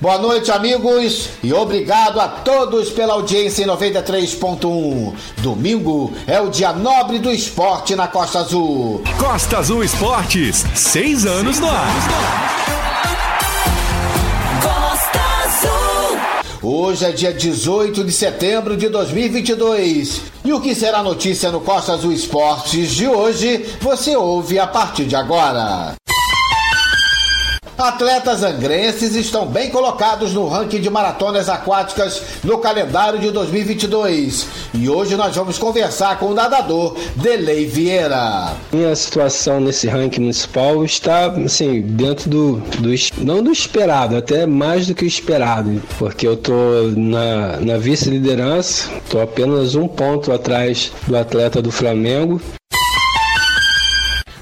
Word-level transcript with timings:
Boa 0.00 0.16
noite, 0.16 0.52
amigos, 0.52 1.28
e 1.42 1.52
obrigado 1.52 2.20
a 2.20 2.28
todos 2.28 2.88
pela 2.88 3.14
audiência 3.14 3.64
em 3.64 3.66
93.1. 3.66 5.12
Domingo 5.38 6.12
é 6.24 6.40
o 6.40 6.48
dia 6.48 6.72
nobre 6.72 7.18
do 7.18 7.32
esporte 7.32 7.96
na 7.96 8.06
Costa 8.06 8.38
Azul. 8.38 9.02
Costa 9.18 9.58
Azul 9.58 9.82
Esportes, 9.82 10.64
seis 10.76 11.26
anos 11.26 11.58
no 11.58 11.66
ar. 11.68 11.88
Costa 14.62 15.20
Azul. 15.44 16.18
Hoje 16.62 17.04
é 17.04 17.10
dia 17.10 17.32
18 17.32 18.04
de 18.04 18.12
setembro 18.12 18.76
de 18.76 18.88
2022. 18.88 20.22
E 20.44 20.52
o 20.52 20.60
que 20.60 20.76
será 20.76 21.02
notícia 21.02 21.50
no 21.50 21.60
Costa 21.60 21.94
Azul 21.94 22.12
Esportes 22.12 22.90
de 22.90 23.08
hoje, 23.08 23.66
você 23.80 24.14
ouve 24.14 24.60
a 24.60 24.66
partir 24.68 25.06
de 25.06 25.16
agora. 25.16 25.96
Atletas 27.78 28.42
angrenses 28.42 29.14
estão 29.14 29.46
bem 29.46 29.70
colocados 29.70 30.34
no 30.34 30.48
ranking 30.48 30.80
de 30.80 30.90
maratonas 30.90 31.48
aquáticas 31.48 32.20
no 32.42 32.58
calendário 32.58 33.20
de 33.20 33.30
2022. 33.30 34.48
E 34.74 34.88
hoje 34.88 35.14
nós 35.14 35.36
vamos 35.36 35.58
conversar 35.58 36.18
com 36.18 36.26
o 36.26 36.34
nadador 36.34 36.96
Delei 37.14 37.66
Vieira. 37.66 38.56
Minha 38.72 38.96
situação 38.96 39.60
nesse 39.60 39.86
ranking 39.86 40.22
municipal 40.22 40.84
está, 40.84 41.26
assim, 41.26 41.82
dentro 41.82 42.28
do, 42.28 42.56
do 42.80 42.92
não 43.24 43.44
do 43.44 43.52
esperado, 43.52 44.16
até 44.16 44.44
mais 44.44 44.88
do 44.88 44.94
que 44.96 45.04
o 45.04 45.06
esperado, 45.06 45.80
porque 46.00 46.26
eu 46.26 46.36
tô 46.36 46.52
na, 46.96 47.58
na 47.60 47.78
vice-liderança, 47.78 48.90
tô 49.08 49.20
apenas 49.20 49.76
um 49.76 49.86
ponto 49.86 50.32
atrás 50.32 50.90
do 51.06 51.16
atleta 51.16 51.62
do 51.62 51.70
Flamengo 51.70 52.40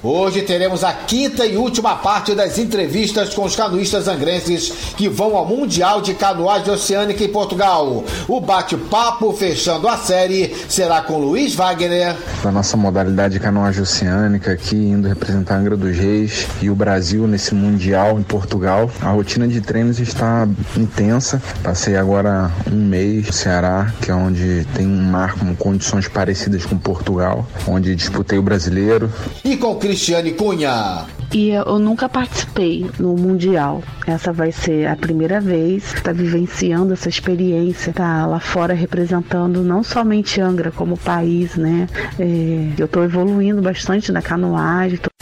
Hoje 0.09 0.43
teremos 0.43 0.85
a 0.85 0.93
quinta 0.93 1.45
e 1.45 1.57
última 1.57 1.97
parte 1.97 2.33
das 2.33 2.59
entrevistas 2.59 3.35
com 3.35 3.43
os 3.43 3.57
canoístas 3.57 4.07
angrenses 4.07 4.71
que 4.97 5.09
vão 5.09 5.37
ao 5.37 5.45
Mundial 5.45 6.01
de 6.01 6.15
Canoagem 6.15 6.73
Oceânica 6.73 7.25
em 7.25 7.29
Portugal. 7.29 8.05
O 8.29 8.41
bate-papo 8.41 9.33
fechando 9.33 9.89
a 9.89 9.97
série 9.97 10.55
será 10.69 11.03
com 11.03 11.19
Luiz 11.19 11.57
Wagner. 11.57 12.15
Da 12.41 12.53
nossa 12.53 12.77
modalidade 12.77 13.41
canoagem 13.41 13.83
oceânica 13.83 14.53
aqui, 14.53 14.77
indo 14.77 15.09
representar 15.09 15.57
a 15.57 15.59
Angra 15.59 15.77
dos 15.77 15.97
Reis 15.97 16.47
e 16.63 16.71
o 16.71 16.75
Brasil 16.77 17.27
nesse 17.27 17.53
Mundial 17.53 18.21
em 18.21 18.23
Portugal. 18.23 18.89
A 19.03 19.11
rotina 19.11 19.49
de 19.49 19.61
treinos 19.61 19.99
está 19.99 20.47
intensa. 20.77 21.43
Passei 21.65 21.97
agora 21.97 22.53
um 22.71 22.77
mês 22.77 23.27
no 23.27 23.33
Ceará, 23.33 23.93
que 24.01 24.13
é 24.13 24.15
onde 24.15 24.65
tem 24.73 24.87
um 24.87 25.03
mar 25.03 25.35
com 25.35 25.53
condições 25.57 26.07
parecidas 26.07 26.65
com 26.65 26.79
Portugal, 26.79 27.45
onde 27.67 27.97
disputei 27.97 28.39
o 28.39 28.43
brasileiro. 28.43 29.11
E 29.45 29.57
com 29.57 29.75
Cristiane 29.97 30.33
Cunha. 30.33 31.07
E 31.33 31.49
eu 31.49 31.79
nunca 31.79 32.07
participei 32.07 32.85
no 32.99 33.15
Mundial. 33.17 33.83
Essa 34.07 34.31
vai 34.31 34.53
ser 34.53 34.87
a 34.87 34.95
primeira 34.95 35.41
vez 35.41 35.91
que 35.91 36.01
está 36.01 36.13
vivenciando 36.13 36.93
essa 36.93 37.09
experiência, 37.09 37.95
tá 37.95 38.27
lá 38.27 38.39
fora 38.39 38.75
representando 38.75 39.63
não 39.63 39.83
somente 39.83 40.39
Angra 40.39 40.71
como 40.71 40.99
país, 40.99 41.57
né? 41.57 41.89
É, 42.19 42.75
eu 42.79 42.85
estou 42.85 43.03
evoluindo 43.03 43.63
bastante 43.63 44.13
na 44.13 44.21
canoagem. 44.21 44.99
Tô... 44.99 45.16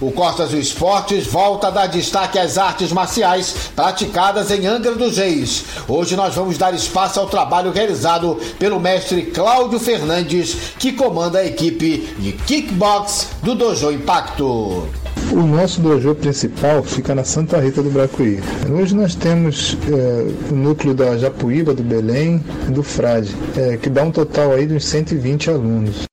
O 0.00 0.12
Costas 0.12 0.50
do 0.50 0.58
Esportes 0.58 1.26
volta 1.26 1.66
a 1.66 1.70
dar 1.70 1.86
destaque 1.88 2.38
às 2.38 2.56
artes 2.56 2.92
marciais 2.92 3.52
praticadas 3.74 4.48
em 4.52 4.64
Angra 4.64 4.94
dos 4.94 5.18
Reis. 5.18 5.64
Hoje 5.88 6.14
nós 6.14 6.36
vamos 6.36 6.56
dar 6.56 6.72
espaço 6.72 7.18
ao 7.18 7.26
trabalho 7.26 7.72
realizado 7.72 8.38
pelo 8.60 8.78
mestre 8.78 9.22
Cláudio 9.22 9.80
Fernandes, 9.80 10.56
que 10.78 10.92
comanda 10.92 11.40
a 11.40 11.46
equipe 11.46 12.14
de 12.16 12.30
kickbox 12.30 13.26
do 13.42 13.56
Dojo 13.56 13.90
Impacto. 13.90 14.88
O 15.32 15.42
nosso 15.42 15.80
dojo 15.80 16.14
principal 16.14 16.82
fica 16.84 17.12
na 17.12 17.24
Santa 17.24 17.58
Rita 17.58 17.82
do 17.82 17.90
Bracuí. 17.90 18.40
Hoje 18.70 18.94
nós 18.94 19.16
temos 19.16 19.76
é, 19.88 20.52
o 20.52 20.54
núcleo 20.54 20.94
da 20.94 21.18
Japuíba, 21.18 21.74
do 21.74 21.82
Belém 21.82 22.42
e 22.68 22.70
do 22.70 22.84
Frade, 22.84 23.34
é, 23.56 23.76
que 23.76 23.90
dá 23.90 24.04
um 24.04 24.12
total 24.12 24.52
aí 24.52 24.64
de 24.64 24.74
uns 24.74 24.84
120 24.84 25.50
alunos 25.50 26.08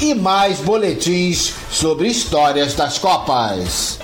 e 0.00 0.14
mais 0.14 0.60
boletins 0.60 1.52
sobre 1.70 2.08
histórias 2.08 2.74
das 2.74 2.98
Copas. 2.98 3.98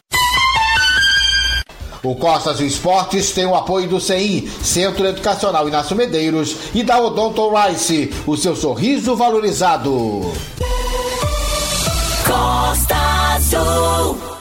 O 2.02 2.14
Costas 2.16 2.60
Esportes 2.60 3.32
tem 3.32 3.46
o 3.46 3.54
apoio 3.54 3.88
do 3.88 3.98
CEI, 3.98 4.46
Centro 4.62 5.06
Educacional 5.06 5.66
Inácio 5.66 5.96
Medeiros, 5.96 6.54
e 6.74 6.82
da 6.82 7.00
Odonto 7.00 7.50
Rice, 7.54 8.12
o 8.26 8.36
seu 8.36 8.54
sorriso 8.54 9.16
valorizado. 9.16 10.30
Costa 12.26 12.96
Azul. 13.34 14.33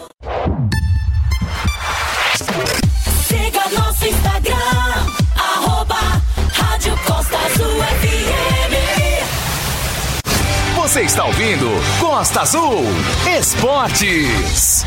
Você 10.93 11.01
está 11.01 11.25
ouvindo 11.25 11.65
Costa 11.99 12.41
Azul 12.41 12.83
Esportes. 13.35 14.85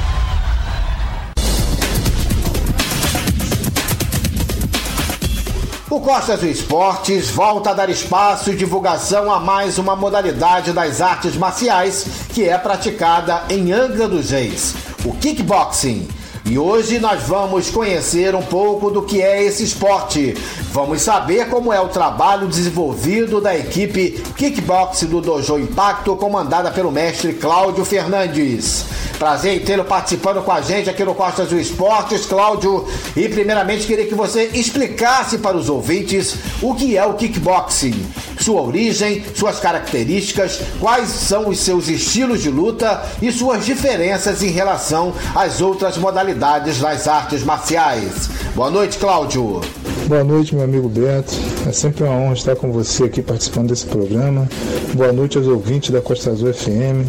O 5.91 6.01
Costa 6.01 6.35
Azul 6.35 6.49
Esportes 6.49 7.31
volta 7.31 7.71
a 7.71 7.75
dar 7.75 7.91
espaço 7.91 8.53
e 8.53 8.57
divulgação 8.57 9.33
a 9.35 9.41
mais 9.41 9.79
uma 9.79 9.97
modalidade 9.97 10.71
das 10.71 11.01
artes 11.01 11.37
marciais 11.37 12.07
que 12.33 12.49
é 12.49 12.57
praticada 12.57 13.43
em 13.51 13.73
Angra 13.73 14.07
dos 14.07 14.31
Reis, 14.31 14.77
o 15.05 15.13
kickboxing. 15.13 16.07
E 16.49 16.57
hoje 16.57 17.01
nós 17.01 17.25
vamos 17.25 17.71
conhecer 17.71 18.33
um 18.37 18.43
pouco 18.43 18.89
do 18.89 19.03
que 19.03 19.21
é 19.21 19.43
esse 19.43 19.65
esporte. 19.65 20.33
Vamos 20.71 21.03
saber 21.03 21.49
como 21.49 21.73
é 21.73 21.81
o 21.81 21.89
trabalho 21.89 22.47
desenvolvido 22.47 23.41
da 23.41 23.57
equipe 23.57 24.23
Kickbox 24.37 25.03
do 25.03 25.21
Dojo 25.21 25.59
Impacto, 25.59 26.15
comandada 26.15 26.71
pelo 26.71 26.93
mestre 26.93 27.33
Cláudio 27.33 27.85
Fernandes. 27.85 28.85
Prazer 29.19 29.57
em 29.57 29.65
tê-lo 29.65 29.85
participando 29.85 30.41
com 30.43 30.53
a 30.53 30.61
gente 30.61 30.89
aqui 30.89 31.03
no 31.03 31.17
Costas 31.17 31.49
do 31.49 31.59
Esportes, 31.59 32.27
Cláudio. 32.27 32.87
E 33.17 33.29
primeiramente 33.29 33.85
queria 33.85 34.07
que 34.07 34.15
você 34.15 34.45
explicasse 34.55 35.39
para 35.39 35.57
os 35.57 35.69
ouvintes 35.69 36.37
o 36.63 36.77
que 36.77 36.97
é 36.97 37.05
o 37.05 37.15
kickboxing, 37.15 38.07
sua 38.39 38.63
origem, 38.63 39.25
suas 39.35 39.59
características, 39.61 40.61
quais 40.81 41.09
são 41.09 41.49
os 41.49 41.61
seus 41.61 41.89
estilos 41.89 42.43
de 42.43 42.51
luta 42.51 43.03
e 43.21 43.33
suas 43.33 43.65
diferenças 43.65 44.43
em 44.43 44.51
relação 44.51 45.13
às 45.35 45.61
outras 45.61 45.97
modalidades 45.97 46.81
das 46.81 47.09
artes 47.09 47.43
marciais. 47.43 48.29
Boa 48.55 48.71
noite, 48.71 48.99
Cláudio. 48.99 49.61
Boa 50.07 50.23
noite, 50.23 50.55
meu 50.55 50.65
amigo 50.65 50.89
Beto. 50.89 51.35
É 51.67 51.73
sempre 51.73 52.05
uma 52.05 52.13
honra 52.13 52.35
estar 52.35 52.55
com 52.55 52.71
você 52.71 53.05
aqui 53.05 53.21
participando 53.21 53.71
desse 53.71 53.87
programa. 53.87 54.49
Boa 54.95 55.13
noite 55.13 55.37
aos 55.37 55.49
ouvintes 55.49 55.91
da 55.91 56.01
Costa 56.01 56.31
Azul 56.31 56.55
FM. 56.55 57.05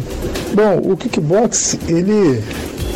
Bom, 0.52 0.92
o 0.92 0.96
kickbox, 0.96 1.78
ele 1.86 2.42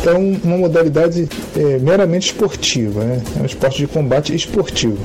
é 0.09 0.13
uma 0.13 0.57
modalidade 0.57 1.27
é, 1.55 1.79
meramente 1.79 2.27
esportiva, 2.27 3.03
né? 3.03 3.21
é 3.37 3.41
um 3.41 3.45
esporte 3.45 3.77
de 3.77 3.87
combate 3.87 4.35
esportivo. 4.35 4.97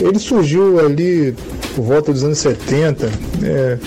Ele 0.00 0.18
surgiu 0.18 0.80
ali 0.80 1.34
por 1.74 1.84
volta 1.84 2.12
dos 2.12 2.24
anos 2.24 2.38
70, 2.38 3.10
é, 3.42 3.78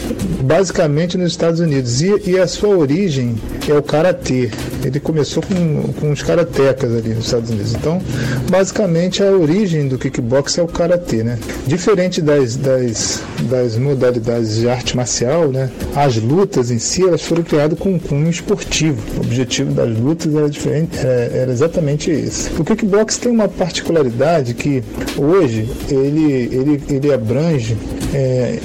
basicamente 0.42 1.18
nos 1.18 1.32
Estados 1.32 1.60
Unidos. 1.60 2.02
E, 2.02 2.32
e, 2.32 2.40
a 2.40 2.48
sua 2.48 2.76
origem 2.76 3.36
é 3.68 3.74
o 3.74 3.84
karatê. 3.84 4.50
Ele 4.84 5.00
começou 5.00 5.44
com, 5.44 5.94
com 5.94 6.12
os 6.12 6.22
karatecas 6.22 6.92
ali 6.92 7.10
nos 7.14 7.26
Estados 7.26 7.50
Unidos. 7.50 7.74
Então, 7.74 8.02
basicamente, 8.50 9.24
a 9.24 9.32
origem 9.32 9.88
do 9.88 9.98
kickbox 9.98 10.58
é 10.58 10.64
o 10.64 10.68
karatê, 10.68 11.24
né? 11.24 11.38
Diferente 11.68 12.22
das, 12.22 12.56
das, 12.56 13.22
das 13.44 13.78
modalidades 13.78 14.56
de 14.58 14.70
arte 14.70 14.96
marcial, 14.96 15.50
né? 15.50 15.70
As 15.96 16.18
lutas 16.18 16.72
em 16.72 16.80
si, 16.80 17.04
elas 17.04 17.22
foram 17.22 17.44
criadas 17.44 17.78
com 17.78 17.94
um 17.94 18.00
cunho 18.00 18.30
esportivo. 18.30 19.02
O 19.18 19.22
objetivo 19.22 19.74
das 19.74 19.98
lutas 19.98 20.34
era 20.34 20.50
diferente, 20.50 20.98
era, 20.98 21.10
era 21.10 21.52
exatamente 21.52 22.12
esse. 22.12 22.50
O 22.60 22.64
kickbox 22.64 23.18
tem 23.18 23.32
uma 23.32 23.48
particularidade 23.48 24.54
que 24.54 24.84
hoje 25.18 25.70
ele, 25.90 26.50
ele, 26.52 26.84
ele 26.90 27.14
abrange 27.14 27.78
é, 28.14 28.60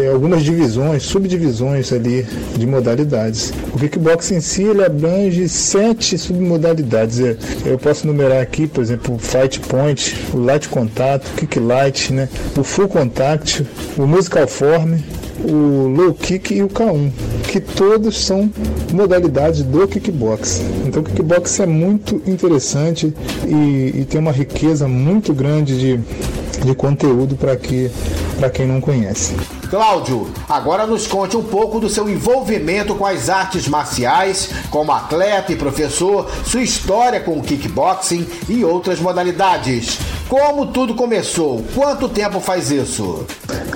é, 0.00 0.08
algumas 0.08 0.42
divisões, 0.42 1.02
subdivisões 1.02 1.92
ali 1.92 2.24
de 2.56 2.66
modalidades. 2.66 3.52
O 3.74 3.78
kickbox 3.78 4.30
em 4.30 4.40
si 4.40 4.62
ele 4.62 4.84
abrange 4.84 5.48
sete 5.48 6.16
submodalidades. 6.16 7.20
É, 7.20 7.36
eu 7.66 7.78
posso 7.78 8.06
numerar 8.06 8.40
aqui, 8.40 8.66
por 8.66 8.80
exemplo, 8.82 9.16
o 9.16 9.18
fight 9.18 9.60
point, 9.60 10.16
o 10.32 10.38
light 10.38 10.68
contato, 10.68 11.26
kick 11.36 11.58
light, 11.58 12.12
né, 12.12 12.28
o 12.56 12.62
full 12.62 12.88
contact, 12.88 13.66
o 13.96 14.06
musical 14.22 14.46
form, 14.46 14.98
o 15.44 15.88
low 15.88 16.14
kick 16.14 16.54
e 16.54 16.62
o 16.62 16.68
K1, 16.68 17.10
que 17.48 17.58
todos 17.58 18.24
são 18.24 18.48
modalidades 18.92 19.62
do 19.62 19.88
kickbox. 19.88 20.62
Então 20.86 21.02
o 21.02 21.04
kickbox 21.04 21.58
é 21.58 21.66
muito 21.66 22.22
interessante 22.24 23.12
e, 23.44 24.00
e 24.00 24.06
tem 24.08 24.20
uma 24.20 24.30
riqueza 24.30 24.86
muito 24.86 25.34
grande 25.34 25.76
de, 25.76 26.00
de 26.64 26.74
conteúdo 26.76 27.34
para 27.34 27.56
que, 27.56 27.90
quem 28.54 28.66
não 28.66 28.80
conhece. 28.80 29.34
Cláudio, 29.72 30.30
agora 30.50 30.86
nos 30.86 31.06
conte 31.06 31.34
um 31.34 31.42
pouco 31.42 31.80
do 31.80 31.88
seu 31.88 32.06
envolvimento 32.06 32.94
com 32.94 33.06
as 33.06 33.30
artes 33.30 33.66
marciais, 33.66 34.50
como 34.70 34.92
atleta 34.92 35.50
e 35.50 35.56
professor, 35.56 36.30
sua 36.44 36.60
história 36.60 37.20
com 37.20 37.38
o 37.38 37.42
kickboxing 37.42 38.28
e 38.50 38.62
outras 38.66 39.00
modalidades. 39.00 39.98
Como 40.28 40.66
tudo 40.66 40.94
começou? 40.94 41.64
Quanto 41.74 42.06
tempo 42.06 42.38
faz 42.38 42.70
isso? 42.70 43.24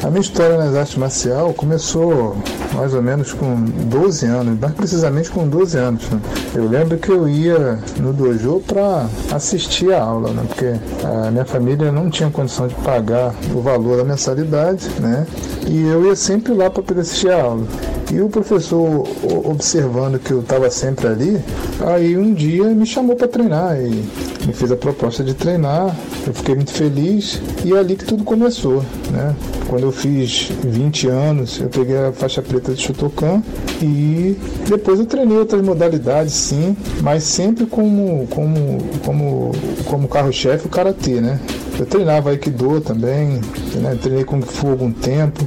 A 0.02 0.10
minha 0.10 0.20
história 0.20 0.58
nas 0.58 0.74
artes 0.74 0.96
marciais 0.96 1.56
começou 1.56 2.36
mais 2.74 2.92
ou 2.92 3.02
menos 3.02 3.32
com 3.32 3.64
12 3.64 4.26
anos, 4.26 4.60
mais 4.60 4.74
precisamente 4.74 5.30
com 5.30 5.48
12 5.48 5.78
anos. 5.78 6.08
Né? 6.10 6.20
Eu 6.54 6.68
lembro 6.68 6.98
que 6.98 7.10
eu 7.10 7.26
ia 7.26 7.78
no 7.98 8.12
dojo 8.12 8.62
para 8.66 9.06
assistir 9.32 9.92
a 9.94 10.02
aula, 10.02 10.30
né? 10.30 10.44
porque 10.46 10.74
a 11.04 11.30
minha 11.30 11.44
família 11.44 11.90
não 11.90 12.10
tinha 12.10 12.30
condição 12.30 12.68
de 12.68 12.74
pagar 12.76 13.34
o 13.54 13.60
valor 13.60 13.96
da 13.96 14.04
mensalidade, 14.04 14.88
né? 15.00 15.26
E 15.66 15.85
eu 15.86 16.06
ia 16.06 16.16
sempre 16.16 16.52
lá 16.52 16.70
para 16.70 16.82
poder 16.82 17.00
assistir 17.00 17.30
a 17.30 17.42
aula. 17.42 17.66
E 18.12 18.20
o 18.20 18.28
professor, 18.28 19.06
observando 19.44 20.18
que 20.18 20.30
eu 20.30 20.40
estava 20.40 20.70
sempre 20.70 21.08
ali, 21.08 21.40
aí 21.80 22.16
um 22.16 22.32
dia 22.32 22.64
me 22.66 22.86
chamou 22.86 23.16
para 23.16 23.26
treinar 23.26 23.76
e 23.80 24.04
me 24.46 24.52
fez 24.52 24.70
a 24.70 24.76
proposta 24.76 25.24
de 25.24 25.34
treinar. 25.34 25.96
Eu 26.26 26.32
fiquei 26.32 26.54
muito 26.54 26.72
feliz 26.72 27.40
e 27.64 27.72
é 27.72 27.78
ali 27.78 27.96
que 27.96 28.04
tudo 28.04 28.22
começou, 28.22 28.84
né? 29.10 29.34
Quando 29.68 29.82
eu 29.82 29.92
fiz 29.92 30.52
20 30.62 31.08
anos, 31.08 31.60
eu 31.60 31.68
peguei 31.68 31.96
a 31.96 32.12
faixa 32.12 32.40
preta 32.40 32.72
de 32.72 32.80
Shotokan 32.80 33.42
e 33.82 34.36
depois 34.68 35.00
eu 35.00 35.06
treinei 35.06 35.36
outras 35.36 35.60
modalidades, 35.60 36.32
sim, 36.32 36.76
mas 37.02 37.24
sempre 37.24 37.66
como 37.66 38.28
como 38.28 38.78
como 39.04 39.52
como 39.86 40.08
carro-chefe 40.08 40.66
o 40.66 40.70
karatê, 40.70 41.20
né? 41.20 41.40
Eu 41.78 41.84
treinava 41.84 42.30
Aikido 42.30 42.80
também, 42.80 43.40
né? 43.74 43.98
treinei 44.00 44.24
Kung 44.24 44.40
Fu 44.40 44.68
algum 44.68 44.90
tempo, 44.90 45.46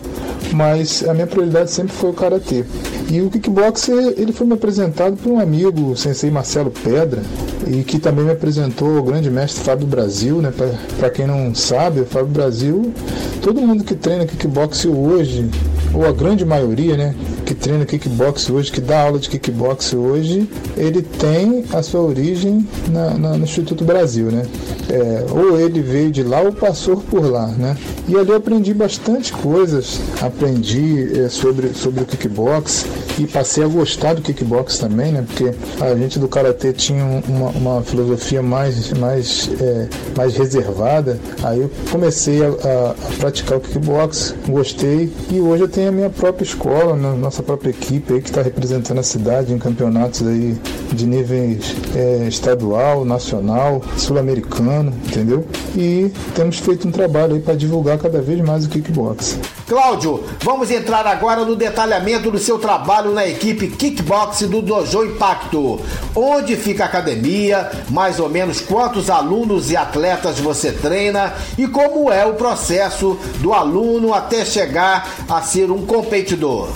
mas 0.54 1.04
a 1.08 1.14
minha 1.14 1.26
prioridade 1.26 1.72
sempre 1.72 1.94
foi 1.94 2.12
o 2.12 2.14
Karatê. 2.14 2.64
E 3.10 3.22
o 3.22 3.30
kickbox 3.30 3.90
ele 3.90 4.32
foi 4.32 4.46
me 4.46 4.54
apresentado 4.54 5.18
por 5.18 5.32
um 5.32 5.40
amigo, 5.40 5.92
o 5.92 5.98
sensei 5.98 6.30
Marcelo 6.30 6.70
Pedra, 6.70 7.22
e 7.68 7.84
que 7.84 7.98
também 7.98 8.26
me 8.26 8.32
apresentou 8.32 9.00
o 9.00 9.04
grande 9.04 9.32
mestre 9.32 9.64
Fábio 9.64 9.88
Brasil, 9.88 10.42
né? 10.42 10.54
Para 11.00 11.10
quem 11.10 11.26
não 11.26 11.56
sabe, 11.56 12.02
o 12.02 12.06
Fábio 12.06 12.30
Brasil, 12.30 12.94
todo 13.42 13.62
mundo 13.62 13.84
que 13.84 13.96
treina 13.96 14.28
kickbox 14.28 14.86
hoje, 14.86 15.50
ou 15.94 16.06
a 16.06 16.12
grande 16.12 16.46
maioria, 16.46 16.96
né, 16.96 17.16
que 17.50 17.56
treina 17.56 17.84
kickbox 17.84 18.48
hoje, 18.52 18.72
que 18.72 18.80
dá 18.80 19.02
aula 19.02 19.18
de 19.18 19.28
kickbox 19.28 19.96
hoje, 19.96 20.48
ele 20.78 21.02
tem 21.02 21.66
a 21.74 21.82
sua 21.82 22.02
origem 22.02 22.64
na, 22.90 23.16
na, 23.16 23.38
no 23.40 23.44
Instituto 23.44 23.84
Brasil, 23.84 24.28
né? 24.28 24.46
É, 24.88 25.26
ou 25.32 25.60
ele 25.60 25.82
veio 25.82 26.12
de 26.12 26.22
lá 26.22 26.42
ou 26.42 26.54
passou 26.54 26.98
por 26.98 27.26
lá, 27.26 27.48
né? 27.48 27.76
E 28.08 28.16
ali 28.16 28.30
eu 28.30 28.36
aprendi 28.36 28.72
bastante 28.72 29.34
coisas, 29.34 30.00
aprendi 30.22 31.20
é, 31.20 31.28
sobre, 31.30 31.74
sobre 31.74 32.04
o 32.04 32.06
kickbox 32.06 32.86
e 33.18 33.26
passei 33.26 33.64
a 33.64 33.68
gostar 33.68 34.14
do 34.14 34.22
kickbox 34.22 34.78
também, 34.78 35.12
né? 35.12 35.26
Porque 35.26 35.52
a 35.82 35.96
gente 35.96 36.20
do 36.20 36.28
karatê 36.28 36.72
tinha 36.72 37.04
uma, 37.28 37.50
uma 37.50 37.82
filosofia 37.82 38.44
mais, 38.44 38.94
mais, 38.94 39.50
é, 39.60 39.88
mais 40.16 40.36
reservada. 40.36 41.20
Aí 41.42 41.62
eu 41.62 41.72
comecei 41.90 42.44
a, 42.44 42.50
a, 42.50 42.96
praticar 43.20 43.58
o 43.58 43.62
kickbox, 43.62 44.36
gostei 44.48 45.12
e 45.32 45.40
hoje 45.40 45.64
eu 45.64 45.68
tenho 45.68 45.90
a 45.90 45.92
minha 45.92 46.10
própria 46.12 46.44
escola, 46.44 46.96
né? 46.96 47.16
nossa 47.20 47.39
própria 47.44 47.70
equipe 47.70 48.14
aí 48.14 48.22
que 48.22 48.30
está 48.30 48.42
representando 48.42 49.00
a 49.00 49.04
cidade 49.04 49.54
em 49.54 49.58
campeonatos 49.58 50.26
aí 50.26 50.58
de 50.92 51.06
níveis 51.06 51.76
é, 51.96 52.28
estadual, 52.28 53.06
nacional, 53.06 53.82
sul-americano, 53.98 54.94
entendeu? 55.08 55.46
E 55.76 56.12
temos 56.36 56.60
feito 56.60 56.88
um 56.88 56.92
trabalho 56.92 57.36
aí 57.36 57.42
para 57.42 57.56
divulgar 57.56 57.98
cada 57.98 58.22
vez 58.22 58.42
mais 58.42 58.66
o 58.66 58.70
kickbox. 58.70 59.38
Cláudio, 59.70 60.24
vamos 60.44 60.72
entrar 60.72 61.06
agora 61.06 61.46
no 61.46 61.56
detalhamento 61.56 62.32
do 62.32 62.40
seu 62.40 62.58
trabalho 62.58 63.12
na 63.12 63.28
equipe 63.28 63.68
Kickbox 63.68 64.42
do 64.48 64.64
Dojo 64.64 65.06
Impacto. 65.06 65.80
Onde 66.16 66.56
fica 66.56 66.86
a 66.86 66.88
academia, 66.88 67.70
mais 67.88 68.20
ou 68.20 68.28
menos 68.28 68.62
quantos 68.62 69.12
alunos 69.12 69.70
e 69.70 69.78
atletas 69.78 70.40
você 70.40 70.72
treina 70.72 71.34
e 71.56 71.68
como 71.68 72.12
é 72.12 72.26
o 72.26 72.34
processo 72.34 73.16
do 73.42 73.54
aluno 73.54 74.12
até 74.12 74.44
chegar 74.44 75.08
a 75.30 75.40
ser 75.44 75.70
um 75.70 75.86
competidor. 75.86 76.70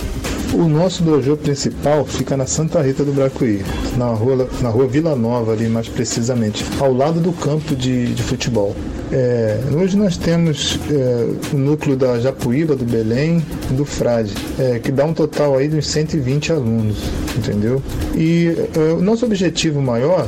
O 0.54 0.68
nosso 0.68 1.02
dojo 1.02 1.36
principal 1.36 2.06
fica 2.06 2.36
na 2.36 2.46
Santa 2.46 2.80
Rita 2.80 3.04
do 3.04 3.12
Bracuí, 3.12 3.64
na 3.96 4.06
rua, 4.06 4.48
na 4.62 4.68
rua 4.68 4.86
Vila 4.86 5.16
Nova, 5.16 5.52
ali 5.52 5.68
mais 5.68 5.88
precisamente, 5.88 6.64
ao 6.78 6.92
lado 6.92 7.18
do 7.18 7.32
campo 7.32 7.74
de, 7.74 8.14
de 8.14 8.22
futebol. 8.22 8.74
É, 9.10 9.58
hoje 9.76 9.96
nós 9.96 10.16
temos 10.16 10.78
é, 10.88 11.26
o 11.52 11.58
núcleo 11.58 11.96
da 11.96 12.20
Japuíba, 12.20 12.76
do 12.76 12.84
Belém 12.84 13.44
do 13.70 13.84
Frade, 13.84 14.32
é, 14.56 14.78
que 14.78 14.92
dá 14.92 15.04
um 15.04 15.12
total 15.12 15.56
aí 15.56 15.66
de 15.66 15.76
uns 15.76 15.88
120 15.88 16.52
alunos, 16.52 16.98
entendeu? 17.36 17.82
E 18.14 18.54
é, 18.74 18.92
o 18.92 19.02
nosso 19.02 19.24
objetivo 19.24 19.80
maior 19.80 20.26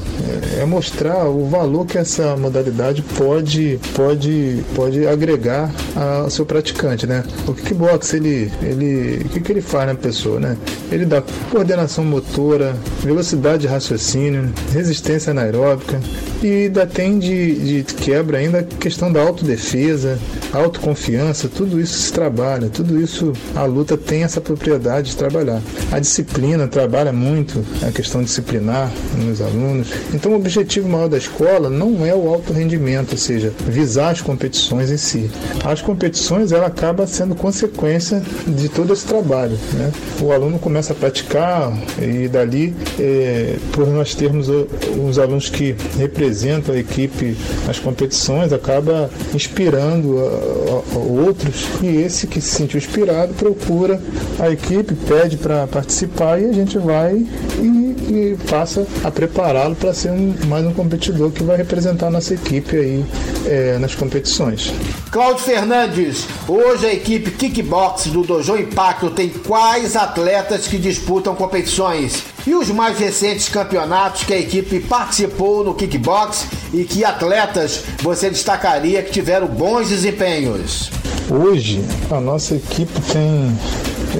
é, 0.56 0.62
é 0.62 0.64
mostrar 0.64 1.28
o 1.28 1.48
valor 1.48 1.86
que 1.86 1.98
essa 1.98 2.36
modalidade 2.36 3.02
pode, 3.16 3.78
pode, 3.94 4.62
pode 4.74 5.06
agregar 5.06 5.70
ao 5.94 6.30
seu 6.30 6.44
praticante, 6.44 7.06
né? 7.06 7.24
O 7.46 7.54
kickbox, 7.54 8.14
ele, 8.14 8.50
ele, 8.62 9.22
o 9.24 9.28
que, 9.28 9.40
que 9.40 9.52
ele 9.52 9.60
faz 9.60 9.86
na 9.86 9.94
pessoa, 9.94 10.40
né? 10.40 10.56
Ele 10.90 11.04
dá 11.04 11.22
coordenação 11.50 12.04
motora, 12.04 12.76
velocidade 13.02 13.62
de 13.62 13.66
raciocínio, 13.66 14.52
resistência 14.72 15.30
anaeróbica 15.30 16.00
e 16.42 16.64
ainda 16.64 16.86
tem 16.86 17.18
de, 17.18 17.82
de 17.82 17.94
quebra 17.94 18.38
ainda 18.38 18.60
a 18.60 18.62
questão 18.62 19.12
da 19.12 19.20
autodefesa, 19.20 20.18
autoconfiança, 20.52 21.48
tudo 21.48 21.80
isso 21.80 21.98
se 21.98 22.12
trabalha, 22.12 22.68
tudo 22.68 23.00
isso 23.00 23.32
a 23.54 23.64
luta 23.64 23.96
tem 23.96 24.22
essa 24.22 24.40
propriedade 24.40 25.10
de 25.10 25.16
trabalhar. 25.16 25.60
A 25.90 25.98
disciplina 25.98 26.66
trabalha 26.66 26.95
muito 27.12 27.64
a 27.86 27.90
questão 27.90 28.22
disciplinar 28.22 28.90
nos 29.16 29.40
alunos. 29.40 29.88
Então 30.12 30.32
o 30.32 30.36
objetivo 30.36 30.88
maior 30.88 31.08
da 31.08 31.18
escola 31.18 31.68
não 31.68 32.04
é 32.04 32.14
o 32.14 32.28
alto 32.28 32.52
rendimento, 32.52 33.12
ou 33.12 33.18
seja, 33.18 33.52
visar 33.66 34.10
as 34.10 34.20
competições 34.20 34.90
em 34.90 34.96
si. 34.96 35.30
As 35.64 35.82
competições 35.82 36.52
ela 36.52 36.66
acaba 36.66 37.06
sendo 37.06 37.34
consequência 37.34 38.22
de 38.46 38.68
todo 38.68 38.92
esse 38.92 39.06
trabalho. 39.06 39.58
Né? 39.74 39.92
O 40.20 40.32
aluno 40.32 40.58
começa 40.58 40.92
a 40.92 40.96
praticar 40.96 41.72
e 42.00 42.28
dali, 42.28 42.74
é, 42.98 43.56
por 43.72 43.86
nós 43.86 44.14
termos 44.14 44.48
os 44.48 45.18
alunos 45.18 45.48
que 45.48 45.74
representam 45.98 46.74
a 46.74 46.78
equipe 46.78 47.36
nas 47.66 47.78
competições, 47.78 48.52
acaba 48.52 49.10
inspirando 49.34 50.18
a, 50.18 50.94
a 50.94 50.98
outros 50.98 51.66
e 51.82 52.02
esse 52.02 52.26
que 52.26 52.40
se 52.40 52.48
sentiu 52.48 52.78
inspirado 52.78 53.34
procura 53.34 54.00
a 54.38 54.50
equipe, 54.50 54.94
pede 54.94 55.36
para 55.36 55.66
participar 55.66 56.40
e 56.40 56.46
a 56.46 56.52
gente 56.52 56.78
vai 56.86 57.26
e, 57.58 57.64
e 57.64 58.38
passa 58.48 58.86
a 59.02 59.10
prepará-lo 59.10 59.74
para 59.74 59.92
ser 59.92 60.12
um, 60.12 60.34
mais 60.46 60.64
um 60.64 60.72
competidor 60.72 61.32
que 61.32 61.42
vai 61.42 61.56
representar 61.56 62.06
a 62.06 62.10
nossa 62.10 62.34
equipe 62.34 62.76
aí 62.76 63.04
é, 63.44 63.76
nas 63.78 63.94
competições. 63.94 64.72
Cláudio 65.10 65.42
Fernandes, 65.42 66.26
hoje 66.46 66.86
a 66.86 66.94
equipe 66.94 67.32
Kickbox 67.32 68.06
do 68.06 68.22
Dojo 68.22 68.56
Impacto 68.56 69.10
tem 69.10 69.28
quais 69.28 69.96
atletas 69.96 70.68
que 70.68 70.78
disputam 70.78 71.34
competições? 71.34 72.22
E 72.46 72.54
os 72.54 72.68
mais 72.68 72.96
recentes 72.98 73.48
campeonatos 73.48 74.22
que 74.22 74.32
a 74.32 74.38
equipe 74.38 74.78
participou 74.78 75.64
no 75.64 75.74
kickbox 75.74 76.46
e 76.72 76.84
que 76.84 77.04
atletas 77.04 77.82
você 78.00 78.30
destacaria 78.30 79.02
que 79.02 79.10
tiveram 79.10 79.48
bons 79.48 79.88
desempenhos? 79.88 80.88
Hoje 81.28 81.84
a 82.08 82.20
nossa 82.20 82.54
equipe 82.54 83.00
tem 83.12 83.52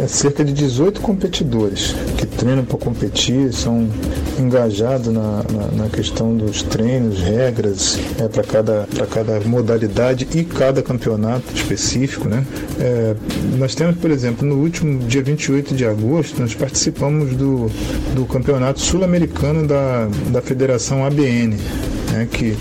é, 0.02 0.08
cerca 0.08 0.44
de 0.44 0.52
18 0.52 1.00
competidores 1.00 1.94
que 2.18 2.25
treinam 2.36 2.64
para 2.64 2.78
competir, 2.78 3.52
são 3.52 3.88
engajados 4.38 5.08
na, 5.08 5.42
na, 5.50 5.84
na, 5.84 5.88
questão 5.88 6.36
dos 6.36 6.62
treinos, 6.62 7.20
regras 7.20 7.98
é, 8.20 8.28
para 8.28 8.42
cada, 8.42 8.88
cada 9.10 9.40
modalidade 9.40 10.28
e 10.34 10.44
cada 10.44 10.82
campeonato 10.82 11.54
específico. 11.54 12.28
Né? 12.28 12.44
É, 12.78 13.14
nós 13.58 13.74
temos, 13.74 13.96
por 13.96 14.10
exemplo, 14.10 14.46
no 14.46 14.56
último 14.56 14.98
dia 15.00 15.22
28 15.22 15.74
de 15.74 15.84
agosto, 15.84 16.40
nós 16.40 16.54
participamos 16.54 17.34
do, 17.34 17.70
do 18.14 18.24
campeonato 18.26 18.80
sul-americano 18.80 19.66
da, 19.66 20.08
da 20.30 20.42
Federação 20.42 21.04
ABN, 21.04 21.56
né, 22.12 22.28
que 22.30 22.56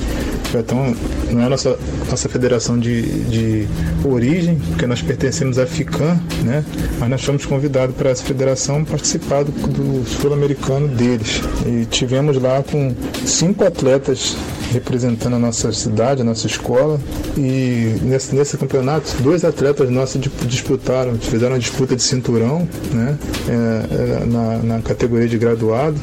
então 0.59 0.95
não 1.31 1.41
é 1.41 1.45
a 1.45 1.49
nossa, 1.49 1.77
nossa 2.09 2.29
federação 2.29 2.79
de, 2.79 3.01
de 3.25 3.67
origem, 4.03 4.57
porque 4.69 4.85
nós 4.85 5.01
pertencemos 5.01 5.57
à 5.57 5.65
FICAM, 5.65 6.19
né? 6.43 6.63
mas 6.99 7.09
nós 7.09 7.23
fomos 7.23 7.45
convidados 7.45 7.95
para 7.95 8.09
essa 8.09 8.23
federação 8.23 8.83
participar 8.83 9.43
do, 9.43 9.51
do 9.51 10.07
sul-americano 10.07 10.87
deles. 10.87 11.41
E 11.65 11.85
tivemos 11.85 12.41
lá 12.41 12.63
com 12.63 12.93
cinco 13.25 13.63
atletas 13.63 14.35
representando 14.71 15.35
a 15.35 15.39
nossa 15.39 15.71
cidade, 15.71 16.21
a 16.21 16.25
nossa 16.25 16.47
escola. 16.47 16.99
E 17.37 17.97
nesse, 18.01 18.35
nesse 18.35 18.57
campeonato, 18.57 19.15
dois 19.21 19.43
atletas 19.43 19.89
nossos 19.89 20.21
disputaram, 20.45 21.15
fizeram 21.15 21.55
a 21.55 21.59
disputa 21.59 21.95
de 21.95 22.03
cinturão 22.03 22.67
né, 22.91 23.17
é, 23.47 23.51
é, 23.51 24.25
na, 24.25 24.57
na 24.57 24.81
categoria 24.81 25.27
de 25.27 25.37
graduado 25.37 25.95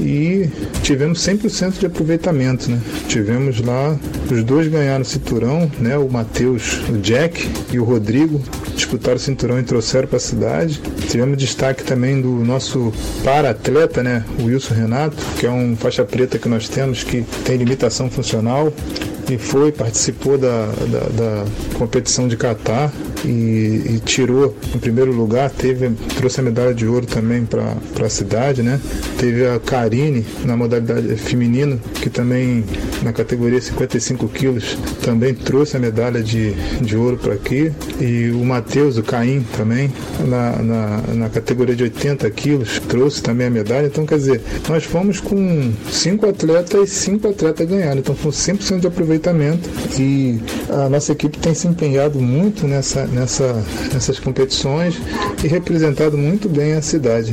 e 0.00 0.48
tivemos 0.82 1.20
100% 1.20 1.78
de 1.78 1.86
aproveitamento. 1.86 2.70
Né? 2.70 2.80
Tivemos 3.08 3.60
lá, 3.60 3.98
os 4.30 4.42
dois 4.44 4.68
ganharam 4.68 5.02
o 5.02 5.04
cinturão, 5.04 5.70
né? 5.78 5.96
o 5.96 6.08
Matheus, 6.08 6.80
o 6.88 6.98
Jack 6.98 7.48
e 7.72 7.78
o 7.78 7.84
Rodrigo 7.84 8.42
disputaram 8.74 9.16
o 9.16 9.20
cinturão 9.20 9.58
e 9.58 9.62
trouxeram 9.62 10.08
para 10.08 10.16
a 10.16 10.20
cidade. 10.20 10.80
Tivemos 11.08 11.38
destaque 11.38 11.84
também 11.84 12.20
do 12.20 12.28
nosso 12.28 12.92
para-atleta, 13.22 14.02
né? 14.02 14.24
o 14.38 14.44
Wilson 14.44 14.74
Renato, 14.74 15.16
que 15.38 15.46
é 15.46 15.50
um 15.50 15.76
faixa 15.76 16.04
preta 16.04 16.38
que 16.38 16.48
nós 16.48 16.68
temos 16.68 17.02
que 17.02 17.22
tem 17.44 17.56
limitação 17.56 18.10
funcional 18.10 18.72
e 19.30 19.38
foi, 19.38 19.72
participou 19.72 20.36
da, 20.36 20.66
da, 20.66 21.00
da 21.00 21.44
competição 21.78 22.28
de 22.28 22.36
Catar 22.36 22.92
e, 23.24 23.28
e, 23.28 24.02
tirou 24.04 24.54
em 24.74 24.78
primeiro 24.78 25.12
lugar, 25.12 25.50
teve, 25.50 25.90
trouxe 26.16 26.40
a 26.40 26.42
medalha 26.42 26.74
de 26.74 26.86
ouro 26.86 27.06
também 27.06 27.44
para 27.46 28.06
a 28.06 28.10
cidade, 28.10 28.62
né? 28.62 28.80
Teve 29.18 29.46
a 29.46 29.58
Karine 29.58 30.24
na 30.44 30.56
modalidade 30.56 31.16
feminino, 31.16 31.80
que 32.02 32.10
também 32.10 32.64
na 33.02 33.12
categoria 33.12 33.60
55 33.60 34.28
quilos 34.28 34.76
também 35.02 35.34
trouxe 35.34 35.76
a 35.76 35.80
medalha 35.80 36.22
de, 36.22 36.52
de 36.80 36.96
ouro 36.96 37.16
para 37.16 37.34
aqui. 37.34 37.72
E 38.00 38.30
o 38.30 38.44
Matheus, 38.44 38.98
o 38.98 39.02
Caim 39.02 39.44
também, 39.56 39.90
na, 40.26 40.62
na, 40.62 41.00
na 41.14 41.28
categoria 41.28 41.74
de 41.74 41.84
80 41.84 42.30
quilos, 42.30 42.78
trouxe 42.88 43.22
também 43.22 43.46
a 43.46 43.50
medalha. 43.50 43.86
Então, 43.86 44.04
quer 44.04 44.18
dizer, 44.18 44.40
nós 44.68 44.84
fomos 44.84 45.20
com 45.20 45.72
cinco 45.90 46.28
atletas 46.28 46.90
e 46.90 46.94
cinco 46.94 47.28
atletas 47.28 47.66
ganharam. 47.66 47.98
Então, 47.98 48.14
foi 48.14 48.32
100% 48.32 48.80
de 48.80 48.86
aproveitamento. 48.86 49.13
E 49.98 50.40
a 50.68 50.88
nossa 50.88 51.12
equipe 51.12 51.38
tem 51.38 51.54
se 51.54 51.66
empenhado 51.66 52.20
muito 52.20 52.66
nessa, 52.66 53.06
nessa, 53.06 53.64
nessas 53.92 54.18
competições 54.18 54.96
e 55.42 55.48
representado 55.48 56.16
muito 56.16 56.48
bem 56.48 56.74
a 56.74 56.82
cidade. 56.82 57.32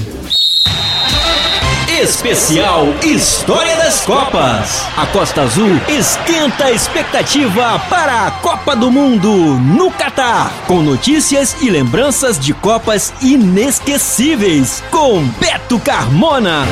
Especial 2.02 2.88
História 3.04 3.76
das 3.76 4.02
Copas. 4.02 4.88
A 4.98 5.06
Costa 5.08 5.44
Azul 5.44 5.70
esquenta 5.88 6.66
a 6.66 6.72
expectativa 6.72 7.78
para 7.90 8.28
a 8.28 8.32
Copa 8.32 8.76
do 8.76 8.90
Mundo 8.90 9.30
no 9.32 9.92
Catar, 9.92 10.52
com 10.66 10.82
notícias 10.82 11.62
e 11.62 11.70
lembranças 11.70 12.40
de 12.40 12.54
Copas 12.56 13.14
inesquecíveis 13.22 14.82
com 14.90 15.24
Beto 15.40 15.78
Carmona. 15.80 16.66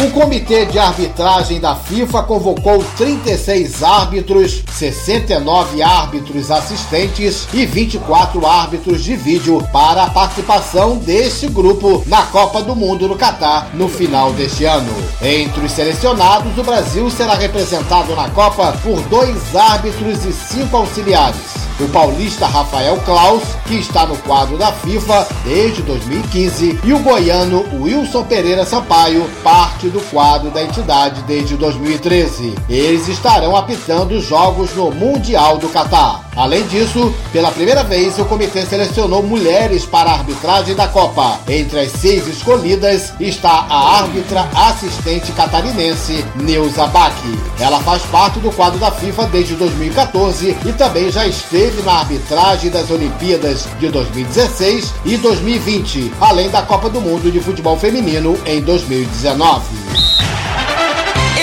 O 0.00 0.10
Comitê 0.12 0.64
de 0.64 0.78
Arbitragem 0.78 1.58
da 1.58 1.74
FIFA 1.74 2.22
convocou 2.22 2.84
36 2.96 3.82
árbitros, 3.82 4.62
69 4.72 5.82
árbitros 5.82 6.52
assistentes 6.52 7.48
e 7.52 7.66
24 7.66 8.46
árbitros 8.46 9.02
de 9.02 9.16
vídeo 9.16 9.60
para 9.72 10.04
a 10.04 10.10
participação 10.10 10.98
deste 10.98 11.48
grupo 11.48 12.04
na 12.06 12.22
Copa 12.22 12.62
do 12.62 12.76
Mundo 12.76 13.08
no 13.08 13.16
Catar 13.16 13.70
no 13.74 13.88
final 13.88 14.32
deste 14.34 14.64
ano. 14.64 14.94
Entre 15.20 15.66
os 15.66 15.72
selecionados, 15.72 16.56
o 16.56 16.62
Brasil 16.62 17.10
será 17.10 17.34
representado 17.34 18.14
na 18.14 18.30
Copa 18.30 18.78
por 18.80 19.00
dois 19.08 19.56
árbitros 19.56 20.24
e 20.24 20.32
cinco 20.32 20.76
auxiliares 20.76 21.67
o 21.80 21.88
paulista 21.88 22.46
Rafael 22.46 22.96
Klaus, 23.04 23.42
que 23.66 23.76
está 23.76 24.06
no 24.06 24.16
quadro 24.18 24.56
da 24.56 24.72
FIFA 24.72 25.26
desde 25.44 25.82
2015, 25.82 26.80
e 26.82 26.92
o 26.92 26.98
goiano 26.98 27.64
Wilson 27.80 28.24
Pereira 28.24 28.64
Sampaio, 28.64 29.28
parte 29.42 29.88
do 29.88 30.00
quadro 30.10 30.50
da 30.50 30.62
entidade 30.62 31.22
desde 31.22 31.56
2013. 31.56 32.54
Eles 32.68 33.08
estarão 33.08 33.56
apitando 33.56 34.12
os 34.12 34.24
jogos 34.24 34.74
no 34.74 34.90
Mundial 34.90 35.58
do 35.58 35.68
Catar. 35.68 36.28
Além 36.36 36.64
disso, 36.68 37.12
pela 37.32 37.50
primeira 37.50 37.82
vez, 37.82 38.16
o 38.18 38.24
comitê 38.24 38.64
selecionou 38.64 39.22
mulheres 39.22 39.84
para 39.84 40.10
a 40.10 40.14
arbitragem 40.14 40.74
da 40.74 40.86
Copa. 40.86 41.40
Entre 41.48 41.80
as 41.80 41.90
seis 41.92 42.28
escolhidas 42.28 43.12
está 43.18 43.66
a 43.68 43.96
árbitra 43.98 44.48
assistente 44.54 45.32
catarinense 45.32 46.24
Neuza 46.36 46.86
Bach. 46.86 47.12
Ela 47.58 47.80
faz 47.80 48.02
parte 48.02 48.38
do 48.38 48.52
quadro 48.52 48.78
da 48.78 48.90
FIFA 48.90 49.26
desde 49.26 49.56
2014 49.56 50.56
e 50.64 50.72
também 50.74 51.10
já 51.10 51.26
esteve 51.26 51.67
na 51.82 51.92
arbitragem 51.92 52.70
das 52.70 52.90
Olimpíadas 52.90 53.66
de 53.78 53.88
2016 53.88 54.94
e 55.04 55.16
2020, 55.16 56.12
além 56.20 56.50
da 56.50 56.62
Copa 56.62 56.88
do 56.88 57.00
Mundo 57.00 57.30
de 57.30 57.40
Futebol 57.40 57.78
Feminino 57.78 58.38
em 58.44 58.60
2019. 58.60 59.64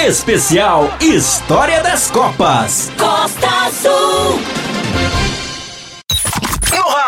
Especial 0.06 0.90
História 1.02 1.82
das 1.82 2.12
Copas. 2.12 2.92
Costa 2.98 3.48
Azul 3.66 4.40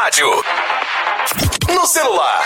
rádio, 0.08 0.44
no 1.68 1.86
celular, 1.86 2.46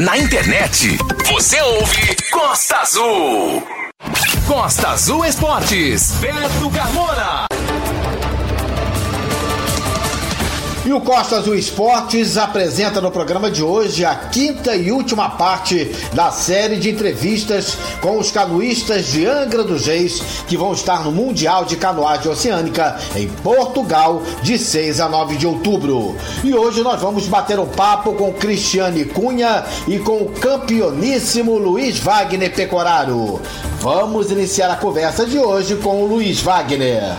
na 0.00 0.16
internet. 0.16 0.96
Você 1.26 1.60
ouve 1.60 2.16
Costa 2.30 2.76
Azul. 2.78 3.62
Costa 4.46 4.88
Azul 4.88 5.24
Esportes. 5.24 6.12
Beto 6.20 6.70
Carmona. 6.70 7.46
E 10.86 10.92
o 10.92 11.00
Costa 11.00 11.36
Azul 11.36 11.54
Esportes 11.54 12.36
apresenta 12.36 13.00
no 13.00 13.10
programa 13.10 13.50
de 13.50 13.62
hoje 13.62 14.04
a 14.04 14.14
quinta 14.14 14.76
e 14.76 14.92
última 14.92 15.30
parte 15.30 15.90
da 16.12 16.30
série 16.30 16.76
de 16.76 16.90
entrevistas 16.90 17.74
com 18.02 18.18
os 18.18 18.30
canoístas 18.30 19.06
de 19.06 19.24
Angra 19.24 19.64
dos 19.64 19.86
Reis 19.86 20.20
que 20.46 20.58
vão 20.58 20.74
estar 20.74 21.02
no 21.02 21.10
Mundial 21.10 21.64
de 21.64 21.76
Canoagem 21.76 22.30
Oceânica 22.30 22.98
em 23.16 23.26
Portugal 23.26 24.22
de 24.42 24.58
6 24.58 25.00
a 25.00 25.08
9 25.08 25.36
de 25.36 25.46
outubro. 25.46 26.14
E 26.44 26.52
hoje 26.52 26.82
nós 26.82 27.00
vamos 27.00 27.26
bater 27.28 27.58
um 27.58 27.66
papo 27.66 28.12
com 28.12 28.34
Cristiane 28.34 29.06
Cunha 29.06 29.64
e 29.88 29.98
com 29.98 30.18
o 30.18 30.32
campeoníssimo 30.32 31.56
Luiz 31.56 31.98
Wagner 31.98 32.54
Pecoraro. 32.54 33.40
Vamos 33.80 34.30
iniciar 34.30 34.70
a 34.70 34.76
conversa 34.76 35.24
de 35.24 35.38
hoje 35.38 35.76
com 35.76 36.02
o 36.02 36.06
Luiz 36.06 36.42
Wagner. 36.42 37.16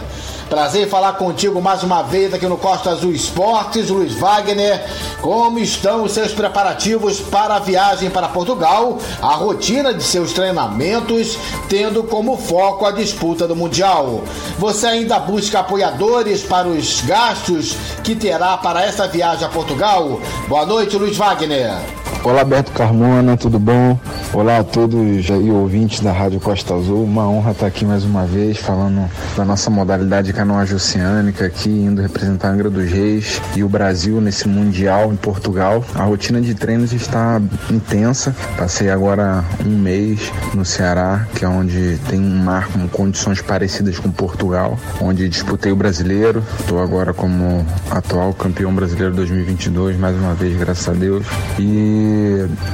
Prazer 0.50 0.86
em 0.86 0.90
falar 0.90 1.14
contigo 1.14 1.60
mais 1.60 1.82
uma 1.82 2.04
vez 2.04 2.32
aqui 2.32 2.46
no 2.46 2.58
Costa 2.58 2.92
Azul 2.92 3.12
Esportes, 3.12 3.90
Luiz 3.90 4.14
Wagner. 4.14 4.86
Como 5.20 5.58
estão 5.58 6.04
os 6.04 6.12
seus 6.12 6.34
preparativos 6.34 7.20
para 7.20 7.56
a 7.56 7.60
viagem 7.60 8.12
para 8.12 8.28
Portugal? 8.28 9.00
A 9.22 9.34
rotina 9.34 9.92
de 9.92 10.04
seus 10.04 10.34
treinamentos, 10.34 11.36
tendo 11.68 12.04
como 12.04 12.38
foco 12.38 12.86
a 12.86 12.92
disputa 12.92 13.48
do 13.48 13.56
Mundial. 13.56 14.24
Você 14.60 14.86
ainda 14.86 15.18
busca 15.18 15.62
apoiadores 15.62 16.44
para 16.44 16.68
os 16.68 17.02
gastos 17.02 17.76
que 18.04 18.16
terá 18.16 18.56
para 18.56 18.86
essa 18.86 19.08
viagem 19.08 19.46
a 19.46 19.50
Portugal? 19.50 20.20
Boa 20.48 20.66
noite, 20.66 20.96
Luiz 20.96 21.18
Wagner. 21.18 22.05
Olá, 22.26 22.44
Beto 22.44 22.72
Carmona, 22.72 23.38
tudo 23.38 23.60
bom? 23.60 24.00
Olá 24.34 24.58
a 24.58 24.64
todos 24.64 25.30
aí 25.30 25.52
ouvintes 25.52 26.00
da 26.00 26.12
Rádio 26.12 26.40
Costa 26.40 26.74
Azul. 26.74 27.04
Uma 27.04 27.30
honra 27.30 27.52
estar 27.52 27.68
aqui 27.68 27.86
mais 27.86 28.04
uma 28.04 28.26
vez 28.26 28.58
falando 28.58 29.08
da 29.38 29.46
nossa 29.46 29.70
modalidade 29.70 30.34
canoagem 30.34 30.76
oceânica 30.76 31.46
aqui, 31.46 31.70
indo 31.70 32.02
representar 32.02 32.48
a 32.48 32.52
Angra 32.54 32.72
dos 32.72 32.90
Reis 32.90 33.40
e 33.56 33.64
o 33.64 33.70
Brasil 33.70 34.20
nesse 34.20 34.48
Mundial 34.48 35.14
em 35.14 35.16
Portugal. 35.16 35.86
A 35.94 36.02
rotina 36.02 36.42
de 36.42 36.56
treinos 36.56 36.94
está 36.94 37.40
intensa. 37.70 38.36
Passei 38.58 38.90
agora 38.90 39.46
um 39.64 39.78
mês 39.78 40.32
no 40.56 40.66
Ceará, 40.66 41.28
que 41.36 41.46
é 41.46 41.48
onde 41.48 42.00
tem 42.10 42.20
um 42.20 42.44
mar 42.44 42.68
com 42.70 42.88
condições 42.88 43.40
parecidas 43.40 44.00
com 44.00 44.10
Portugal, 44.10 44.80
onde 45.00 45.30
disputei 45.30 45.72
o 45.72 45.76
brasileiro. 45.76 46.44
Estou 46.60 46.82
agora 46.82 47.14
como 47.14 47.64
atual 47.92 48.34
campeão 48.34 48.74
brasileiro 48.74 49.14
2022, 49.14 49.96
mais 49.96 50.18
uma 50.18 50.34
vez, 50.34 50.58
graças 50.58 50.90
a 50.90 50.94
Deus. 50.94 51.24
E 51.60 52.15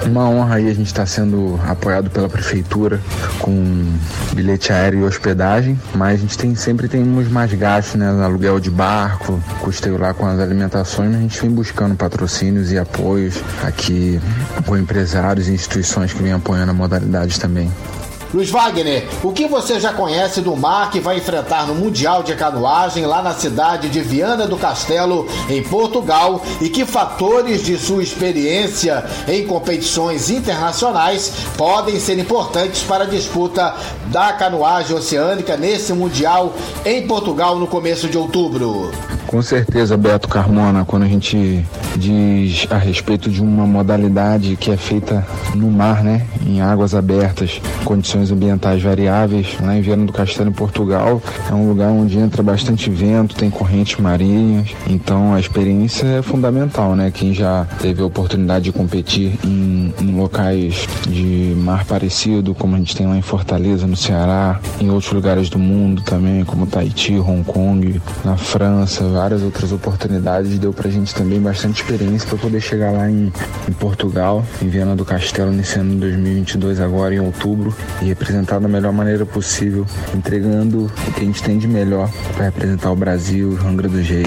uma 0.06 0.30
honra 0.30 0.56
aí 0.56 0.70
a 0.70 0.74
gente 0.74 0.88
estar 0.88 1.04
tá 1.04 1.06
sendo 1.06 1.60
apoiado 1.68 2.10
pela 2.10 2.30
prefeitura 2.30 3.00
com 3.40 3.86
bilhete 4.34 4.72
aéreo 4.72 5.02
e 5.02 5.04
hospedagem, 5.04 5.80
mas 5.96 6.20
a 6.20 6.22
gente 6.22 6.38
tem 6.38 6.56
sempre 6.56 6.88
temos 6.88 7.28
mais 7.30 7.54
gastos, 7.54 7.96
né? 7.96 8.10
Aluguel 8.24 8.60
de 8.60 8.70
barco, 8.70 9.42
custeio 9.62 9.98
lá 9.98 10.14
com 10.14 10.26
as 10.26 10.40
alimentações, 10.40 11.10
mas 11.10 11.18
a 11.18 11.22
gente 11.22 11.42
vem 11.42 11.52
buscando 11.52 11.96
patrocínios 11.96 12.72
e 12.72 12.78
apoios 12.78 13.42
aqui 13.64 14.20
com 14.66 14.78
empresários 14.78 15.48
e 15.48 15.54
instituições 15.54 16.14
que 16.14 16.22
vêm 16.22 16.34
apoiando 16.34 16.72
a 16.72 16.74
modalidade 16.74 17.40
também. 17.40 17.72
Luiz 18.34 18.50
Wagner, 18.50 19.10
o 19.24 19.34
que 19.34 19.46
você 19.46 19.78
já 19.78 19.92
conhece 19.92 20.40
do 20.40 20.56
mar 20.56 20.90
que 20.90 21.02
vai 21.02 21.18
enfrentar 21.18 21.68
no 21.68 21.76
Mundial 21.76 22.24
de 22.24 22.34
Canoagem 22.34 23.06
lá 23.06 23.22
na 23.22 23.34
cidade 23.34 23.90
de 23.90 24.00
Viana 24.00 24.48
do 24.48 24.56
Castelo, 24.56 25.28
em 25.50 25.62
Portugal, 25.62 26.42
e 26.62 26.70
que 26.70 26.86
fatores 26.86 27.62
de 27.62 27.78
sua 27.78 28.02
experiência 28.02 29.04
em 29.28 29.46
competições 29.46 30.30
internacionais 30.30 31.34
podem 31.58 32.00
ser 32.00 32.18
importantes 32.20 32.84
para 32.84 33.04
a 33.04 33.08
disputa 33.08 33.76
da 34.06 34.32
canoagem 34.32 34.96
oceânica 34.96 35.58
nesse 35.58 35.92
Mundial 35.92 36.54
em 36.86 37.06
Portugal 37.06 37.60
no 37.60 37.68
começo 37.68 38.08
de 38.08 38.18
outubro? 38.18 38.92
Com 39.32 39.42
certeza, 39.42 39.96
Beto 39.96 40.28
Carmona, 40.28 40.84
quando 40.84 41.04
a 41.04 41.08
gente 41.08 41.66
diz 41.96 42.68
a 42.70 42.78
respeito 42.78 43.30
de 43.30 43.42
uma 43.42 43.66
modalidade 43.66 44.58
que 44.58 44.70
é 44.70 44.76
feita 44.76 45.26
no 45.56 45.72
mar, 45.72 46.04
né, 46.04 46.28
em 46.46 46.60
águas 46.60 46.94
abertas, 46.94 47.62
condições 47.86 48.30
ambientais 48.30 48.82
variáveis, 48.84 49.56
lá 49.62 49.78
em 49.78 49.82
Viana 49.82 50.06
do 50.06 50.12
Castelo, 50.12 50.50
em 50.50 50.54
Portugal, 50.54 51.22
é 51.50 51.54
um 51.54 51.70
lugar 51.70 51.92
onde 51.92 52.20
entra 52.20 52.44
bastante 52.44 52.90
vento, 52.90 53.34
tem 53.34 53.50
correntes 53.50 53.98
marinhas, 53.98 54.72
então 54.86 55.34
a 55.34 55.40
experiência 55.40 56.06
é 56.06 56.22
fundamental, 56.22 56.94
né? 56.94 57.10
Quem 57.10 57.34
já 57.34 57.66
teve 57.80 58.02
a 58.02 58.06
oportunidade 58.06 58.66
de 58.66 58.74
competir 58.74 59.40
em, 59.46 59.94
em 60.02 60.14
locais 60.14 60.86
de 61.08 61.54
mar 61.56 61.86
parecido, 61.86 62.54
como 62.54 62.76
a 62.76 62.80
gente 62.80 62.98
tem 62.98 63.08
lá 63.08 63.16
em 63.16 63.22
Fortaleza, 63.22 63.88
no 63.88 63.96
Ceará, 63.96 64.60
em 64.82 64.90
outros 64.90 65.14
lugares 65.14 65.50
do 65.50 65.58
mundo 65.58 66.02
também, 66.02 66.44
como 66.44 66.68
Tahiti, 66.68 67.14
Hong 67.14 67.46
Kong, 67.46 68.02
na 68.26 68.36
França, 68.36 69.21
várias 69.22 69.44
outras 69.44 69.72
oportunidades, 69.72 70.58
deu 70.58 70.74
pra 70.74 70.90
gente 70.90 71.14
também 71.14 71.40
bastante 71.40 71.84
experiência 71.84 72.28
para 72.28 72.40
poder 72.40 72.60
chegar 72.60 72.92
lá 72.92 73.08
em, 73.08 73.32
em 73.70 73.74
Portugal, 73.74 74.44
em 74.60 74.68
Viana 74.68 74.96
do 74.96 75.06
Castelo, 75.06 75.52
nesse 75.52 75.78
ano 75.78 75.94
de 75.94 76.00
2022, 76.00 76.80
agora 76.80 77.14
em 77.14 77.20
outubro, 77.20 77.72
e 78.02 78.06
representar 78.06 78.60
da 78.60 78.68
melhor 78.68 78.92
maneira 78.92 79.24
possível, 79.24 79.86
entregando 80.16 80.86
o 80.86 81.12
que 81.12 81.22
a 81.22 81.24
gente 81.24 81.44
tem 81.44 81.60
de 81.60 81.68
melhor 81.68 82.10
para 82.34 82.46
representar 82.46 82.90
o 82.90 82.96
Brasil, 82.96 83.60
Angra 83.64 83.88
dos 83.88 84.08
Reis, 84.08 84.26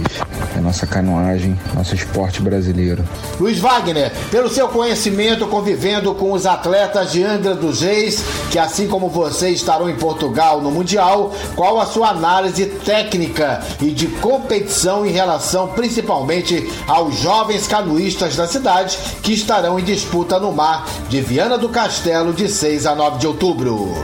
a 0.56 0.60
nossa 0.60 0.86
canoagem, 0.86 1.58
nosso 1.74 1.96
esporte 1.96 2.40
brasileiro. 2.40 3.02
Luiz 3.40 3.58
Wagner, 3.58 4.12
pelo 4.30 4.48
seu 4.48 4.68
conhecimento 4.68 5.48
convivendo 5.48 6.14
com 6.14 6.30
os 6.30 6.46
atletas 6.46 7.10
de 7.10 7.24
Angra 7.24 7.56
dos 7.56 7.80
Reis, 7.80 8.22
que 8.48 8.60
assim 8.60 8.86
como 8.86 9.08
você 9.08 9.48
estarão 9.48 9.90
em 9.90 9.96
Portugal 9.96 10.62
no 10.62 10.70
Mundial, 10.70 11.34
qual 11.56 11.80
a 11.80 11.86
sua 11.86 12.10
análise 12.10 12.66
técnica 12.66 13.60
e 13.82 13.90
de 13.90 14.06
competição 14.06 14.83
em 15.06 15.10
relação 15.10 15.68
principalmente 15.68 16.70
aos 16.86 17.16
jovens 17.16 17.66
canoístas 17.66 18.36
da 18.36 18.46
cidade 18.46 18.98
que 19.22 19.32
estarão 19.32 19.78
em 19.78 19.84
disputa 19.84 20.38
no 20.38 20.52
mar 20.52 20.86
de 21.08 21.20
Viana 21.20 21.56
do 21.56 21.68
Castelo 21.68 22.32
de 22.32 22.48
6 22.48 22.86
a 22.86 22.94
9 22.94 23.18
de 23.18 23.26
outubro? 23.26 23.94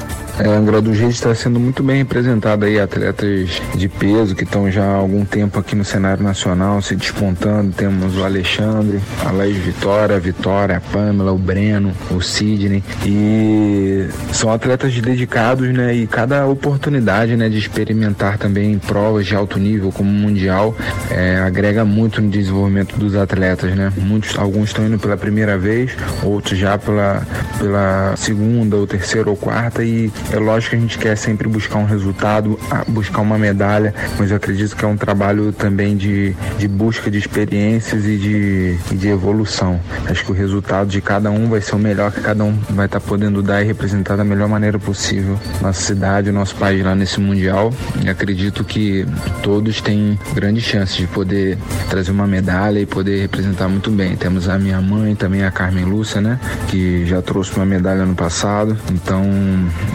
É, 0.42 0.48
Angra 0.48 0.80
dos 0.80 0.98
Reis 0.98 1.16
está 1.16 1.34
sendo 1.34 1.60
muito 1.60 1.82
bem 1.82 1.98
representado 1.98 2.64
aí, 2.64 2.80
atletas 2.80 3.60
de 3.74 3.88
peso 3.90 4.34
que 4.34 4.44
estão 4.44 4.70
já 4.70 4.82
há 4.82 4.94
algum 4.94 5.22
tempo 5.22 5.58
aqui 5.58 5.76
no 5.76 5.84
cenário 5.84 6.22
nacional 6.22 6.80
se 6.80 6.96
despontando. 6.96 7.72
Temos 7.72 8.16
o 8.16 8.24
Alexandre, 8.24 9.00
a 9.26 9.32
Laís 9.32 9.58
Vitória, 9.58 10.16
a 10.16 10.18
Vitória, 10.18 10.78
a 10.78 10.80
Pamela, 10.80 11.30
o 11.30 11.36
Breno, 11.36 11.92
o 12.10 12.22
Sidney. 12.22 12.82
E 13.04 14.08
são 14.32 14.50
atletas 14.50 14.98
dedicados, 14.98 15.68
né? 15.74 15.94
E 15.94 16.06
cada 16.06 16.46
oportunidade 16.46 17.36
né, 17.36 17.50
de 17.50 17.58
experimentar 17.58 18.38
também 18.38 18.78
provas 18.78 19.26
de 19.26 19.34
alto 19.34 19.58
nível, 19.58 19.92
como 19.92 20.08
o 20.08 20.12
Mundial, 20.12 20.74
é, 21.10 21.36
agrega 21.36 21.84
muito 21.84 22.22
no 22.22 22.30
desenvolvimento 22.30 22.96
dos 22.96 23.14
atletas, 23.14 23.74
né? 23.74 23.92
Muitos, 23.94 24.38
alguns 24.38 24.70
estão 24.70 24.86
indo 24.86 24.98
pela 24.98 25.18
primeira 25.18 25.58
vez, 25.58 25.92
outros 26.22 26.58
já 26.58 26.78
pela, 26.78 27.26
pela 27.58 28.14
segunda, 28.16 28.76
ou 28.76 28.86
terceira 28.86 29.28
ou 29.28 29.36
quarta, 29.36 29.84
e 29.84 30.10
é 30.32 30.38
lógico 30.38 30.70
que 30.70 30.76
a 30.76 30.80
gente 30.80 30.98
quer 30.98 31.16
sempre 31.16 31.48
buscar 31.48 31.78
um 31.78 31.84
resultado, 31.84 32.58
buscar 32.88 33.20
uma 33.20 33.38
medalha, 33.38 33.94
mas 34.18 34.30
eu 34.30 34.36
acredito 34.36 34.76
que 34.76 34.84
é 34.84 34.88
um 34.88 34.96
trabalho 34.96 35.52
também 35.52 35.96
de, 35.96 36.34
de 36.58 36.68
busca 36.68 37.10
de 37.10 37.18
experiências 37.18 38.04
e 38.04 38.16
de, 38.16 38.76
de 38.96 39.08
evolução. 39.08 39.80
Acho 40.08 40.24
que 40.24 40.30
o 40.30 40.34
resultado 40.34 40.88
de 40.88 41.00
cada 41.00 41.30
um 41.30 41.48
vai 41.48 41.60
ser 41.60 41.74
o 41.74 41.78
melhor 41.78 42.12
que 42.12 42.20
cada 42.20 42.44
um 42.44 42.56
vai 42.70 42.86
estar 42.86 43.00
tá 43.00 43.06
podendo 43.06 43.42
dar 43.42 43.62
e 43.62 43.64
representar 43.64 44.16
da 44.16 44.24
melhor 44.24 44.48
maneira 44.48 44.78
possível 44.78 45.38
nossa 45.60 45.80
cidade, 45.80 46.30
nosso 46.30 46.54
país 46.56 46.84
lá 46.84 46.94
nesse 46.94 47.20
Mundial. 47.20 47.72
E 48.04 48.08
acredito 48.08 48.64
que 48.64 49.06
todos 49.42 49.80
têm 49.80 50.18
grandes 50.34 50.64
chances 50.64 50.96
de 50.96 51.06
poder 51.06 51.58
trazer 51.88 52.10
uma 52.10 52.26
medalha 52.26 52.80
e 52.80 52.86
poder 52.86 53.20
representar 53.20 53.68
muito 53.68 53.90
bem. 53.90 54.16
Temos 54.16 54.48
a 54.48 54.58
minha 54.58 54.80
mãe, 54.80 55.14
também 55.14 55.44
a 55.44 55.50
Carmen 55.50 55.84
Lúcia, 55.84 56.20
né? 56.20 56.38
Que 56.68 57.04
já 57.06 57.20
trouxe 57.20 57.54
uma 57.56 57.66
medalha 57.66 58.04
no 58.04 58.14
passado. 58.14 58.76
Então, 58.90 59.22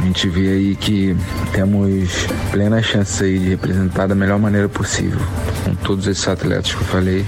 a 0.02 0.06
gente 0.06 0.15
gente 0.16 0.30
vê 0.30 0.48
aí 0.48 0.76
que 0.78 1.14
temos 1.52 2.10
plena 2.50 2.82
chance 2.82 3.22
aí 3.22 3.38
de 3.38 3.50
representar 3.50 4.08
da 4.08 4.16
melhor 4.16 4.40
maneira 4.40 4.70
possível 4.70 5.20
com 5.66 5.76
todos 5.76 6.08
esses 6.08 6.26
atletas 6.26 6.74
que 6.74 6.80
eu 6.82 6.88
falei. 6.88 7.26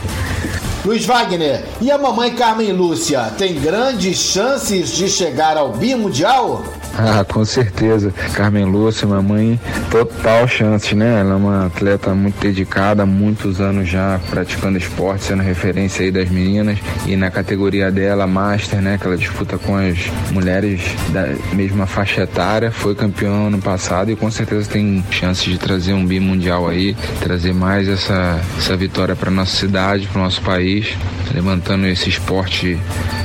Luiz 0.86 1.06
Wagner, 1.06 1.65
e 1.82 1.91
a 1.91 1.98
mamãe 1.98 2.34
Carmen 2.34 2.72
Lúcia 2.72 3.24
tem 3.38 3.60
grandes 3.60 4.17
chances 4.17 4.89
de 4.91 5.10
chegar 5.10 5.58
ao 5.58 5.74
bimundial? 5.74 6.63
Ah, 6.98 7.24
com 7.24 7.46
certeza. 7.46 8.12
Carmen 8.34 8.65
Lúcia, 8.65 9.08
mamãe, 9.08 9.60
total 9.91 10.47
chance, 10.47 10.95
né? 10.95 11.19
Ela 11.19 11.34
é 11.34 11.36
uma 11.36 11.65
atleta 11.67 12.15
muito 12.15 12.39
dedicada, 12.39 13.06
muitos 13.06 13.62
anos 13.62 13.88
já 13.88 14.19
praticando 14.32 14.80
esporte, 14.80 15.26
sendo 15.26 15.43
referência 15.43 16.04
aí 16.04 16.10
das 16.10 16.28
meninas. 16.30 16.80
E 17.06 17.15
na 17.15 17.30
categoria 17.30 17.91
dela, 17.91 18.26
Master, 18.26 18.82
né? 18.82 18.97
Que 18.97 19.06
ela 19.06 19.17
disputa 19.17 19.60
com 19.60 19.76
as 19.76 19.97
mulheres 20.32 20.82
da 21.10 21.28
mesma 21.54 21.86
faixa 21.86 22.23
etária, 22.23 22.71
foi 22.78 22.96
campeã 22.96 23.48
ano 23.48 23.60
passado 23.60 24.12
e 24.12 24.16
com 24.16 24.30
certeza 24.32 24.70
tem 24.70 25.04
chance 25.12 25.50
de 25.50 25.58
trazer 25.58 25.94
um 25.94 26.06
bimundial 26.06 26.68
aí, 26.68 26.96
trazer 27.20 27.54
mais 27.54 27.88
essa, 27.88 28.42
essa 28.58 28.76
vitória 28.76 29.16
para 29.16 29.30
nossa 29.30 29.56
cidade, 29.56 30.08
para 30.08 30.20
o 30.20 30.24
nosso 30.24 30.42
país, 30.42 30.96
levantando 31.34 31.86
esse 31.88 32.10
esporte 32.10 32.78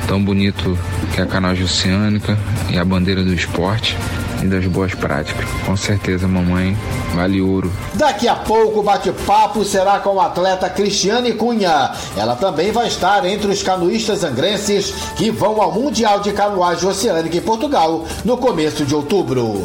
tão 0.06 0.22
bonito 0.22 0.76
que 1.14 1.20
é 1.20 1.24
a 1.24 1.26
canagem 1.26 1.64
oceânica 1.64 2.36
e 2.70 2.78
a 2.78 2.84
bandeira 2.84 3.22
do 3.22 3.32
esporte 3.32 3.96
e 4.42 4.46
das 4.46 4.66
boas 4.66 4.94
práticas. 4.94 5.48
Com 5.64 5.76
certeza, 5.76 6.26
mamãe, 6.26 6.76
vale 7.14 7.40
ouro. 7.40 7.72
Daqui 7.94 8.28
a 8.28 8.34
pouco 8.34 8.80
o 8.80 8.82
bate-papo 8.82 9.64
será 9.64 10.00
com 10.00 10.20
a 10.20 10.26
atleta 10.26 10.68
Cristiane 10.68 11.32
Cunha. 11.32 11.92
Ela 12.16 12.36
também 12.36 12.72
vai 12.72 12.88
estar 12.88 13.24
entre 13.24 13.50
os 13.50 13.62
canoístas 13.62 14.24
angrenses 14.24 14.92
que 15.16 15.30
vão 15.30 15.62
ao 15.62 15.72
Mundial 15.72 16.20
de 16.20 16.32
Canoagem 16.32 16.88
Oceânica 16.88 17.36
em 17.36 17.42
Portugal 17.42 18.04
no 18.24 18.36
começo 18.36 18.84
de 18.84 18.94
outubro. 18.94 19.62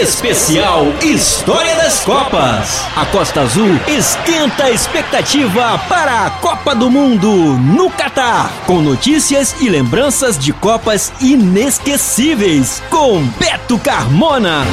Especial 0.00 0.86
História 1.02 1.76
das 1.76 2.00
Copas. 2.00 2.86
A 2.96 3.04
Costa 3.04 3.42
Azul 3.42 3.78
esquenta 3.86 4.64
a 4.64 4.70
expectativa 4.70 5.78
para 5.90 6.24
a 6.24 6.30
Copa 6.30 6.74
do 6.74 6.88
Mundo 6.90 7.30
no 7.30 7.90
Catar, 7.90 8.50
com 8.66 8.80
notícias 8.80 9.60
e 9.60 9.68
lembranças 9.68 10.38
de 10.38 10.54
Copas 10.54 11.12
inesquecíveis 11.20 12.82
com 12.88 13.22
Beto 13.38 13.78
Carmona. 13.78 14.64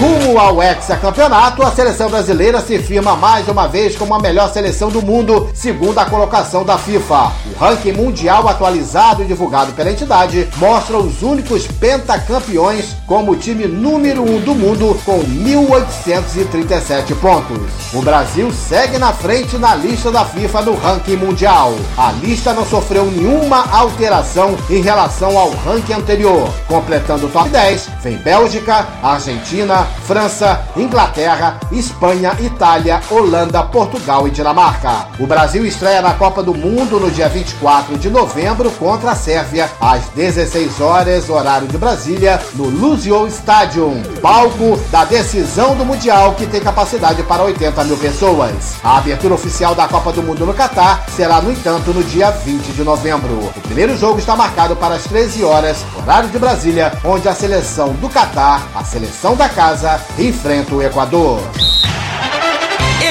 Rumo 0.00 0.38
ao 0.38 0.62
hexacampeonato, 0.62 1.62
a 1.62 1.70
seleção 1.72 2.08
brasileira 2.08 2.58
se 2.62 2.78
firma 2.78 3.14
mais 3.16 3.46
uma 3.48 3.68
vez 3.68 3.94
como 3.94 4.14
a 4.14 4.18
melhor 4.18 4.50
seleção 4.50 4.88
do 4.88 5.02
mundo, 5.02 5.50
segundo 5.52 5.98
a 5.98 6.06
colocação 6.06 6.64
da 6.64 6.78
FIFA. 6.78 7.30
O 7.52 7.58
ranking 7.58 7.92
mundial 7.92 8.48
atualizado 8.48 9.22
e 9.22 9.26
divulgado 9.26 9.72
pela 9.72 9.90
entidade 9.90 10.48
mostra 10.56 10.96
os 10.96 11.20
únicos 11.20 11.66
pentacampeões 11.66 12.96
como 13.06 13.32
o 13.32 13.36
time 13.36 13.66
número 13.66 14.22
1 14.22 14.36
um 14.36 14.40
do 14.40 14.54
mundo 14.54 14.98
com 15.04 15.18
1.837 15.20 17.14
pontos. 17.20 17.60
O 17.92 18.00
Brasil 18.00 18.50
segue 18.52 18.96
na 18.96 19.12
frente 19.12 19.58
na 19.58 19.74
lista 19.74 20.10
da 20.10 20.24
FIFA 20.24 20.62
no 20.62 20.76
ranking 20.76 21.16
mundial. 21.16 21.74
A 21.98 22.10
lista 22.12 22.54
não 22.54 22.64
sofreu 22.64 23.04
nenhuma 23.04 23.70
alteração 23.70 24.56
em 24.70 24.80
relação 24.80 25.36
ao 25.36 25.50
ranking 25.50 25.92
anterior. 25.92 26.48
Completando 26.66 27.26
o 27.26 27.28
top 27.28 27.50
10, 27.50 27.90
vem 28.02 28.16
Bélgica, 28.16 28.88
Argentina, 29.02 29.89
França, 30.06 30.60
Inglaterra, 30.76 31.58
Espanha, 31.70 32.36
Itália, 32.40 33.00
Holanda, 33.10 33.62
Portugal 33.62 34.26
e 34.26 34.30
Dinamarca. 34.30 35.06
O 35.18 35.26
Brasil 35.26 35.64
estreia 35.64 36.02
na 36.02 36.14
Copa 36.14 36.42
do 36.42 36.54
Mundo 36.54 36.98
no 36.98 37.10
dia 37.10 37.28
24 37.28 37.96
de 37.98 38.10
novembro 38.10 38.70
contra 38.72 39.12
a 39.12 39.14
Sérvia, 39.14 39.70
às 39.80 40.08
16 40.08 40.80
horas, 40.80 41.28
horário 41.30 41.68
de 41.68 41.78
Brasília, 41.78 42.40
no 42.54 42.64
Lucio 42.64 43.26
Stadium, 43.28 44.02
palco 44.20 44.78
da 44.90 45.04
decisão 45.04 45.76
do 45.76 45.84
Mundial 45.84 46.34
que 46.34 46.46
tem 46.46 46.60
capacidade 46.60 47.22
para 47.22 47.44
80 47.44 47.84
mil 47.84 47.96
pessoas. 47.96 48.76
A 48.82 48.98
abertura 48.98 49.34
oficial 49.34 49.74
da 49.74 49.88
Copa 49.88 50.12
do 50.12 50.22
Mundo 50.22 50.44
no 50.44 50.54
Catar 50.54 51.04
será, 51.14 51.40
no 51.40 51.52
entanto, 51.52 51.92
no 51.92 52.02
dia 52.04 52.30
20 52.30 52.72
de 52.72 52.82
novembro. 52.82 53.50
O 53.56 53.60
primeiro 53.62 53.96
jogo 53.96 54.18
está 54.18 54.36
marcado 54.36 54.76
para 54.76 54.94
as 54.94 55.04
13 55.04 55.44
horas, 55.44 55.84
horário 55.96 56.28
de 56.28 56.38
Brasília, 56.38 56.92
onde 57.04 57.28
a 57.28 57.34
seleção 57.34 57.92
do 57.94 58.08
Catar, 58.08 58.68
a 58.74 58.84
seleção 58.84 59.34
da 59.36 59.48
casa, 59.48 59.79
casa 59.80 60.04
enfrenta 60.18 60.74
o 60.74 60.82
Equador. 60.82 61.40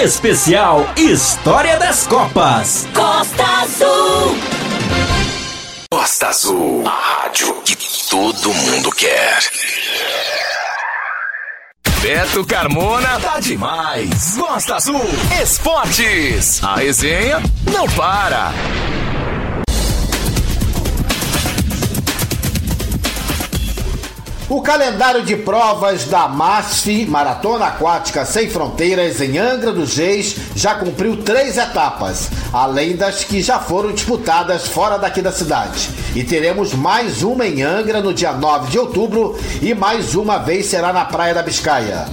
Especial 0.03 0.86
História 0.95 1.79
das 1.79 2.05
Copas. 2.05 2.88
Costa 2.93 3.43
Azul. 3.43 4.38
Costa 5.91 6.27
Azul, 6.27 6.84
a 6.88 7.23
rádio 7.23 7.55
que 7.63 7.75
todo 8.08 8.53
mundo 8.53 8.91
quer. 8.91 9.39
Beto 12.01 12.45
Carmona 12.45 13.19
tá 13.19 13.39
demais. 13.39 14.38
Costa 14.38 14.75
Azul 14.75 15.01
Esportes. 15.41 16.63
A 16.63 16.75
resenha 16.75 17.41
não 17.65 17.88
para. 17.89 18.53
O 24.49 24.63
calendário 24.63 25.21
de 25.21 25.35
provas 25.35 26.05
da 26.05 26.27
MASF, 26.27 27.05
Maratona 27.05 27.67
Aquática 27.67 28.25
Sem 28.25 28.49
Fronteiras, 28.49 29.21
em 29.21 29.38
Angra 29.38 29.71
dos 29.71 29.95
Reis, 29.95 30.38
já 30.55 30.73
cumpriu 30.73 31.17
três 31.17 31.55
etapas, 31.55 32.31
além 32.51 32.95
das 32.95 33.23
que 33.23 33.43
já 33.43 33.59
foram 33.59 33.91
disputadas 33.91 34.67
fora 34.67 34.97
daqui 34.97 35.21
da 35.21 35.31
cidade. 35.31 35.91
E 36.15 36.23
teremos 36.23 36.73
mais 36.73 37.21
uma 37.21 37.45
em 37.45 37.62
Angra 37.62 38.01
no 38.01 38.12
dia 38.12 38.31
9 38.31 38.71
de 38.71 38.79
outubro 38.79 39.38
e 39.62 39.75
mais 39.75 40.15
uma 40.15 40.39
vez 40.39 40.65
será 40.65 40.91
na 40.91 41.05
Praia 41.05 41.35
da 41.35 41.43
Biscaia. 41.43 42.07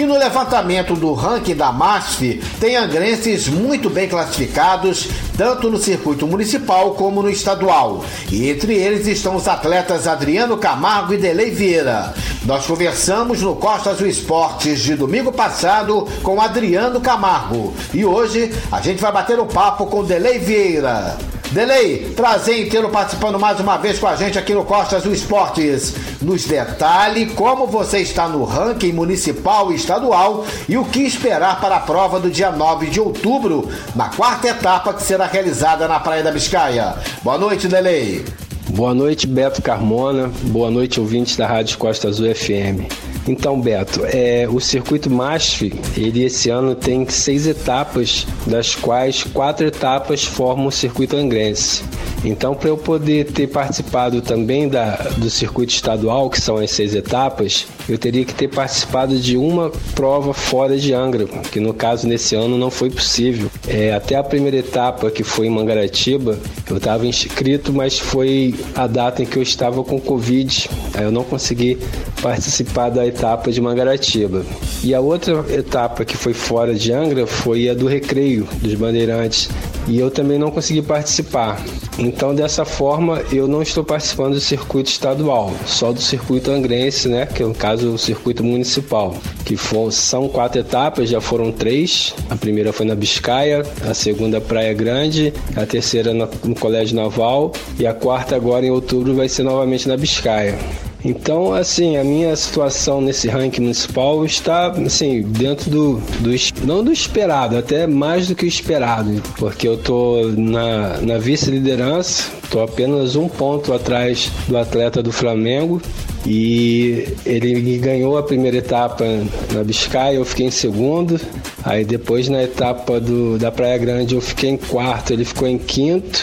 E 0.00 0.06
no 0.06 0.16
levantamento 0.16 0.94
do 0.94 1.12
ranking 1.12 1.54
da 1.54 1.70
MASF, 1.70 2.40
tem 2.58 2.74
angrenses 2.74 3.48
muito 3.48 3.90
bem 3.90 4.08
classificados, 4.08 5.06
tanto 5.36 5.68
no 5.68 5.76
circuito 5.76 6.26
municipal 6.26 6.94
como 6.94 7.22
no 7.22 7.28
estadual. 7.28 8.02
E 8.32 8.48
entre 8.48 8.74
eles 8.76 9.06
estão 9.06 9.36
os 9.36 9.46
atletas 9.46 10.06
Adriano 10.06 10.56
Camargo 10.56 11.12
e 11.12 11.18
Delei 11.18 11.50
Vieira. 11.50 12.14
Nós 12.46 12.64
conversamos 12.64 13.42
no 13.42 13.56
Costa 13.56 13.90
Azul 13.90 14.06
Esportes 14.06 14.80
de 14.80 14.94
domingo 14.94 15.32
passado 15.32 16.08
com 16.22 16.40
Adriano 16.40 16.98
Camargo. 17.02 17.74
E 17.92 18.02
hoje 18.02 18.54
a 18.72 18.80
gente 18.80 19.02
vai 19.02 19.12
bater 19.12 19.38
um 19.38 19.46
papo 19.46 19.84
com 19.84 20.02
Delei 20.02 20.38
Vieira. 20.38 21.18
Delei, 21.52 22.12
prazer 22.14 22.64
em 22.64 22.68
tê-lo 22.68 22.90
participando 22.90 23.38
mais 23.38 23.58
uma 23.58 23.76
vez 23.76 23.98
com 23.98 24.06
a 24.06 24.14
gente 24.14 24.38
aqui 24.38 24.54
no 24.54 24.64
Costas 24.64 25.02
do 25.02 25.12
Esportes. 25.12 25.94
Nos 26.22 26.44
detalhe 26.44 27.26
como 27.26 27.66
você 27.66 27.98
está 27.98 28.28
no 28.28 28.44
ranking 28.44 28.92
municipal 28.92 29.72
e 29.72 29.74
estadual 29.74 30.46
e 30.68 30.76
o 30.76 30.84
que 30.84 31.00
esperar 31.00 31.60
para 31.60 31.76
a 31.76 31.80
prova 31.80 32.20
do 32.20 32.30
dia 32.30 32.52
9 32.52 32.86
de 32.86 33.00
outubro, 33.00 33.68
na 33.96 34.10
quarta 34.10 34.46
etapa 34.46 34.94
que 34.94 35.02
será 35.02 35.26
realizada 35.26 35.88
na 35.88 35.98
Praia 35.98 36.22
da 36.22 36.30
Biscaia. 36.30 36.94
Boa 37.20 37.36
noite, 37.36 37.66
Delei. 37.66 38.24
Boa 38.68 38.94
noite, 38.94 39.26
Beto 39.26 39.60
Carmona. 39.60 40.30
Boa 40.44 40.70
noite, 40.70 41.00
ouvintes 41.00 41.36
da 41.36 41.48
Rádio 41.48 41.76
Costa 41.78 42.06
Azul 42.06 42.32
FM. 42.32 43.09
Então, 43.26 43.60
Beto, 43.60 44.02
é, 44.04 44.48
o 44.50 44.60
circuito 44.60 45.10
MASF, 45.10 45.72
ele 45.96 46.24
esse 46.24 46.50
ano 46.50 46.74
tem 46.74 47.08
seis 47.08 47.46
etapas, 47.46 48.26
das 48.46 48.74
quais 48.74 49.22
quatro 49.22 49.66
etapas 49.66 50.24
formam 50.24 50.66
o 50.66 50.72
circuito 50.72 51.16
angrense. 51.16 51.82
Então, 52.24 52.54
para 52.54 52.68
eu 52.68 52.76
poder 52.76 53.26
ter 53.32 53.46
participado 53.46 54.20
também 54.20 54.68
da, 54.68 54.96
do 55.16 55.30
circuito 55.30 55.72
estadual, 55.72 56.28
que 56.28 56.40
são 56.40 56.58
as 56.58 56.70
seis 56.70 56.94
etapas, 56.94 57.66
eu 57.88 57.96
teria 57.96 58.24
que 58.24 58.34
ter 58.34 58.48
participado 58.48 59.18
de 59.18 59.36
uma 59.36 59.70
prova 59.94 60.34
fora 60.34 60.76
de 60.76 60.92
Angra, 60.92 61.26
que 61.50 61.58
no 61.58 61.72
caso 61.72 62.06
nesse 62.06 62.34
ano 62.34 62.58
não 62.58 62.70
foi 62.70 62.90
possível. 62.90 63.50
É, 63.66 63.94
até 63.94 64.16
a 64.16 64.22
primeira 64.22 64.58
etapa, 64.58 65.10
que 65.10 65.24
foi 65.24 65.46
em 65.46 65.50
Mangaratiba, 65.50 66.38
eu 66.68 66.76
estava 66.76 67.06
inscrito, 67.06 67.72
mas 67.72 67.98
foi 67.98 68.54
a 68.74 68.86
data 68.86 69.22
em 69.22 69.26
que 69.26 69.38
eu 69.38 69.42
estava 69.42 69.82
com 69.82 69.98
Covid. 69.98 70.68
Aí 70.94 71.04
eu 71.04 71.10
não 71.10 71.24
consegui 71.24 71.78
participar 72.20 72.90
da 72.90 73.06
etapa 73.10 73.52
de 73.52 73.60
Mangaratiba. 73.60 74.44
E 74.82 74.94
a 74.94 75.00
outra 75.00 75.44
etapa 75.52 76.04
que 76.04 76.16
foi 76.16 76.32
fora 76.32 76.74
de 76.74 76.92
Angra 76.92 77.26
foi 77.26 77.68
a 77.68 77.74
do 77.74 77.86
Recreio 77.86 78.48
dos 78.62 78.74
Bandeirantes. 78.74 79.50
E 79.86 79.98
eu 79.98 80.10
também 80.10 80.38
não 80.38 80.50
consegui 80.50 80.82
participar. 80.82 81.62
Então, 81.98 82.34
dessa 82.34 82.64
forma, 82.64 83.22
eu 83.32 83.46
não 83.46 83.60
estou 83.60 83.84
participando 83.84 84.34
do 84.34 84.40
circuito 84.40 84.90
estadual, 84.90 85.52
só 85.66 85.92
do 85.92 86.00
circuito 86.00 86.50
angrense, 86.50 87.08
né? 87.08 87.26
Que 87.26 87.42
é 87.42 87.46
no 87.46 87.54
caso 87.54 87.90
o 87.90 87.98
circuito 87.98 88.42
municipal, 88.42 89.14
que 89.44 89.56
for, 89.56 89.92
são 89.92 90.28
quatro 90.28 90.60
etapas, 90.60 91.10
já 91.10 91.20
foram 91.20 91.52
três. 91.52 92.14
A 92.30 92.36
primeira 92.36 92.72
foi 92.72 92.86
na 92.86 92.94
Biscaia, 92.94 93.62
a 93.86 93.92
segunda 93.92 94.40
Praia 94.40 94.72
Grande, 94.72 95.32
a 95.56 95.66
terceira 95.66 96.14
no 96.14 96.54
Colégio 96.54 96.96
Naval 96.96 97.52
e 97.78 97.86
a 97.86 97.92
quarta 97.92 98.36
agora 98.36 98.64
em 98.64 98.70
outubro 98.70 99.14
vai 99.14 99.28
ser 99.28 99.42
novamente 99.42 99.88
na 99.88 99.96
Biscaia. 99.96 100.58
Então, 101.04 101.54
assim, 101.54 101.96
a 101.96 102.04
minha 102.04 102.34
situação 102.36 103.00
nesse 103.00 103.28
ranking 103.28 103.62
municipal 103.62 104.24
está, 104.24 104.68
assim, 104.72 105.22
dentro 105.22 105.70
do, 105.70 105.94
do 106.20 106.30
não 106.66 106.84
do 106.84 106.92
esperado, 106.92 107.56
até 107.56 107.86
mais 107.86 108.28
do 108.28 108.34
que 108.34 108.44
o 108.44 108.48
esperado, 108.48 109.22
porque 109.38 109.66
eu 109.66 109.76
tô 109.76 110.30
na, 110.36 110.98
na 111.00 111.18
vice-liderança, 111.18 112.30
tô 112.50 112.60
apenas 112.60 113.16
um 113.16 113.28
ponto 113.28 113.72
atrás 113.72 114.30
do 114.46 114.58
atleta 114.58 115.02
do 115.02 115.10
Flamengo 115.12 115.80
e 116.26 117.08
ele 117.24 117.78
ganhou 117.78 118.18
a 118.18 118.22
primeira 118.22 118.58
etapa 118.58 119.04
na 119.52 119.64
Biscaia, 119.64 120.16
eu 120.16 120.24
fiquei 120.24 120.46
em 120.46 120.50
segundo. 120.50 121.18
Aí 121.64 121.84
depois 121.84 122.28
na 122.28 122.42
etapa 122.42 123.00
do, 123.00 123.38
da 123.38 123.50
Praia 123.50 123.78
Grande 123.78 124.14
eu 124.14 124.20
fiquei 124.20 124.50
em 124.50 124.56
quarto, 124.56 125.12
ele 125.12 125.24
ficou 125.24 125.48
em 125.48 125.58
quinto 125.58 126.20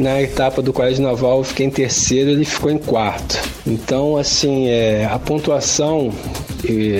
na 0.00 0.20
etapa 0.20 0.62
do 0.62 0.72
Colégio 0.72 1.02
Naval 1.02 1.38
eu 1.38 1.44
fiquei 1.44 1.66
em 1.66 1.70
terceiro, 1.70 2.30
ele 2.30 2.44
ficou 2.44 2.70
em 2.70 2.78
quarto. 2.78 3.38
Então, 3.66 4.16
assim, 4.16 4.68
é, 4.68 5.04
a 5.04 5.18
pontuação, 5.18 6.10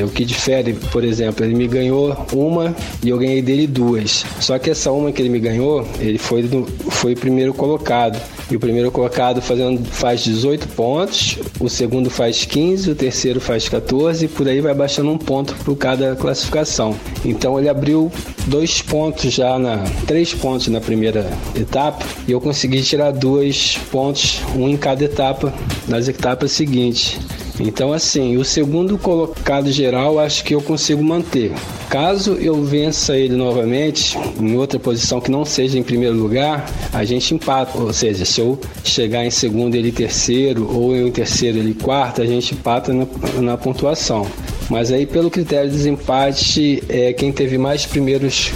o 0.04 0.08
que 0.08 0.24
difere, 0.24 0.74
por 0.90 1.04
exemplo, 1.04 1.44
ele 1.44 1.54
me 1.54 1.66
ganhou 1.66 2.16
uma 2.32 2.74
e 3.02 3.08
eu 3.08 3.18
ganhei 3.18 3.42
dele 3.42 3.66
duas. 3.66 4.24
Só 4.40 4.58
que 4.58 4.70
essa 4.70 4.90
uma 4.90 5.12
que 5.12 5.20
ele 5.20 5.28
me 5.28 5.38
ganhou, 5.38 5.86
ele 5.98 6.18
foi, 6.18 6.48
foi 6.90 7.14
primeiro 7.14 7.52
colocado. 7.52 8.20
E 8.50 8.56
o 8.56 8.60
primeiro 8.60 8.90
colocado 8.90 9.40
fazendo, 9.40 9.84
faz 9.86 10.24
18 10.24 10.68
pontos, 10.68 11.38
o 11.60 11.68
segundo 11.68 12.10
faz 12.10 12.44
15, 12.44 12.90
o 12.90 12.94
terceiro 12.96 13.40
faz 13.40 13.68
14 13.68 14.24
e 14.24 14.28
por 14.28 14.48
aí 14.48 14.60
vai 14.60 14.74
baixando 14.74 15.10
um 15.10 15.18
ponto 15.18 15.54
por 15.64 15.76
cada 15.76 16.16
classificação. 16.16 16.96
Então 17.24 17.58
ele 17.58 17.68
abriu 17.68 18.10
dois 18.46 18.82
pontos 18.82 19.32
já 19.32 19.56
na. 19.58 19.84
três 20.06 20.34
pontos 20.34 20.66
na 20.66 20.80
primeira 20.80 21.30
etapa 21.54 22.04
e 22.26 22.32
eu 22.32 22.40
consegui 22.40 22.82
tirar 22.82 23.12
dois 23.12 23.78
pontos, 23.90 24.40
um 24.56 24.68
em 24.68 24.76
cada 24.76 25.04
etapa, 25.04 25.52
nas 25.86 26.08
etapas 26.08 26.50
seguintes. 26.50 27.18
Então, 27.60 27.92
assim, 27.92 28.36
o 28.38 28.44
segundo 28.44 28.96
colocado 28.96 29.70
geral 29.70 30.18
acho 30.18 30.42
que 30.42 30.54
eu 30.54 30.62
consigo 30.62 31.02
manter. 31.02 31.52
Caso 31.90 32.32
eu 32.34 32.62
vença 32.64 33.16
ele 33.16 33.36
novamente, 33.36 34.16
em 34.40 34.56
outra 34.56 34.78
posição 34.78 35.20
que 35.20 35.30
não 35.30 35.44
seja 35.44 35.78
em 35.78 35.82
primeiro 35.82 36.16
lugar, 36.16 36.70
a 36.92 37.04
gente 37.04 37.34
empata. 37.34 37.78
Ou 37.78 37.92
seja, 37.92 38.24
se 38.24 38.40
eu 38.40 38.58
chegar 38.82 39.24
em 39.24 39.30
segundo 39.30 39.74
ele 39.74 39.92
terceiro, 39.92 40.68
ou 40.74 40.96
eu 40.96 41.08
em 41.08 41.12
terceiro 41.12 41.58
ele 41.58 41.74
quarto, 41.74 42.22
a 42.22 42.26
gente 42.26 42.54
empata 42.54 42.92
na, 42.92 43.06
na 43.40 43.56
pontuação. 43.56 44.26
Mas 44.70 44.92
aí, 44.92 45.04
pelo 45.04 45.28
critério 45.28 45.68
de 45.68 45.76
desempate, 45.76 46.80
é, 46.88 47.12
quem 47.12 47.32
teve 47.32 47.58
mais 47.58 47.84
primeiros 47.84 48.52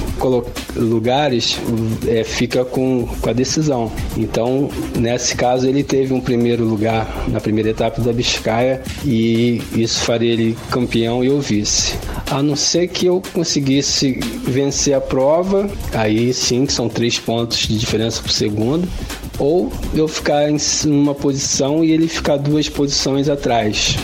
lugares 0.76 1.58
é, 2.06 2.22
fica 2.22 2.64
com, 2.64 3.04
com 3.20 3.30
a 3.30 3.32
decisão. 3.32 3.90
Então, 4.16 4.70
nesse 4.96 5.34
caso, 5.34 5.66
ele 5.66 5.82
teve 5.82 6.14
um 6.14 6.20
primeiro 6.20 6.64
lugar 6.64 7.24
na 7.28 7.40
primeira 7.40 7.70
etapa 7.70 8.00
da 8.00 8.12
Biscaia 8.12 8.80
e 9.04 9.60
isso 9.74 10.04
faria 10.04 10.32
ele 10.32 10.56
campeão 10.70 11.24
e 11.24 11.26
eu 11.26 11.40
vice. 11.40 11.96
A 12.30 12.40
não 12.40 12.54
ser 12.54 12.86
que 12.86 13.06
eu 13.06 13.20
conseguisse 13.32 14.12
vencer 14.46 14.94
a 14.94 15.00
prova, 15.00 15.68
aí 15.92 16.32
sim, 16.32 16.64
são 16.68 16.88
três 16.88 17.18
pontos 17.18 17.58
de 17.66 17.76
diferença 17.76 18.22
por 18.22 18.30
segundo, 18.30 18.88
ou 19.36 19.72
eu 19.92 20.06
ficar 20.06 20.48
em 20.48 20.56
uma 20.86 21.14
posição 21.14 21.84
e 21.84 21.90
ele 21.90 22.06
ficar 22.06 22.36
duas 22.36 22.68
posições 22.68 23.28
atrás. 23.28 23.96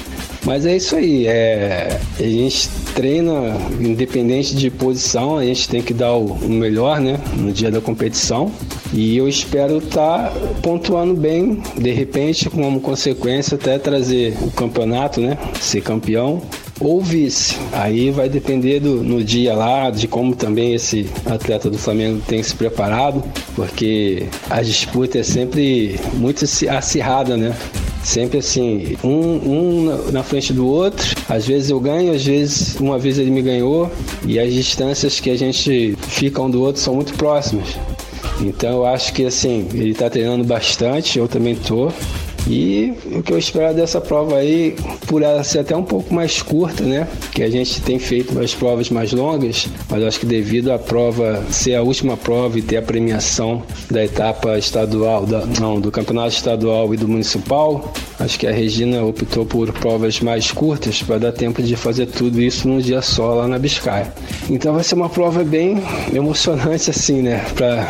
Mas 0.44 0.64
é 0.64 0.76
isso 0.76 0.96
aí, 0.96 1.26
é, 1.26 2.00
a 2.18 2.22
gente 2.22 2.68
treina 2.94 3.56
independente 3.78 4.54
de 4.54 4.70
posição, 4.70 5.36
a 5.36 5.44
gente 5.44 5.68
tem 5.68 5.82
que 5.82 5.92
dar 5.92 6.14
o, 6.14 6.32
o 6.32 6.48
melhor, 6.48 7.00
né, 7.00 7.20
no 7.36 7.52
dia 7.52 7.70
da 7.70 7.80
competição. 7.80 8.50
E 8.92 9.16
eu 9.16 9.28
espero 9.28 9.78
estar 9.78 10.30
tá 10.30 10.36
pontuando 10.62 11.14
bem, 11.14 11.62
de 11.76 11.90
repente, 11.92 12.48
como 12.48 12.80
consequência, 12.80 13.54
até 13.54 13.78
trazer 13.78 14.36
o 14.40 14.50
campeonato, 14.50 15.20
né, 15.20 15.36
ser 15.60 15.82
campeão 15.82 16.42
ou 16.80 17.00
vice. 17.02 17.56
Aí 17.72 18.10
vai 18.10 18.28
depender 18.28 18.80
do, 18.80 19.02
no 19.04 19.22
dia 19.22 19.54
lá, 19.54 19.90
de 19.90 20.08
como 20.08 20.34
também 20.34 20.74
esse 20.74 21.06
atleta 21.26 21.68
do 21.68 21.78
Flamengo 21.78 22.22
tem 22.26 22.42
se 22.42 22.54
preparado, 22.54 23.22
porque 23.54 24.26
a 24.48 24.62
disputa 24.62 25.18
é 25.18 25.22
sempre 25.22 26.00
muito 26.14 26.44
acirrada, 26.44 27.36
né? 27.36 27.54
Sempre 28.02 28.38
assim, 28.38 28.96
um, 29.04 29.10
um 29.10 30.10
na 30.10 30.22
frente 30.22 30.52
do 30.52 30.66
outro. 30.66 31.14
Às 31.28 31.46
vezes 31.46 31.70
eu 31.70 31.78
ganho, 31.78 32.12
às 32.12 32.24
vezes 32.24 32.76
uma 32.80 32.98
vez 32.98 33.18
ele 33.18 33.30
me 33.30 33.42
ganhou. 33.42 33.90
E 34.26 34.38
as 34.38 34.52
distâncias 34.52 35.20
que 35.20 35.30
a 35.30 35.36
gente 35.36 35.96
fica 36.08 36.40
um 36.40 36.50
do 36.50 36.62
outro 36.62 36.80
são 36.80 36.94
muito 36.94 37.12
próximas. 37.14 37.76
Então 38.40 38.70
eu 38.70 38.86
acho 38.86 39.12
que 39.12 39.26
assim, 39.26 39.68
ele 39.74 39.90
está 39.90 40.08
treinando 40.08 40.44
bastante, 40.44 41.18
eu 41.18 41.28
também 41.28 41.54
tô. 41.54 41.92
E 42.46 42.92
o 43.12 43.22
que 43.22 43.32
eu 43.32 43.38
espero 43.38 43.74
dessa 43.74 44.00
prova 44.00 44.36
aí, 44.36 44.76
por 45.06 45.22
ela 45.22 45.44
ser 45.44 45.60
até 45.60 45.76
um 45.76 45.82
pouco 45.82 46.12
mais 46.12 46.42
curta, 46.42 46.82
né? 46.84 47.06
Que 47.32 47.42
a 47.42 47.50
gente 47.50 47.80
tem 47.82 47.98
feito 47.98 48.38
as 48.38 48.54
provas 48.54 48.90
mais 48.90 49.12
longas, 49.12 49.68
mas 49.88 50.02
acho 50.02 50.20
que 50.20 50.26
devido 50.26 50.72
à 50.72 50.78
prova 50.78 51.44
ser 51.50 51.74
a 51.74 51.82
última 51.82 52.16
prova 52.16 52.58
e 52.58 52.62
ter 52.62 52.78
a 52.78 52.82
premiação 52.82 53.62
da 53.90 54.04
etapa 54.04 54.58
estadual, 54.58 55.26
da, 55.26 55.44
não, 55.60 55.80
do 55.80 55.90
campeonato 55.90 56.34
estadual 56.34 56.92
e 56.94 56.96
do 56.96 57.06
municipal, 57.06 57.92
Acho 58.20 58.38
que 58.38 58.46
a 58.46 58.52
Regina 58.52 59.02
optou 59.02 59.46
por 59.46 59.72
provas 59.72 60.20
mais 60.20 60.52
curtas 60.52 61.02
para 61.02 61.16
dar 61.16 61.32
tempo 61.32 61.62
de 61.62 61.74
fazer 61.74 62.04
tudo 62.04 62.38
isso 62.38 62.68
num 62.68 62.78
dia 62.78 63.00
só 63.00 63.32
lá 63.32 63.48
na 63.48 63.58
Biscaia. 63.58 64.12
Então 64.50 64.74
vai 64.74 64.84
ser 64.84 64.94
uma 64.94 65.08
prova 65.08 65.42
bem 65.42 65.82
emocionante 66.12 66.90
assim, 66.90 67.22
né? 67.22 67.42
Para 67.54 67.88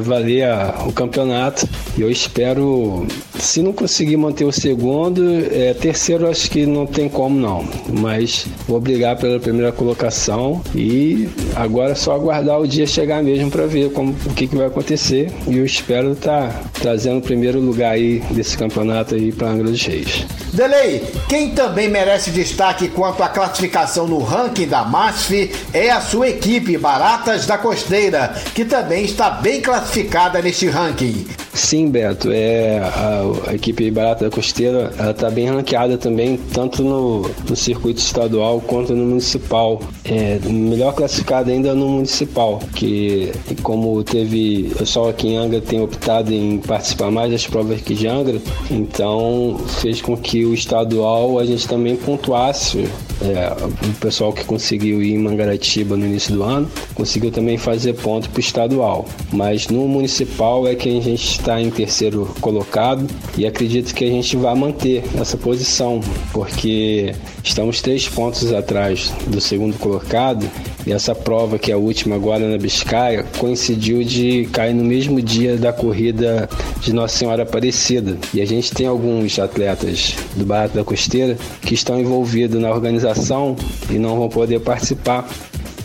valer 0.00 0.44
a, 0.44 0.84
o 0.86 0.92
campeonato. 0.92 1.68
E 1.98 2.00
eu 2.00 2.10
espero, 2.10 3.06
se 3.38 3.60
não 3.60 3.74
conseguir 3.78 4.16
manter 4.16 4.44
o 4.44 4.50
segundo, 4.50 5.22
é, 5.52 5.72
terceiro 5.72 6.28
acho 6.28 6.50
que 6.50 6.66
não 6.66 6.84
tem 6.84 7.08
como 7.08 7.38
não. 7.38 7.66
Mas 7.88 8.44
vou 8.66 8.80
brigar 8.80 9.16
pela 9.16 9.38
primeira 9.38 9.70
colocação 9.70 10.60
e 10.74 11.28
agora 11.54 11.92
é 11.92 11.94
só 11.94 12.12
aguardar 12.12 12.58
o 12.60 12.66
dia 12.66 12.86
chegar 12.86 13.22
mesmo 13.22 13.50
para 13.50 13.66
ver 13.66 13.92
como 13.92 14.16
o 14.26 14.34
que, 14.34 14.48
que 14.48 14.56
vai 14.56 14.66
acontecer. 14.66 15.30
E 15.46 15.56
eu 15.56 15.64
espero 15.64 16.12
estar 16.12 16.48
tá 16.48 16.60
trazendo 16.80 17.18
o 17.18 17.22
primeiro 17.22 17.60
lugar 17.60 17.92
aí 17.92 18.18
desse 18.32 18.58
campeonato 18.58 19.14
aí 19.14 19.30
para 19.30 19.48
Angra 19.48 19.70
dos 19.70 19.82
Reis. 19.84 20.26
Delei, 20.52 21.04
quem 21.28 21.50
também 21.50 21.88
merece 21.88 22.32
destaque 22.32 22.88
quanto 22.88 23.22
à 23.22 23.28
classificação 23.28 24.08
no 24.08 24.18
ranking 24.18 24.66
da 24.66 24.84
MASF 24.84 25.52
é 25.72 25.90
a 25.90 26.00
sua 26.00 26.30
equipe 26.30 26.76
Baratas 26.76 27.46
da 27.46 27.56
Costeira, 27.56 28.34
que 28.54 28.64
também 28.64 29.04
está 29.04 29.30
bem 29.30 29.60
classificada 29.60 30.42
neste 30.42 30.66
ranking. 30.66 31.26
Sim, 31.58 31.90
Beto, 31.90 32.30
é 32.30 32.78
a, 32.78 33.50
a 33.50 33.54
equipe 33.54 33.90
Barata 33.90 34.24
da 34.24 34.30
Costeira 34.30 34.92
está 35.10 35.28
bem 35.28 35.46
ranqueada 35.46 35.98
também, 35.98 36.38
tanto 36.54 36.84
no, 36.84 37.28
no, 37.48 37.56
circuito 37.56 38.00
estadual 38.00 38.60
quanto 38.60 38.94
no 38.94 39.04
municipal. 39.04 39.82
É, 40.04 40.38
melhor 40.48 40.94
classificada 40.94 41.50
ainda 41.50 41.74
no 41.74 41.88
municipal, 41.88 42.60
que 42.74 43.32
como 43.62 44.02
teve 44.04 44.70
o 44.72 44.78
pessoal 44.78 45.08
aqui 45.08 45.28
em 45.28 45.36
Angra 45.36 45.60
tem 45.60 45.80
optado 45.82 46.32
em 46.32 46.58
participar 46.58 47.10
mais 47.10 47.32
das 47.32 47.46
provas 47.46 47.80
aqui 47.80 47.94
de 47.94 48.06
Angra, 48.06 48.40
então 48.70 49.58
fez 49.80 50.00
com 50.00 50.16
que 50.16 50.46
o 50.46 50.54
estadual 50.54 51.40
a 51.40 51.44
gente 51.44 51.66
também 51.66 51.96
pontuasse 51.96 52.88
é, 53.20 53.52
o 53.84 53.94
pessoal 53.94 54.32
que 54.32 54.44
conseguiu 54.44 55.02
ir 55.02 55.14
em 55.14 55.18
Mangaratiba 55.18 55.96
no 55.96 56.06
início 56.06 56.34
do 56.34 56.42
ano 56.44 56.70
conseguiu 56.94 57.30
também 57.30 57.56
fazer 57.56 57.94
ponto 57.94 58.28
para 58.30 58.38
o 58.38 58.40
estadual. 58.40 59.06
Mas 59.32 59.68
no 59.68 59.86
municipal 59.88 60.66
é 60.66 60.74
que 60.74 60.98
a 60.98 61.00
gente 61.00 61.40
está 61.48 61.62
em 61.62 61.70
terceiro 61.70 62.28
colocado 62.42 63.06
e 63.36 63.46
acredito 63.46 63.94
que 63.94 64.04
a 64.04 64.08
gente 64.08 64.36
vai 64.36 64.54
manter 64.54 65.02
essa 65.18 65.38
posição, 65.38 66.00
porque 66.30 67.14
estamos 67.42 67.80
três 67.80 68.06
pontos 68.06 68.52
atrás 68.52 69.10
do 69.26 69.40
segundo 69.40 69.78
colocado 69.78 70.46
e 70.86 70.92
essa 70.92 71.14
prova, 71.14 71.58
que 71.58 71.70
é 71.70 71.74
a 71.74 71.78
última 71.78 72.16
agora 72.16 72.48
na 72.48 72.58
Biscaia, 72.58 73.24
coincidiu 73.38 74.04
de 74.04 74.46
cair 74.52 74.74
no 74.74 74.84
mesmo 74.84 75.20
dia 75.22 75.56
da 75.56 75.72
corrida 75.72 76.48
de 76.80 76.92
Nossa 76.92 77.16
Senhora 77.16 77.42
Aparecida. 77.42 78.16
E 78.32 78.40
a 78.40 78.46
gente 78.46 78.72
tem 78.72 78.86
alguns 78.86 79.38
atletas 79.38 80.16
do 80.36 80.46
Barato 80.46 80.74
da 80.74 80.84
Costeira 80.84 81.36
que 81.62 81.74
estão 81.74 82.00
envolvidos 82.00 82.60
na 82.60 82.70
organização 82.70 83.56
e 83.90 83.98
não 83.98 84.18
vão 84.18 84.28
poder 84.28 84.60
participar. 84.60 85.28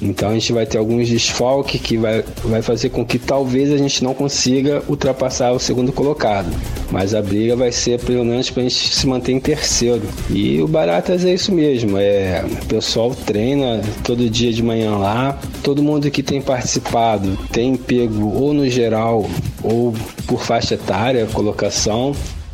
Então 0.04 0.30
a 0.30 0.34
gente 0.34 0.52
vai 0.52 0.66
ter 0.66 0.78
alguns 0.78 1.10
desfalques 1.10 1.82
que 1.82 1.98
vai, 1.98 2.24
vai 2.44 2.62
fazer 2.62 2.90
com 2.90 3.06
que 3.06 3.18
talvez 3.18 3.72
a 3.72 3.78
gente 3.78 4.04
não 4.04 4.14
consiga 4.14 4.84
ultrapassar 4.88 5.52
o 5.52 5.60
segundo 5.60 5.92
colocado. 5.92 6.52
Mas 6.92 7.16
a 7.16 7.22
briga 7.22 7.56
vai 7.56 7.72
ser 7.72 8.00
pelo 8.00 8.26
menos 8.26 8.50
para 8.50 8.62
a 8.62 8.64
gente 8.64 8.94
se 8.94 9.08
manter 9.08 9.32
em 9.32 9.40
terceiro. 9.40 10.04
E 10.30 10.62
o 10.62 10.68
Baratas 10.68 11.26
é 11.26 11.34
isso 11.34 11.52
mesmo. 11.52 11.98
É, 11.98 12.44
o 12.46 12.66
pessoal 12.66 13.16
treina 13.26 13.82
todo 14.04 14.30
dia 14.30 14.52
de 14.52 14.62
manhã 14.62 14.98
lá. 14.98 15.40
Todo 15.64 15.82
mundo 15.82 16.12
que 16.12 16.22
tem 16.22 16.42
participado 16.42 17.38
tem 17.52 17.76
pego 17.76 18.34
ou 18.34 18.54
no 18.54 18.70
geral 18.70 19.26
ou 19.64 19.94
por 20.28 20.42
faixa 20.42 20.76
etária, 20.76 21.26
colocação. 21.28 22.14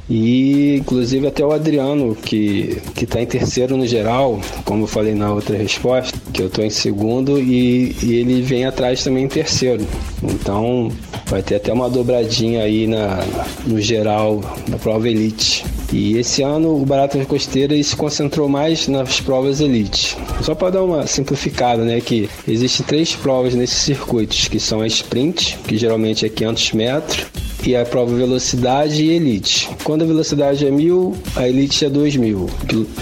E 0.10 0.78
inclusive 0.78 1.28
até 1.28 1.46
o 1.46 1.52
Adriano, 1.52 2.16
que, 2.16 2.82
que 2.96 3.06
tá 3.06 3.22
em 3.22 3.28
terceiro 3.28 3.78
no 3.78 3.86
geral, 3.86 4.40
como 4.66 4.84
eu 4.84 4.88
falei 4.88 5.14
na 5.14 5.32
outra 5.32 5.56
resposta, 5.56 6.18
que 6.34 6.42
eu 6.42 6.50
tô 6.50 6.64
em 6.64 6.70
segundo 6.70 7.40
e, 7.40 7.96
e 8.02 8.16
ele 8.16 8.42
vem 8.42 8.66
atrás 8.66 9.04
também 9.04 9.26
em 9.26 9.28
terceiro. 9.28 9.86
Então 10.24 10.92
vai 11.28 11.44
ter 11.44 11.56
até 11.56 11.72
uma 11.72 11.90
dobradinha 11.90 12.64
aí 12.64 12.88
na, 12.88 13.20
no 13.68 13.80
geral 13.80 14.42
da 14.68 14.78
prova 14.78 15.08
elite. 15.08 15.64
E 15.92 16.18
esse 16.18 16.44
ano 16.44 16.80
o 16.80 16.86
Barata 16.86 17.24
Costeira 17.26 17.82
se 17.82 17.96
concentrou 17.96 18.48
mais 18.48 18.88
nas 18.88 19.20
provas 19.20 19.60
elite. 19.60 20.16
Só 20.42 20.54
para 20.54 20.72
dar 20.72 20.84
uma 20.84 21.08
simplificada, 21.08 21.84
né, 21.84 22.00
que 22.00 22.30
existem 22.48 22.86
três 22.86 23.16
provas 23.16 23.56
nesses 23.56 23.78
circuitos, 23.78 24.48
que 24.48 24.60
são 24.60 24.82
a 24.82 24.88
sprint, 24.88 25.58
que 25.68 25.78
geralmente 25.78 26.26
é 26.26 26.30
500 26.30 26.72
metros, 26.74 27.26
e 27.66 27.76
a 27.76 27.86
prova 27.86 28.16
velocidade 28.16 29.04
e 29.04 29.10
elite. 29.10 29.70
Quando 29.84 30.04
a 30.04 30.06
velocidade 30.06 30.66
é 30.66 30.72
1000, 30.72 31.16
a 31.36 31.48
elite 31.48 31.86
é 31.86 31.90
2000, 31.90 32.50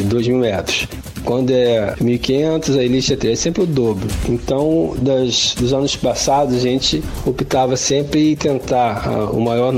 2000 0.06 0.38
metros. 0.38 0.88
Quando 1.28 1.52
é 1.52 1.94
1.500, 1.98 2.80
a 2.80 2.84
elite 2.86 3.12
é 3.12 3.18
3, 3.18 3.38
sempre 3.38 3.63
o 3.63 3.66
dobro. 3.66 4.08
Então, 4.30 4.96
das, 4.98 5.54
dos 5.56 5.74
anos 5.74 5.94
passados, 5.94 6.56
a 6.56 6.60
gente 6.60 7.04
optava 7.26 7.76
sempre 7.76 8.32
em 8.32 8.36
tentar 8.38 9.06
uh, 9.06 9.36
o 9.36 9.42
maior 9.42 9.74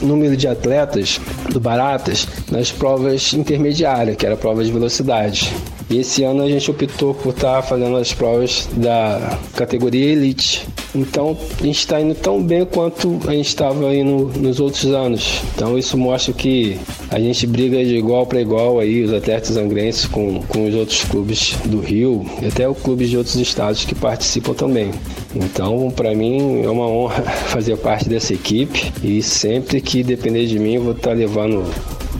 número 0.00 0.34
de 0.34 0.48
atletas 0.48 1.20
do 1.52 1.60
Baratas 1.60 2.26
nas 2.50 2.72
provas 2.72 3.34
intermediárias, 3.34 4.16
que 4.16 4.24
era 4.24 4.34
a 4.34 4.38
prova 4.38 4.64
de 4.64 4.72
velocidade. 4.72 5.54
E 5.90 5.98
esse 5.98 6.22
ano 6.22 6.42
a 6.42 6.48
gente 6.48 6.70
optou 6.70 7.14
por 7.14 7.30
estar 7.30 7.56
tá 7.56 7.62
fazendo 7.62 7.96
as 7.96 8.12
provas 8.12 8.68
da 8.72 9.38
categoria 9.54 10.12
Elite. 10.12 10.66
Então 10.94 11.36
a 11.58 11.62
gente 11.64 11.78
está 11.78 12.00
indo 12.00 12.14
tão 12.14 12.42
bem 12.42 12.64
quanto 12.66 13.18
a 13.26 13.32
gente 13.32 13.48
estava 13.48 13.94
indo 13.94 14.30
nos 14.38 14.60
outros 14.60 14.86
anos. 14.86 15.40
Então 15.54 15.78
isso 15.78 15.96
mostra 15.96 16.32
que 16.32 16.78
a 17.10 17.18
gente 17.18 17.46
briga 17.46 17.82
de 17.84 17.96
igual 17.96 18.26
para 18.26 18.40
igual 18.40 18.78
aí, 18.78 19.02
os 19.02 19.12
atletas 19.12 19.56
angrenses 19.56 20.06
com, 20.06 20.42
com 20.42 20.66
os 20.68 20.74
outros 20.74 21.04
clubes 21.04 21.56
do 21.64 21.80
Rio 21.80 22.26
e 22.42 22.46
até 22.46 22.68
os 22.68 22.78
clubes 22.78 23.08
de 23.08 23.16
outros 23.16 23.36
estados 23.36 23.84
que 23.84 23.94
participam 23.94 24.52
também. 24.52 24.90
Então, 25.34 25.90
para 25.90 26.14
mim 26.14 26.62
é 26.62 26.68
uma 26.68 26.86
honra 26.86 27.22
fazer 27.48 27.76
parte 27.78 28.08
dessa 28.08 28.34
equipe 28.34 28.92
e 29.02 29.22
sempre 29.22 29.80
que 29.80 30.02
depender 30.02 30.46
de 30.46 30.58
mim, 30.58 30.74
eu 30.74 30.82
vou 30.82 30.92
estar 30.92 31.10
tá 31.10 31.16
levando 31.16 31.64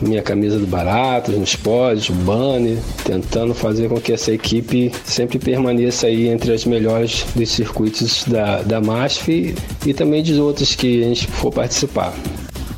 minha 0.01 0.21
camisa 0.21 0.57
do 0.57 0.67
Barato, 0.67 1.31
nos 1.31 1.55
pódios, 1.55 2.09
banner, 2.09 2.77
tentando 3.03 3.53
fazer 3.53 3.89
com 3.89 3.99
que 3.99 4.13
essa 4.13 4.31
equipe 4.31 4.91
sempre 5.05 5.39
permaneça 5.39 6.07
aí 6.07 6.27
entre 6.27 6.53
as 6.53 6.65
melhores 6.65 7.25
dos 7.35 7.49
circuitos 7.49 8.23
da, 8.25 8.61
da 8.61 8.81
MASF 8.81 9.31
e, 9.31 9.89
e 9.89 9.93
também 9.93 10.23
de 10.23 10.39
outros 10.39 10.75
que 10.75 11.03
a 11.03 11.07
gente 11.07 11.27
for 11.27 11.51
participar. 11.51 12.13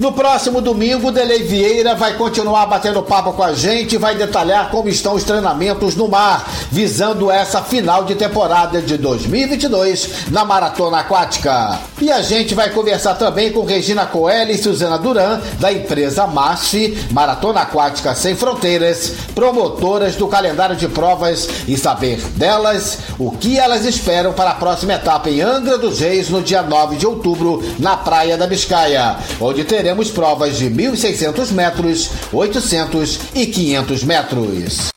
No 0.01 0.11
próximo 0.11 0.61
domingo, 0.61 1.11
Delei 1.11 1.43
Vieira 1.43 1.93
vai 1.93 2.15
continuar 2.15 2.65
batendo 2.65 3.03
papo 3.03 3.33
com 3.33 3.43
a 3.43 3.53
gente 3.53 3.93
e 3.93 3.99
vai 3.99 4.15
detalhar 4.15 4.71
como 4.71 4.89
estão 4.89 5.13
os 5.13 5.23
treinamentos 5.23 5.95
no 5.95 6.07
mar, 6.07 6.43
visando 6.71 7.29
essa 7.29 7.61
final 7.61 8.03
de 8.03 8.15
temporada 8.15 8.81
de 8.81 8.97
2022 8.97 10.31
na 10.31 10.43
Maratona 10.43 11.01
Aquática. 11.01 11.79
E 12.01 12.11
a 12.11 12.23
gente 12.23 12.55
vai 12.55 12.71
conversar 12.71 13.13
também 13.13 13.51
com 13.51 13.63
Regina 13.63 14.07
Coelho 14.07 14.49
e 14.49 14.57
Suzana 14.57 14.97
Duran, 14.97 15.39
da 15.59 15.71
empresa 15.71 16.25
MASF, 16.25 17.09
Maratona 17.11 17.61
Aquática 17.61 18.15
Sem 18.15 18.35
Fronteiras, 18.35 19.13
promotoras 19.35 20.15
do 20.15 20.27
calendário 20.27 20.75
de 20.75 20.87
provas 20.87 21.47
e 21.67 21.77
saber 21.77 22.17
delas 22.37 22.97
o 23.19 23.29
que 23.29 23.59
elas 23.59 23.85
esperam 23.85 24.33
para 24.33 24.49
a 24.49 24.55
próxima 24.55 24.93
etapa 24.93 25.29
em 25.29 25.41
Angra 25.41 25.77
dos 25.77 25.99
Reis 25.99 26.27
no 26.27 26.41
dia 26.41 26.63
9 26.63 26.95
de 26.95 27.05
outubro, 27.05 27.63
na 27.77 27.95
Praia 27.95 28.35
da 28.35 28.47
Biscaia, 28.47 29.17
onde 29.39 29.63
teremos 29.63 29.90
teremos 29.91 30.10
provas 30.10 30.58
de 30.58 30.69
1.600 30.69 31.51
metros, 31.51 32.10
800 32.32 33.19
e 33.36 33.45
500 33.45 34.04
metros. 34.06 34.89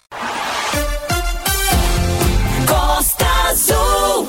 Costa 2.64 3.26
Azul. 3.48 4.28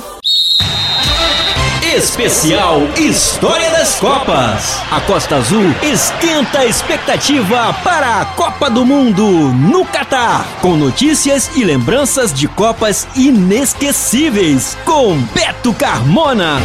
Especial 1.96 2.82
História 2.98 3.70
das 3.70 3.94
Copas. 4.00 4.82
A 4.90 5.00
Costa 5.02 5.36
Azul 5.36 5.72
esquenta 5.84 6.60
a 6.60 6.66
expectativa 6.66 7.72
para 7.84 8.22
a 8.22 8.26
Copa 8.26 8.68
do 8.68 8.84
Mundo 8.84 9.24
no 9.54 9.86
Catar, 9.86 10.48
com 10.62 10.76
notícias 10.76 11.56
e 11.56 11.64
lembranças 11.64 12.34
de 12.34 12.48
Copas 12.48 13.08
inesquecíveis 13.16 14.76
com 14.84 15.16
Beto 15.32 15.72
Carmona. 15.76 16.58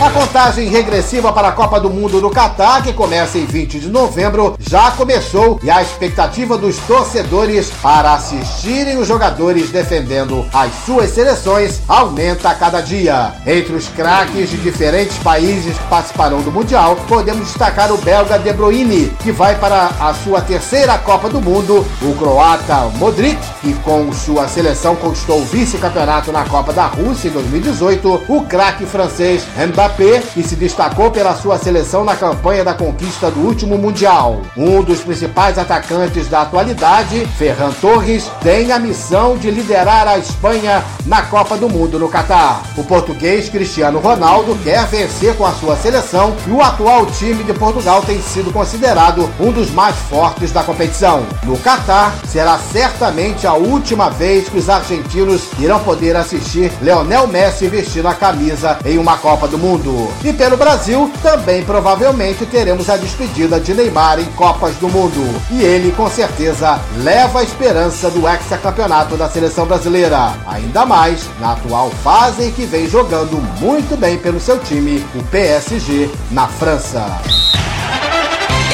A 0.00 0.08
contagem 0.08 0.66
regressiva 0.70 1.30
para 1.30 1.48
a 1.48 1.52
Copa 1.52 1.78
do 1.78 1.90
Mundo 1.90 2.22
no 2.22 2.30
Catar, 2.30 2.82
que 2.82 2.90
começa 2.90 3.36
em 3.36 3.44
20 3.44 3.80
de 3.80 3.88
novembro, 3.90 4.56
já 4.58 4.90
começou 4.92 5.60
e 5.62 5.70
a 5.70 5.82
expectativa 5.82 6.56
dos 6.56 6.78
torcedores 6.78 7.68
para 7.82 8.14
assistirem 8.14 8.96
os 8.96 9.06
jogadores 9.06 9.68
defendendo 9.68 10.46
as 10.54 10.72
suas 10.86 11.10
seleções 11.10 11.82
aumenta 11.86 12.48
a 12.48 12.54
cada 12.54 12.80
dia. 12.80 13.34
Entre 13.46 13.74
os 13.74 13.88
craques 13.88 14.48
de 14.48 14.56
diferentes 14.56 15.18
países 15.18 15.76
que 15.76 15.88
participarão 15.88 16.40
do 16.40 16.50
Mundial, 16.50 16.96
podemos 17.06 17.48
destacar 17.48 17.92
o 17.92 17.98
belga 17.98 18.38
De 18.38 18.54
Bruyne, 18.54 19.12
que 19.22 19.30
vai 19.30 19.54
para 19.56 19.90
a 20.00 20.14
sua 20.14 20.40
terceira 20.40 20.96
Copa 20.96 21.28
do 21.28 21.42
Mundo, 21.42 21.86
o 22.00 22.14
croata 22.14 22.88
Modric, 22.96 23.38
que 23.60 23.74
com 23.80 24.10
sua 24.14 24.48
seleção 24.48 24.96
conquistou 24.96 25.42
o 25.42 25.44
vice-campeonato 25.44 26.32
na 26.32 26.46
Copa 26.46 26.72
da 26.72 26.86
Rússia 26.86 27.28
em 27.28 27.32
2018, 27.32 28.22
o 28.28 28.42
craque 28.44 28.86
francês 28.86 29.44
Mbappé 29.58 29.89
Que 30.32 30.42
se 30.42 30.56
destacou 30.56 31.10
pela 31.10 31.34
sua 31.34 31.58
seleção 31.58 32.04
na 32.04 32.16
campanha 32.16 32.64
da 32.64 32.72
conquista 32.72 33.30
do 33.30 33.40
último 33.40 33.76
Mundial. 33.76 34.40
Um 34.56 34.82
dos 34.82 35.00
principais 35.00 35.58
atacantes 35.58 36.26
da 36.28 36.42
atualidade, 36.42 37.26
Ferran 37.36 37.70
Torres, 37.72 38.30
tem 38.42 38.72
a 38.72 38.78
missão 38.78 39.36
de 39.36 39.50
liderar 39.50 40.08
a 40.08 40.16
Espanha 40.16 40.82
na 41.04 41.22
Copa 41.22 41.56
do 41.56 41.68
Mundo 41.68 41.98
no 41.98 42.08
Catar. 42.08 42.62
O 42.78 42.84
português 42.84 43.48
Cristiano 43.50 43.98
Ronaldo 43.98 44.56
quer 44.64 44.86
vencer 44.86 45.36
com 45.36 45.44
a 45.44 45.52
sua 45.52 45.76
seleção 45.76 46.34
e 46.46 46.50
o 46.50 46.62
atual 46.62 47.04
time 47.06 47.44
de 47.44 47.52
Portugal 47.52 48.02
tem 48.02 48.22
sido 48.22 48.50
considerado 48.52 49.28
um 49.38 49.52
dos 49.52 49.70
mais 49.70 49.96
fortes 50.08 50.50
da 50.50 50.62
competição. 50.62 51.26
No 51.44 51.58
Catar, 51.58 52.14
será 52.26 52.58
certamente 52.58 53.46
a 53.46 53.52
última 53.52 54.08
vez 54.08 54.48
que 54.48 54.58
os 54.58 54.70
argentinos 54.70 55.42
irão 55.58 55.80
poder 55.80 56.16
assistir 56.16 56.72
Leonel 56.80 57.26
Messi 57.26 57.68
vestindo 57.68 58.08
a 58.08 58.14
camisa 58.14 58.78
em 58.84 58.96
uma 58.96 59.18
Copa 59.18 59.46
do 59.46 59.58
Mundo. 59.58 59.79
E 60.24 60.32
pelo 60.32 60.56
Brasil, 60.56 61.10
também 61.22 61.62
provavelmente 61.64 62.44
teremos 62.46 62.88
a 62.88 62.96
despedida 62.96 63.58
de 63.58 63.74
Neymar 63.74 64.20
em 64.20 64.26
Copas 64.32 64.74
do 64.76 64.88
Mundo. 64.88 65.20
E 65.50 65.62
ele, 65.62 65.92
com 65.92 66.08
certeza, 66.10 66.80
leva 66.98 67.40
a 67.40 67.42
esperança 67.42 68.10
do 68.10 68.28
hexacampeonato 68.28 69.16
da 69.16 69.28
seleção 69.28 69.66
brasileira. 69.66 70.34
Ainda 70.46 70.84
mais 70.84 71.28
na 71.40 71.52
atual 71.52 71.90
fase 72.02 72.44
em 72.44 72.52
que 72.52 72.64
vem 72.64 72.88
jogando 72.88 73.36
muito 73.60 73.96
bem 73.96 74.18
pelo 74.18 74.40
seu 74.40 74.58
time, 74.58 75.04
o 75.14 75.22
PSG, 75.24 76.10
na 76.30 76.46
França. 76.46 77.20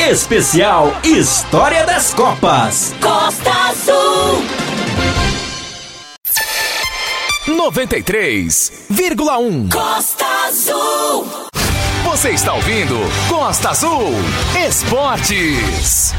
Especial 0.09 0.92
História 1.03 1.85
das 1.85 2.14
Copas. 2.14 2.95
Costa 3.01 3.51
Azul. 3.51 4.65
93,1. 7.47 9.73
Costa 9.73 10.27
Azul. 10.49 11.29
Você 12.05 12.31
está 12.31 12.55
ouvindo 12.55 12.97
Costa 13.29 13.71
Azul 13.71 14.11
Esportes. 14.67 16.13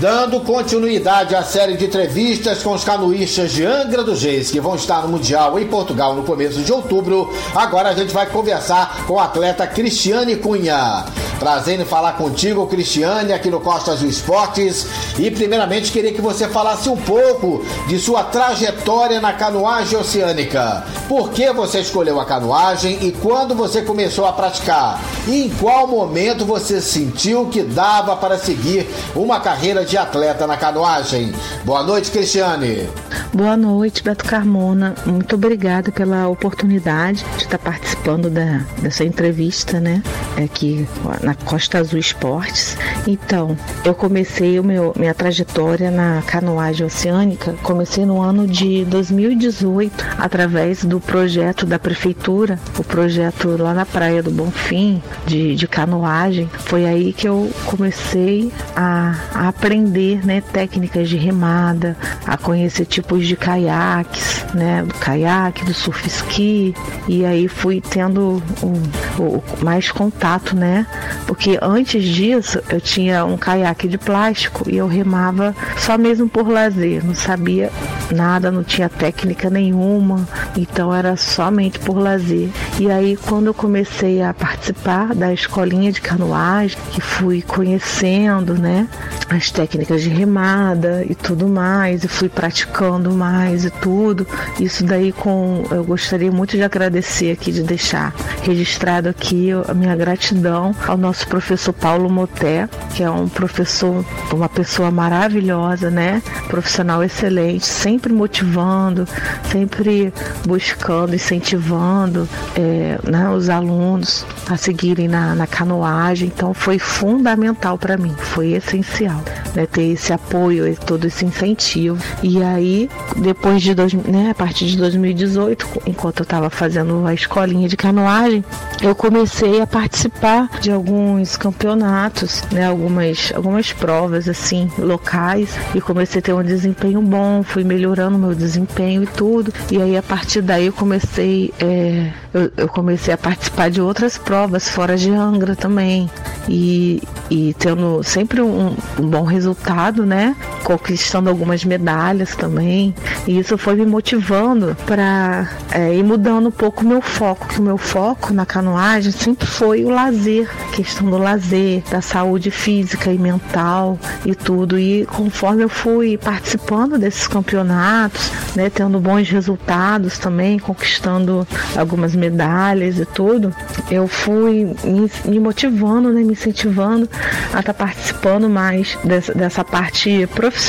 Dando 0.00 0.42
continuidade 0.42 1.34
à 1.34 1.42
série 1.42 1.76
de 1.76 1.86
entrevistas 1.86 2.62
com 2.62 2.72
os 2.72 2.84
canoístas 2.84 3.50
de 3.50 3.66
Angra 3.66 4.04
dos 4.04 4.22
Reis, 4.22 4.52
que 4.52 4.60
vão 4.60 4.76
estar 4.76 5.02
no 5.02 5.08
Mundial 5.08 5.58
em 5.58 5.66
Portugal 5.66 6.14
no 6.14 6.22
começo 6.22 6.62
de 6.62 6.72
outubro, 6.72 7.34
agora 7.52 7.88
a 7.88 7.94
gente 7.94 8.14
vai 8.14 8.26
conversar 8.26 9.06
com 9.06 9.14
o 9.14 9.18
atleta 9.18 9.66
Cristiane 9.66 10.36
Cunha. 10.36 11.04
Prazer 11.40 11.80
em 11.80 11.86
falar 11.86 12.12
contigo, 12.18 12.66
Cristiane, 12.66 13.32
aqui 13.32 13.48
no 13.48 13.60
Costa 13.60 13.92
Azul 13.92 14.10
Esportes. 14.10 14.86
E 15.18 15.30
primeiramente 15.30 15.90
queria 15.90 16.12
que 16.12 16.20
você 16.20 16.46
falasse 16.46 16.90
um 16.90 16.98
pouco 16.98 17.64
de 17.88 17.98
sua 17.98 18.22
trajetória 18.24 19.22
na 19.22 19.32
canoagem 19.32 19.98
oceânica. 19.98 20.84
Por 21.08 21.30
que 21.30 21.50
você 21.50 21.80
escolheu 21.80 22.20
a 22.20 22.26
canoagem 22.26 22.98
e 23.00 23.10
quando 23.10 23.54
você 23.54 23.80
começou 23.80 24.26
a 24.26 24.34
praticar? 24.34 25.00
E 25.26 25.46
em 25.46 25.48
qual 25.48 25.86
momento 25.86 26.44
você 26.44 26.78
sentiu 26.78 27.46
que 27.46 27.62
dava 27.62 28.14
para 28.16 28.36
seguir 28.36 28.86
uma 29.16 29.40
carreira 29.40 29.82
de 29.82 29.96
atleta 29.96 30.46
na 30.46 30.58
canoagem? 30.58 31.32
Boa 31.64 31.82
noite, 31.82 32.10
Cristiane. 32.10 32.86
Boa 33.32 33.56
noite, 33.56 34.02
Beto 34.02 34.24
Carmona. 34.24 34.94
Muito 35.06 35.36
obrigada 35.36 35.90
pela 35.90 36.28
oportunidade 36.28 37.24
de 37.36 37.44
estar 37.44 37.58
participando 37.58 38.28
da, 38.28 38.58
dessa 38.82 39.04
entrevista, 39.04 39.80
né? 39.80 40.02
Aqui 40.36 40.86
na 41.30 41.34
Costa 41.34 41.78
Azul 41.78 41.98
Esportes. 41.98 42.76
Então, 43.06 43.56
eu 43.84 43.94
comecei 43.94 44.58
o 44.58 44.64
meu, 44.64 44.92
minha 44.96 45.14
trajetória 45.14 45.90
na 45.90 46.22
canoagem 46.26 46.86
oceânica, 46.86 47.54
comecei 47.62 48.04
no 48.04 48.20
ano 48.20 48.48
de 48.48 48.84
2018, 48.86 49.92
através 50.18 50.84
do 50.84 50.98
projeto 51.00 51.64
da 51.64 51.78
prefeitura, 51.78 52.58
o 52.76 52.82
projeto 52.82 53.56
lá 53.56 53.72
na 53.72 53.86
Praia 53.86 54.22
do 54.22 54.30
Bonfim, 54.30 55.00
de, 55.24 55.54
de 55.54 55.68
canoagem. 55.68 56.50
Foi 56.52 56.84
aí 56.84 57.12
que 57.12 57.28
eu 57.28 57.50
comecei 57.64 58.50
a, 58.74 59.14
a 59.32 59.48
aprender 59.48 60.26
né, 60.26 60.40
técnicas 60.40 61.08
de 61.08 61.16
remada, 61.16 61.96
a 62.26 62.36
conhecer 62.36 62.86
tipos 62.86 63.26
de 63.26 63.36
caiaques, 63.36 64.44
né? 64.54 64.82
Do 64.82 64.94
caiaque, 64.94 65.64
do 65.64 65.74
surf 65.74 66.06
ski. 66.08 66.74
E 67.06 67.24
aí 67.24 67.46
fui 67.46 67.80
tendo 67.80 68.42
o, 68.62 69.42
mais 69.62 69.90
contato, 69.90 70.56
né? 70.56 70.86
Porque 71.26 71.58
antes 71.62 72.04
disso 72.04 72.60
eu 72.68 72.80
tinha 72.80 73.24
um 73.24 73.36
caiaque 73.36 73.88
de 73.88 73.96
plástico 73.96 74.68
e 74.68 74.76
eu 74.76 74.86
remava 74.86 75.54
só 75.76 75.96
mesmo 75.96 76.28
por 76.28 76.48
lazer, 76.48 77.04
não 77.04 77.14
sabia 77.14 77.70
nada, 78.10 78.50
não 78.50 78.64
tinha 78.64 78.88
técnica 78.88 79.48
nenhuma, 79.48 80.26
então 80.56 80.94
era 80.94 81.16
somente 81.16 81.78
por 81.78 81.96
lazer. 81.96 82.50
E 82.78 82.90
aí 82.90 83.16
quando 83.16 83.46
eu 83.46 83.54
comecei 83.54 84.22
a 84.22 84.34
participar 84.34 85.14
da 85.14 85.32
escolinha 85.32 85.92
de 85.92 86.00
canoagem, 86.00 86.78
que 86.90 87.00
fui 87.00 87.42
conhecendo, 87.42 88.54
né, 88.54 88.88
as 89.30 89.48
técnicas 89.50 90.02
de 90.02 90.08
remada 90.08 91.04
e 91.08 91.14
tudo 91.14 91.48
mais, 91.48 92.02
e 92.02 92.08
fui 92.08 92.28
praticando 92.28 93.12
mais 93.12 93.64
e 93.64 93.70
tudo. 93.70 94.26
Isso 94.58 94.84
daí 94.84 95.12
com 95.12 95.64
eu 95.70 95.84
gostaria 95.84 96.32
muito 96.32 96.56
de 96.56 96.62
agradecer 96.64 97.30
aqui 97.30 97.52
de 97.52 97.62
deixar 97.62 98.12
registrado 98.42 99.08
aqui 99.08 99.50
a 99.68 99.72
minha 99.72 99.94
gratidão 99.94 100.74
ao 100.86 100.96
nosso 100.96 101.28
professor 101.28 101.72
Paulo 101.72 102.10
Moté, 102.10 102.68
que 102.94 103.04
é 103.04 103.10
um 103.10 103.28
professor, 103.28 104.04
uma 104.32 104.48
pessoa 104.48 104.90
maravilhosa, 104.90 105.90
né? 105.90 106.20
Profissional 106.48 107.02
excelente, 107.04 107.64
sempre 107.64 108.12
motivando, 108.12 109.06
sempre 109.50 110.12
buscando, 110.44 111.14
incentivando 111.14 112.28
é, 112.56 112.98
né, 113.08 113.30
os 113.30 113.48
alunos 113.48 114.26
a 114.48 114.56
seguirem 114.56 115.06
na, 115.06 115.36
na 115.36 115.46
canoagem. 115.46 116.32
Então 116.34 116.52
foi 116.52 116.80
fundamental 116.80 117.78
para 117.78 117.96
mim, 117.96 118.14
foi 118.18 118.52
essencial 118.54 119.19
né, 119.54 119.66
ter 119.66 119.92
esse 119.92 120.12
apoio 120.12 120.66
e 120.68 120.76
todo 120.76 121.06
esse 121.06 121.24
incentivo. 121.24 121.98
E 122.22 122.42
aí, 122.42 122.88
depois 123.16 123.62
de 123.62 123.74
dois, 123.74 123.92
né, 123.92 124.30
a 124.30 124.34
partir 124.34 124.66
de 124.66 124.76
2018, 124.76 125.66
enquanto 125.86 126.20
eu 126.20 126.24
estava 126.24 126.50
fazendo 126.50 127.06
a 127.06 127.14
escolinha 127.14 127.68
de 127.68 127.76
canoagem, 127.76 128.44
eu 128.82 128.94
comecei 128.94 129.60
a 129.60 129.66
participar 129.66 130.48
de 130.60 130.70
alguns 130.70 131.36
campeonatos, 131.36 132.42
né, 132.52 132.66
algumas, 132.66 133.32
algumas 133.34 133.72
provas 133.72 134.28
assim 134.28 134.70
locais 134.78 135.50
e 135.74 135.80
comecei 135.80 136.20
a 136.20 136.22
ter 136.22 136.32
um 136.32 136.42
desempenho 136.42 137.00
bom, 137.02 137.42
fui 137.42 137.64
melhorando 137.64 138.18
meu 138.18 138.34
desempenho 138.34 139.02
e 139.02 139.06
tudo. 139.06 139.52
E 139.70 139.80
aí 139.80 139.96
a 139.96 140.02
partir 140.02 140.42
daí 140.42 140.66
eu 140.66 140.72
comecei 140.72 141.52
é, 141.60 142.10
eu, 142.32 142.50
eu, 142.56 142.68
comecei 142.68 143.12
a 143.12 143.18
participar 143.18 143.70
de 143.70 143.80
outras 143.80 144.16
provas 144.16 144.68
fora 144.68 144.96
de 144.96 145.10
Angra 145.10 145.56
também 145.56 146.08
e, 146.48 147.02
e 147.30 147.54
tendo 147.58 148.02
sempre 148.02 148.40
um, 148.40 148.74
um 148.98 149.08
bom 149.08 149.24
resultado, 149.24 150.04
né? 150.04 150.36
Conquistando 150.70 151.28
algumas 151.28 151.64
medalhas 151.64 152.36
também. 152.36 152.94
E 153.26 153.38
isso 153.38 153.58
foi 153.58 153.74
me 153.74 153.84
motivando 153.84 154.76
para 154.86 155.48
é, 155.72 155.94
ir 155.94 156.04
mudando 156.04 156.46
um 156.46 156.52
pouco 156.52 156.84
o 156.84 156.88
meu 156.88 157.00
foco, 157.00 157.48
que 157.48 157.58
o 157.58 157.62
meu 157.62 157.76
foco 157.76 158.32
na 158.32 158.46
canoagem 158.46 159.10
sempre 159.10 159.46
foi 159.46 159.84
o 159.84 159.90
lazer, 159.90 160.48
questão 160.72 161.10
do 161.10 161.18
lazer, 161.18 161.82
da 161.90 162.00
saúde 162.00 162.50
física 162.52 163.12
e 163.12 163.18
mental 163.18 163.98
e 164.24 164.34
tudo. 164.34 164.78
E 164.78 165.04
conforme 165.06 165.64
eu 165.64 165.68
fui 165.68 166.16
participando 166.16 166.98
desses 166.98 167.26
campeonatos, 167.26 168.30
né, 168.54 168.70
tendo 168.70 169.00
bons 169.00 169.28
resultados 169.28 170.18
também, 170.18 170.58
conquistando 170.58 171.46
algumas 171.76 172.14
medalhas 172.14 172.98
e 172.98 173.04
tudo, 173.04 173.54
eu 173.90 174.06
fui 174.06 174.72
me, 174.84 175.10
me 175.24 175.40
motivando, 175.40 176.12
né, 176.12 176.22
me 176.22 176.32
incentivando 176.32 177.08
a 177.52 177.60
estar 177.60 177.62
tá 177.62 177.74
participando 177.74 178.48
mais 178.48 178.96
dessa, 179.04 179.34
dessa 179.34 179.64
parte 179.64 180.26
profissional, 180.34 180.59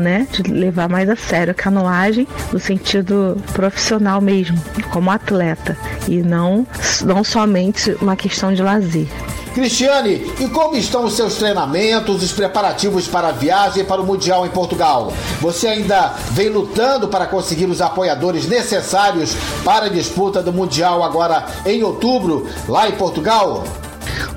né, 0.00 0.26
de 0.30 0.42
levar 0.50 0.88
mais 0.88 1.08
a 1.08 1.16
sério 1.16 1.50
a 1.50 1.54
canoagem 1.54 2.26
no 2.52 2.58
sentido 2.58 3.36
profissional 3.52 4.20
mesmo, 4.20 4.58
como 4.90 5.10
atleta 5.10 5.76
e 6.08 6.22
não 6.22 6.66
não 7.04 7.24
somente 7.24 7.96
uma 8.00 8.16
questão 8.16 8.52
de 8.52 8.62
lazer. 8.62 9.08
Cristiane, 9.54 10.32
e 10.38 10.48
como 10.48 10.76
estão 10.76 11.04
os 11.04 11.14
seus 11.14 11.34
treinamentos, 11.34 12.22
os 12.22 12.32
preparativos 12.32 13.08
para 13.08 13.28
a 13.28 13.32
viagem 13.32 13.84
para 13.84 14.00
o 14.00 14.06
Mundial 14.06 14.46
em 14.46 14.50
Portugal? 14.50 15.12
Você 15.40 15.66
ainda 15.66 16.14
vem 16.30 16.48
lutando 16.48 17.08
para 17.08 17.26
conseguir 17.26 17.66
os 17.66 17.80
apoiadores 17.80 18.46
necessários 18.46 19.34
para 19.64 19.86
a 19.86 19.88
disputa 19.88 20.40
do 20.40 20.52
Mundial 20.52 21.02
agora 21.02 21.46
em 21.66 21.82
outubro, 21.82 22.46
lá 22.68 22.88
em 22.88 22.92
Portugal? 22.92 23.64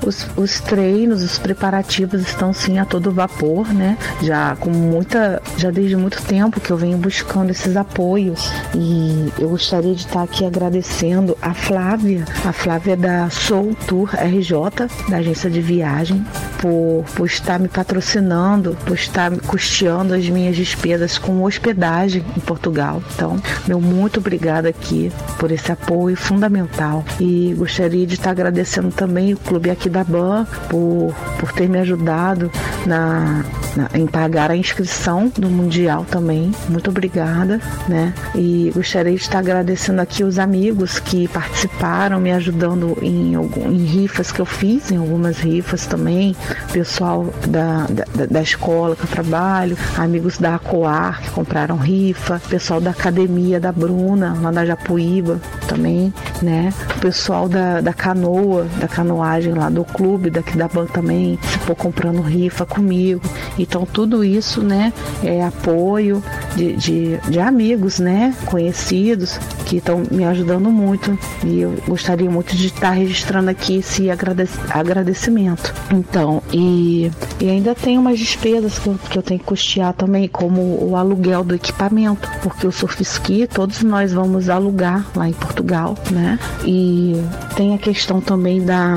Os, 0.06 0.26
os 0.36 0.60
treinos, 0.60 1.22
os 1.22 1.38
preparativos 1.38 2.20
estão 2.20 2.52
sim 2.52 2.78
a 2.78 2.84
todo 2.84 3.10
vapor, 3.10 3.72
né? 3.72 3.96
Já 4.22 4.56
com 4.56 4.70
muita, 4.70 5.42
já 5.56 5.70
desde 5.70 5.96
muito 5.96 6.22
tempo 6.22 6.60
que 6.60 6.70
eu 6.70 6.76
venho 6.76 6.98
buscando 6.98 7.50
esses 7.50 7.76
apoios 7.76 8.52
E 8.74 9.32
eu 9.38 9.48
gostaria 9.48 9.94
de 9.94 10.00
estar 10.00 10.22
aqui 10.22 10.44
agradecendo 10.44 11.36
a 11.40 11.54
Flávia, 11.54 12.24
a 12.44 12.52
Flávia 12.52 12.96
da 12.96 13.30
Soul 13.30 13.74
Tour 13.86 14.10
RJ, 14.14 14.88
da 15.08 15.18
agência 15.18 15.48
de 15.50 15.60
viagem, 15.60 16.24
por, 16.60 17.04
por 17.14 17.26
estar 17.26 17.58
me 17.58 17.68
patrocinando, 17.68 18.76
por 18.84 18.94
estar 18.94 19.30
custeando 19.46 20.14
as 20.14 20.28
minhas 20.28 20.56
despesas 20.56 21.18
com 21.18 21.42
hospedagem 21.42 22.24
em 22.36 22.40
Portugal. 22.40 23.02
Então, 23.14 23.40
meu 23.66 23.80
muito 23.80 24.20
obrigada 24.20 24.68
aqui 24.68 25.12
por 25.38 25.50
esse 25.50 25.70
apoio 25.70 26.16
fundamental. 26.16 27.04
E 27.20 27.54
gostaria 27.56 28.06
de 28.06 28.14
estar 28.14 28.30
agradecendo 28.30 28.90
também 28.90 29.32
o 29.34 29.36
clube 29.36 29.70
aqui 29.70 29.88
da 29.94 30.04
BAN 30.04 30.44
por, 30.68 31.14
por 31.38 31.52
ter 31.52 31.68
me 31.68 31.78
ajudado 31.78 32.50
na, 32.84 33.44
na, 33.76 33.88
em 33.94 34.06
pagar 34.06 34.50
a 34.50 34.56
inscrição 34.56 35.32
do 35.38 35.48
Mundial 35.48 36.04
também. 36.10 36.52
Muito 36.68 36.90
obrigada, 36.90 37.60
né? 37.88 38.12
E 38.34 38.72
gostaria 38.74 39.14
de 39.14 39.20
estar 39.20 39.38
agradecendo 39.38 40.00
aqui 40.00 40.24
os 40.24 40.38
amigos 40.38 40.98
que 40.98 41.28
participaram, 41.28 42.20
me 42.20 42.32
ajudando 42.32 42.98
em, 43.00 43.34
em 43.34 43.84
rifas 43.84 44.32
que 44.32 44.40
eu 44.40 44.46
fiz, 44.46 44.90
em 44.90 44.96
algumas 44.96 45.38
rifas 45.38 45.86
também, 45.86 46.34
pessoal 46.72 47.32
da, 47.46 47.86
da, 47.88 48.26
da 48.26 48.42
escola 48.42 48.96
que 48.96 49.02
eu 49.02 49.08
trabalho, 49.08 49.76
amigos 49.96 50.38
da 50.38 50.56
Acoar 50.56 51.22
que 51.22 51.30
compraram 51.30 51.76
rifa, 51.76 52.40
pessoal 52.48 52.80
da 52.80 52.90
academia 52.90 53.60
da 53.60 53.70
Bruna, 53.70 54.36
lá 54.40 54.50
na 54.50 54.66
Japuíba 54.66 55.40
também, 55.68 56.12
né? 56.42 56.72
O 56.96 57.00
pessoal 57.00 57.48
da, 57.48 57.80
da 57.80 57.92
canoa, 57.92 58.66
da 58.80 58.88
canoagem 58.88 59.54
lá 59.54 59.68
do 59.70 59.83
clube, 59.84 60.30
daqui 60.30 60.56
da 60.56 60.68
Ban 60.68 60.86
também, 60.86 61.38
ficou 61.42 61.76
comprando 61.76 62.20
rifa 62.20 62.66
comigo. 62.66 63.22
Então 63.58 63.86
tudo 63.86 64.24
isso, 64.24 64.62
né, 64.62 64.92
é 65.22 65.42
apoio 65.42 66.22
de, 66.56 66.74
de, 66.74 67.16
de 67.28 67.40
amigos, 67.40 67.98
né, 67.98 68.34
conhecidos 68.46 69.38
que 69.66 69.76
estão 69.76 70.02
me 70.10 70.24
ajudando 70.24 70.70
muito 70.70 71.18
e 71.44 71.60
eu 71.60 71.74
gostaria 71.86 72.30
muito 72.30 72.54
de 72.54 72.66
estar 72.66 72.90
registrando 72.90 73.50
aqui 73.50 73.78
esse 73.78 74.08
agradecimento. 74.10 75.72
Então, 75.90 76.42
e, 76.52 77.10
e 77.40 77.48
ainda 77.48 77.74
tem 77.74 77.98
umas 77.98 78.18
despesas 78.18 78.78
que 78.78 78.88
eu, 78.88 78.98
que 79.10 79.18
eu 79.18 79.22
tenho 79.22 79.40
que 79.40 79.46
custear 79.46 79.92
também, 79.94 80.28
como 80.28 80.60
o 80.60 80.96
aluguel 80.96 81.44
do 81.44 81.54
equipamento, 81.54 82.28
porque 82.42 82.66
o 82.66 82.72
surf 82.72 83.02
ski 83.02 83.46
todos 83.46 83.82
nós 83.82 84.12
vamos 84.12 84.48
alugar 84.48 85.06
lá 85.14 85.28
em 85.28 85.32
Portugal, 85.32 85.96
né? 86.10 86.38
E 86.64 87.14
tem 87.56 87.74
a 87.74 87.78
questão 87.78 88.20
também 88.20 88.64
da, 88.64 88.96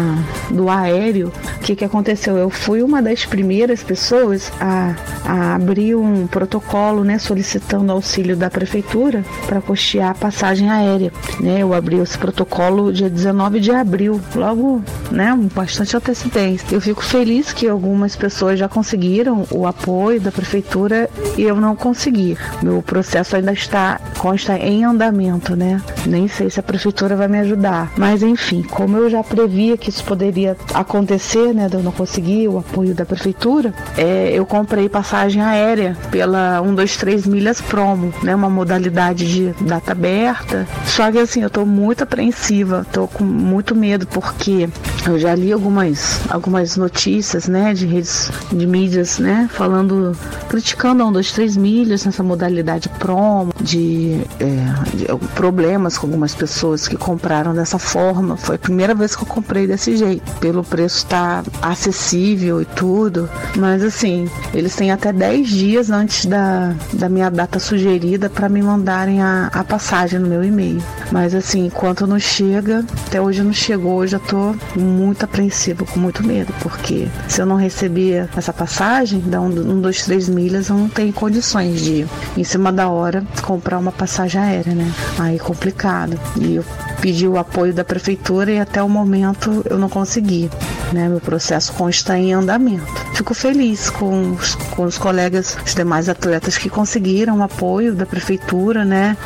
do 0.49 0.69
aéreo. 0.79 1.31
O 1.57 1.59
que, 1.59 1.75
que 1.75 1.85
aconteceu? 1.85 2.37
Eu 2.37 2.49
fui 2.49 2.81
uma 2.81 3.01
das 3.01 3.25
primeiras 3.25 3.83
pessoas 3.83 4.51
a, 4.59 4.95
a 5.25 5.55
abrir 5.55 5.95
um 5.95 6.27
protocolo, 6.27 7.03
né, 7.03 7.17
solicitando 7.17 7.91
auxílio 7.91 8.35
da 8.35 8.49
prefeitura 8.49 9.23
para 9.45 9.61
custear 9.61 10.11
a 10.11 10.15
passagem 10.15 10.69
aérea. 10.69 11.11
Né? 11.39 11.57
Eu 11.61 11.73
abri 11.73 11.97
esse 11.97 12.17
protocolo 12.17 12.91
dia 12.91 13.09
19 13.09 13.59
de 13.59 13.71
abril, 13.71 14.19
logo, 14.35 14.81
né, 15.11 15.37
bastante 15.53 15.95
antecedência. 15.95 16.67
Eu 16.71 16.81
fico 16.81 17.03
feliz 17.03 17.53
que 17.53 17.67
algumas 17.67 18.15
pessoas 18.15 18.59
já 18.59 18.67
conseguiram 18.67 19.45
o 19.51 19.65
apoio 19.65 20.19
da 20.19 20.31
prefeitura 20.31 21.09
e 21.37 21.43
eu 21.43 21.55
não 21.55 21.75
consegui. 21.75 22.37
Meu 22.61 22.81
processo 22.81 23.35
ainda 23.35 23.51
está 23.51 23.99
consta 24.17 24.57
em 24.57 24.83
andamento, 24.83 25.55
né? 25.55 25.81
Nem 26.05 26.27
sei 26.27 26.49
se 26.49 26.59
a 26.59 26.63
prefeitura 26.63 27.15
vai 27.15 27.27
me 27.27 27.39
ajudar, 27.39 27.91
mas 27.97 28.23
enfim, 28.23 28.63
como 28.63 28.97
eu 28.97 29.09
já 29.09 29.23
previa 29.23 29.77
que 29.77 29.89
isso 29.89 30.03
poderia 30.03 30.56
acontecer, 30.73 31.53
né, 31.53 31.67
de 31.67 31.75
eu 31.75 31.83
não 31.83 31.91
conseguir 31.91 32.47
o 32.47 32.57
apoio 32.57 32.93
da 32.93 33.05
prefeitura, 33.05 33.73
é, 33.97 34.31
eu 34.33 34.45
comprei 34.45 34.89
passagem 34.89 35.41
aérea 35.41 35.97
pela 36.11 36.59
123 36.61 37.25
milhas 37.25 37.61
promo, 37.61 38.13
né, 38.23 38.35
uma 38.35 38.49
modalidade 38.49 39.25
de 39.25 39.63
data 39.63 39.91
aberta. 39.91 40.67
Só 40.85 41.11
que 41.11 41.19
assim, 41.19 41.41
eu 41.41 41.49
tô 41.49 41.65
muito 41.65 42.03
apreensiva, 42.03 42.85
tô 42.91 43.07
com 43.07 43.23
muito 43.23 43.75
medo 43.75 44.05
porque 44.07 44.69
eu 45.05 45.19
já 45.19 45.33
li 45.33 45.51
algumas 45.51 46.21
algumas 46.29 46.75
notícias, 46.77 47.47
né, 47.47 47.73
de 47.73 47.85
redes 47.85 48.31
de 48.51 48.67
mídias, 48.67 49.19
né, 49.19 49.49
falando 49.51 50.15
criticando 50.49 51.03
a 51.03 51.05
123 51.07 51.57
milhas 51.57 52.05
nessa 52.05 52.23
modalidade 52.23 52.89
promo, 52.89 53.53
de, 53.59 54.21
é, 54.39 54.95
de 54.95 55.05
problemas 55.35 55.97
com 55.97 56.07
algumas 56.07 56.33
pessoas 56.33 56.87
que 56.87 56.97
compraram 56.97 57.53
dessa 57.53 57.79
forma. 57.79 58.37
Foi 58.37 58.55
a 58.55 58.59
primeira 58.59 58.93
vez 58.93 59.15
que 59.15 59.23
eu 59.23 59.27
comprei 59.27 59.67
desse 59.67 59.97
jeito, 59.97 60.31
pelo 60.47 60.63
preço 60.63 60.99
estar 60.99 61.43
tá 61.43 61.69
acessível 61.69 62.61
e 62.61 62.65
tudo. 62.65 63.29
Mas 63.57 63.83
assim, 63.83 64.29
eles 64.53 64.73
têm 64.77 64.91
até 64.91 65.11
10 65.11 65.49
dias 65.49 65.89
antes 65.91 66.25
da, 66.25 66.73
da 66.93 67.09
minha 67.09 67.29
data 67.29 67.59
sugerida 67.59 68.29
para 68.29 68.47
me 68.47 68.61
mandarem 68.61 69.21
a, 69.21 69.49
a 69.51 69.61
passagem 69.65 70.19
no 70.19 70.27
meu 70.27 70.41
e-mail. 70.45 70.81
Mas 71.11 71.35
assim, 71.35 71.65
enquanto 71.65 72.07
não 72.07 72.17
chega, 72.17 72.85
até 73.07 73.19
hoje 73.19 73.43
não 73.43 73.51
chegou, 73.51 74.03
eu 74.03 74.07
já 74.07 74.19
tô 74.19 74.55
muito 74.73 75.25
apreensivo, 75.25 75.85
com 75.85 75.99
muito 75.99 76.25
medo, 76.25 76.53
porque 76.61 77.09
se 77.27 77.41
eu 77.41 77.45
não 77.45 77.57
receber 77.57 78.29
essa 78.35 78.53
passagem, 78.53 79.21
dá 79.25 79.41
um, 79.41 79.47
um 79.47 79.81
dois, 79.81 80.05
três 80.05 80.29
milhas, 80.29 80.69
eu 80.69 80.77
não 80.77 80.87
tenho 80.87 81.11
condições 81.11 81.81
de, 81.81 82.05
em 82.37 82.43
cima 82.45 82.71
da 82.71 82.87
hora, 82.87 83.21
comprar 83.41 83.79
uma 83.79 83.91
passagem 83.91 84.39
aérea, 84.39 84.73
né? 84.73 84.89
Aí 85.19 85.35
é 85.35 85.39
complicado. 85.39 86.17
E 86.39 86.55
eu 86.55 86.65
pedi 87.01 87.27
o 87.27 87.37
apoio 87.37 87.73
da 87.73 87.83
prefeitura 87.83 88.51
e 88.51 88.59
até 88.59 88.81
o 88.81 88.89
momento 88.89 89.63
eu 89.69 89.77
não 89.77 89.89
consegui. 89.89 90.49
Né? 90.91 91.07
Meu 91.09 91.19
processo 91.19 91.73
consta 91.73 92.17
em 92.17 92.33
andamento. 92.33 92.85
Fico 93.13 93.33
feliz 93.33 93.89
com 93.89 94.31
os, 94.31 94.55
com 94.55 94.83
os 94.83 94.97
colegas, 94.97 95.57
os 95.65 95.75
demais 95.75 96.07
atletas 96.07 96.57
que 96.57 96.69
conseguiram 96.69 97.39
o 97.39 97.43
apoio 97.43 97.93
da 97.93 98.05
prefeitura, 98.05 98.85
né? 98.85 99.17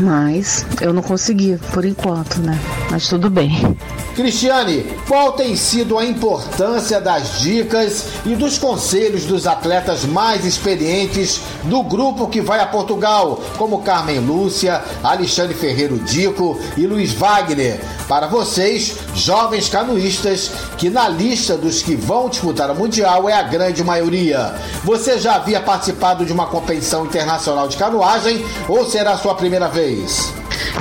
Mas 0.00 0.64
eu 0.80 0.92
não 0.92 1.02
consegui 1.02 1.58
por 1.72 1.84
enquanto, 1.84 2.40
né? 2.40 2.58
Mas 2.90 3.08
tudo 3.08 3.28
bem. 3.28 3.76
Cristiane, 4.14 4.84
qual 5.06 5.32
tem 5.32 5.54
sido 5.54 5.96
a 5.96 6.04
importância 6.04 7.00
das 7.00 7.38
dicas 7.40 8.06
e 8.26 8.34
dos 8.34 8.58
conselhos 8.58 9.24
dos 9.24 9.46
atletas 9.46 10.04
mais 10.04 10.44
experientes 10.44 11.40
do 11.64 11.84
grupo 11.84 12.26
que 12.26 12.40
vai 12.40 12.60
a 12.60 12.66
Portugal, 12.66 13.40
como 13.56 13.82
Carmen 13.82 14.18
Lúcia, 14.18 14.82
Alexandre 15.04 15.54
Ferreiro 15.54 15.98
Dico 16.00 16.58
e 16.76 16.84
Luiz 16.84 17.12
Wagner? 17.18 17.80
Para 18.08 18.26
vocês, 18.26 18.96
jovens 19.14 19.68
canoístas, 19.68 20.50
que 20.78 20.88
na 20.88 21.08
lista 21.08 21.56
dos 21.56 21.82
que 21.82 21.94
vão 21.94 22.28
disputar 22.28 22.70
o 22.70 22.74
Mundial 22.74 23.28
é 23.28 23.34
a 23.34 23.42
grande 23.42 23.82
maioria. 23.82 24.54
Você 24.84 25.18
já 25.18 25.34
havia 25.34 25.60
participado 25.60 26.24
de 26.24 26.32
uma 26.32 26.46
competição 26.46 27.04
internacional 27.04 27.68
de 27.68 27.76
canoagem 27.76 28.44
ou 28.68 28.88
será 28.88 29.12
a 29.12 29.18
sua 29.18 29.34
primeira 29.34 29.68
vez? 29.68 30.32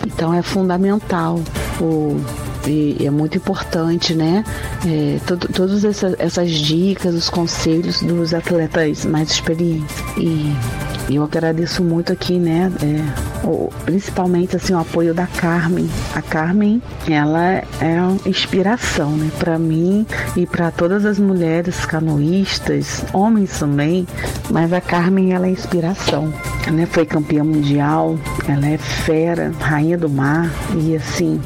Então 0.05 0.33
é 0.33 0.41
fundamental 0.41 1.39
o 1.81 2.21
e 2.67 3.05
é 3.05 3.09
muito 3.09 3.37
importante, 3.37 4.13
né? 4.13 4.43
É, 4.85 5.19
todas 5.53 5.85
essa, 5.85 6.13
essas 6.19 6.51
dicas, 6.51 7.15
os 7.15 7.29
conselhos 7.29 8.01
dos 8.01 8.33
atletas 8.33 9.05
mais 9.05 9.31
experientes. 9.31 9.95
E 10.17 10.53
eu 11.09 11.23
agradeço 11.23 11.81
muito 11.81 12.11
aqui, 12.11 12.37
né? 12.37 12.71
É, 12.83 13.26
principalmente 13.85 14.55
assim 14.55 14.73
o 14.73 14.79
apoio 14.79 15.13
da 15.13 15.27
Carmen. 15.27 15.89
A 16.15 16.21
Carmen, 16.21 16.81
ela 17.09 17.63
é 17.79 18.01
uma 18.01 18.17
inspiração, 18.25 19.11
né? 19.11 19.31
Para 19.37 19.57
mim 19.57 20.05
e 20.35 20.45
para 20.45 20.71
todas 20.71 21.05
as 21.05 21.19
mulheres 21.19 21.85
canoístas, 21.85 23.03
homens 23.13 23.59
também. 23.59 24.07
Mas 24.49 24.73
a 24.73 24.81
Carmen, 24.81 25.33
ela 25.33 25.47
é 25.47 25.51
inspiração. 25.51 26.33
Né? 26.71 26.85
Foi 26.85 27.05
campeã 27.05 27.43
mundial. 27.43 28.17
Ela 28.47 28.67
é 28.67 28.77
fera, 28.77 29.51
rainha 29.59 29.97
do 29.97 30.09
mar 30.09 30.49
e 30.75 30.95
assim 30.95 31.39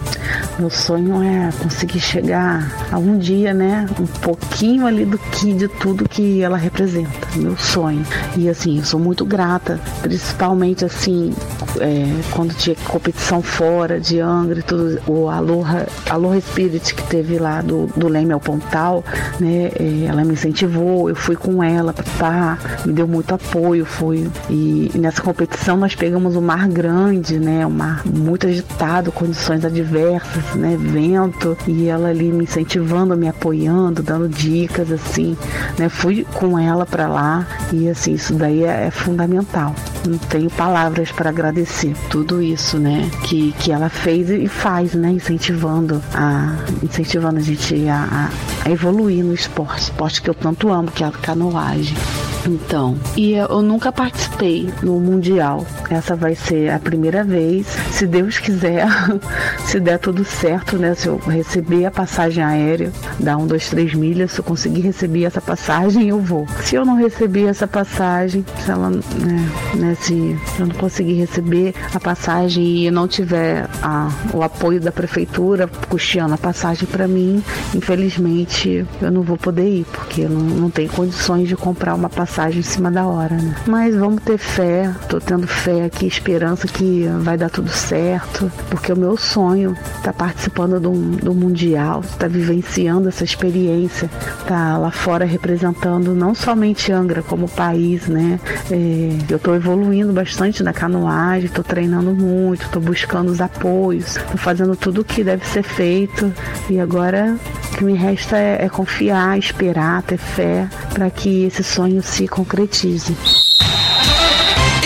meu 0.60 0.70
sonho 0.70 1.24
é 1.24 1.50
conseguir 1.62 2.00
chegar 2.00 2.72
a 2.92 2.98
um 2.98 3.18
dia, 3.18 3.54
né? 3.54 3.88
Um 4.00 4.06
pouquinho 4.06 4.86
ali 4.86 5.06
do 5.06 5.18
que 5.18 5.54
de 5.54 5.68
tudo 5.68 6.08
que 6.08 6.42
ela 6.42 6.58
representa. 6.58 7.10
Meu 7.36 7.58
sonho. 7.58 8.06
E 8.38 8.48
assim, 8.48 8.78
eu 8.78 8.86
sou 8.86 9.00
muito 9.00 9.26
grata, 9.26 9.80
principalmente 10.02 10.86
assim, 10.86 11.34
é, 11.80 12.06
quando 12.32 12.54
tinha 12.54 12.76
competição 12.88 13.42
fora 13.42 14.00
de 14.00 14.20
Angra 14.20 14.60
e 14.60 14.64
tudo, 14.64 15.02
o 15.08 15.30
Aloha, 15.30 15.88
Aloha 16.10 16.40
Spirit 16.42 16.94
que 16.94 17.04
teve 17.04 17.38
lá 17.38 17.62
do, 17.62 17.88
do 17.96 18.08
Leme 18.08 18.34
ao 18.34 18.40
Pontal, 18.40 19.04
né? 19.40 19.72
É, 19.80 20.06
ela 20.08 20.24
me 20.24 20.34
incentivou, 20.34 21.10
eu 21.10 21.16
fui 21.16 21.36
com 21.36 21.64
ela 21.64 21.94
para 21.94 22.06
estar, 22.06 22.82
me 22.86 22.94
deu 22.94 23.08
muito 23.08 23.34
apoio, 23.34 23.86
fui. 23.86 24.30
E, 24.50 24.92
e 24.94 24.98
nessa 24.98 25.22
competição 25.22 25.78
nós 25.78 25.96
pegamos 25.96 26.36
um 26.36 26.42
mar 26.42 26.68
grande, 26.68 27.40
né? 27.40 27.66
Um 27.66 27.72
mar 27.72 28.02
muito 28.06 28.48
agitado, 28.48 29.12
condições 29.12 29.64
adversas 29.64 30.56
né, 30.56 30.78
vento, 30.78 31.58
e 31.68 31.88
ela 31.88 32.10
ali 32.10 32.32
me 32.32 32.44
incentivando, 32.44 33.16
me 33.16 33.28
apoiando, 33.28 34.04
dando 34.04 34.28
dicas, 34.28 34.92
assim, 34.92 35.38
né, 35.78 35.90
fui 35.90 36.26
com 36.34 36.58
ela 36.58 36.86
para 36.86 37.08
lá 37.08 37.48
e 37.72 37.90
assim, 37.90 38.14
isso 38.14 38.34
daí 38.34 38.64
é, 38.64 38.88
é 38.88 38.92
fundamental. 38.92 39.76
Não 40.08 40.18
tenho 40.18 40.50
palavras 40.50 41.12
para 41.12 41.30
agradecer 41.30 41.61
tudo 42.10 42.42
isso, 42.42 42.78
né, 42.78 43.10
que, 43.24 43.52
que 43.54 43.72
ela 43.72 43.90
fez 43.90 44.30
e 44.30 44.48
faz, 44.48 44.94
né, 44.94 45.12
incentivando 45.12 46.02
a, 46.14 46.58
incentivando 46.84 47.40
a 47.40 47.42
gente 47.42 47.88
a, 47.88 48.30
a 48.66 48.70
evoluir 48.70 49.24
no 49.24 49.34
esporte, 49.34 49.84
esporte 49.84 50.22
que 50.22 50.30
eu 50.30 50.34
tanto 50.34 50.72
amo, 50.72 50.92
que 50.92 51.04
é 51.04 51.08
a 51.08 51.12
canoagem. 51.12 51.96
Então, 52.48 52.98
e 53.16 53.34
eu 53.34 53.62
nunca 53.62 53.92
participei 53.92 54.72
no 54.82 55.00
Mundial. 55.00 55.66
Essa 55.90 56.16
vai 56.16 56.34
ser 56.36 56.70
a 56.70 56.80
primeira 56.80 57.24
vez. 57.24 57.68
Se 57.92 58.08
Deus 58.08 58.40
quiser, 58.40 58.88
se 59.66 59.80
der 59.80 60.00
tudo 60.00 60.26
certo, 60.26 60.78
né? 60.78 60.96
Se 60.96 61.08
eu 61.08 61.18
receber 61.18 61.86
a 61.86 61.92
passagem 61.92 62.44
aérea, 62.44 62.92
dá 63.20 63.38
um, 63.38 63.46
dois, 63.46 63.70
três 63.70 63.94
milhas, 63.94 64.32
se 64.32 64.40
eu 64.40 64.44
conseguir 64.44 64.82
receber 64.82 65.24
essa 65.24 65.42
passagem, 65.42 66.10
eu 66.10 66.20
vou. 66.20 66.48
Se 66.64 66.76
eu 66.76 66.86
não 66.86 66.96
receber 66.96 67.46
essa 67.46 67.68
passagem, 67.68 68.44
se 68.64 68.72
ela, 68.72 68.90
né, 68.90 69.02
né 69.76 69.98
se 70.00 70.36
eu 70.60 70.66
não 70.66 70.76
conseguir 70.76 71.14
receber 71.14 71.76
a 71.94 72.00
passagem 72.00 72.88
e 72.88 72.92
não 72.92 73.08
tiver 73.08 73.68
a, 73.84 74.10
o 74.34 74.42
apoio 74.42 74.80
da 74.80 74.92
prefeitura 74.92 75.70
custeando 75.90 76.34
a 76.34 76.38
passagem 76.38 76.88
para 76.88 77.08
mim, 77.08 77.44
infelizmente 77.76 78.86
eu 79.02 79.12
não 79.12 79.22
vou 79.22 79.38
poder 79.38 79.68
ir, 79.68 79.86
porque 79.92 80.22
eu 80.22 80.30
não, 80.30 80.42
não 80.42 80.70
tenho 80.70 80.90
condições 80.90 81.48
de 81.48 81.56
comprar 81.56 81.94
uma 81.94 82.10
passagem 82.10 82.31
em 82.40 82.62
cima 82.62 82.90
da 82.90 83.06
hora, 83.06 83.36
né? 83.36 83.56
Mas 83.68 83.96
vamos 83.96 84.24
ter 84.24 84.38
fé, 84.38 84.90
tô 85.10 85.20
tendo 85.20 85.48
fé 85.48 85.84
aqui, 85.84 86.08
esperança 86.08 86.68
que 86.68 87.06
vai 87.20 87.38
dar 87.38 87.50
tudo 87.50 87.70
certo, 87.70 88.52
porque 88.70 88.92
o 88.92 88.98
meu 88.98 89.18
sonho 89.18 89.76
tá 90.02 90.14
participando 90.14 90.80
do, 90.80 90.92
do 90.92 91.34
Mundial, 91.34 92.04
tá 92.18 92.28
vivenciando 92.28 93.10
essa 93.10 93.24
experiência, 93.24 94.10
tá 94.48 94.78
lá 94.78 94.92
fora 94.92 95.26
representando 95.26 96.16
não 96.16 96.34
somente 96.34 96.92
Angra 96.92 97.22
como 97.22 97.50
país, 97.50 98.08
né? 98.08 98.40
É, 98.72 99.18
eu 99.30 99.38
tô 99.38 99.54
evoluindo 99.54 100.14
bastante 100.14 100.64
na 100.64 100.74
canoagem, 100.74 101.50
tô 101.50 101.64
treinando 101.64 102.14
muito, 102.14 102.70
tô 102.70 102.80
buscando 102.80 103.30
os 103.30 103.42
apoios, 103.42 104.16
tô 104.32 104.38
fazendo 104.38 104.76
tudo 104.76 105.02
o 105.02 105.04
que 105.04 105.24
deve 105.24 105.46
ser 105.46 105.64
feito 105.64 106.32
e 106.70 106.80
agora 106.80 107.38
o 107.74 107.78
que 107.78 107.84
me 107.84 107.94
resta 107.94 108.38
é, 108.38 108.66
é 108.66 108.70
confiar, 108.70 109.38
esperar, 109.38 110.02
ter 110.04 110.18
fé 110.18 110.68
para 110.94 111.10
que 111.10 111.46
esse 111.46 111.64
sonho 111.64 112.02
se 112.02 112.21
concretize. 112.28 113.16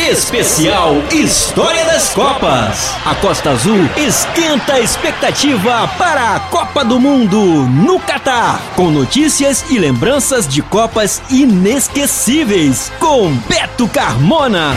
Especial 0.10 0.94
História 1.12 1.84
das 1.86 2.10
Copas. 2.10 2.96
A 3.06 3.16
Costa 3.16 3.52
Azul 3.52 3.90
esquenta 3.98 4.74
a 4.74 4.80
expectativa 4.80 5.88
para 5.98 6.36
a 6.36 6.40
Copa 6.42 6.86
do 6.86 7.00
Mundo 7.00 7.40
no 7.40 8.00
Catar, 8.00 8.62
com 8.76 8.92
notícias 8.92 9.66
e 9.72 9.80
lembranças 9.80 10.48
de 10.48 10.62
Copas 10.62 11.24
inesquecíveis 11.32 12.92
com 13.00 13.36
Beto 13.48 13.88
Carmona. 13.88 14.76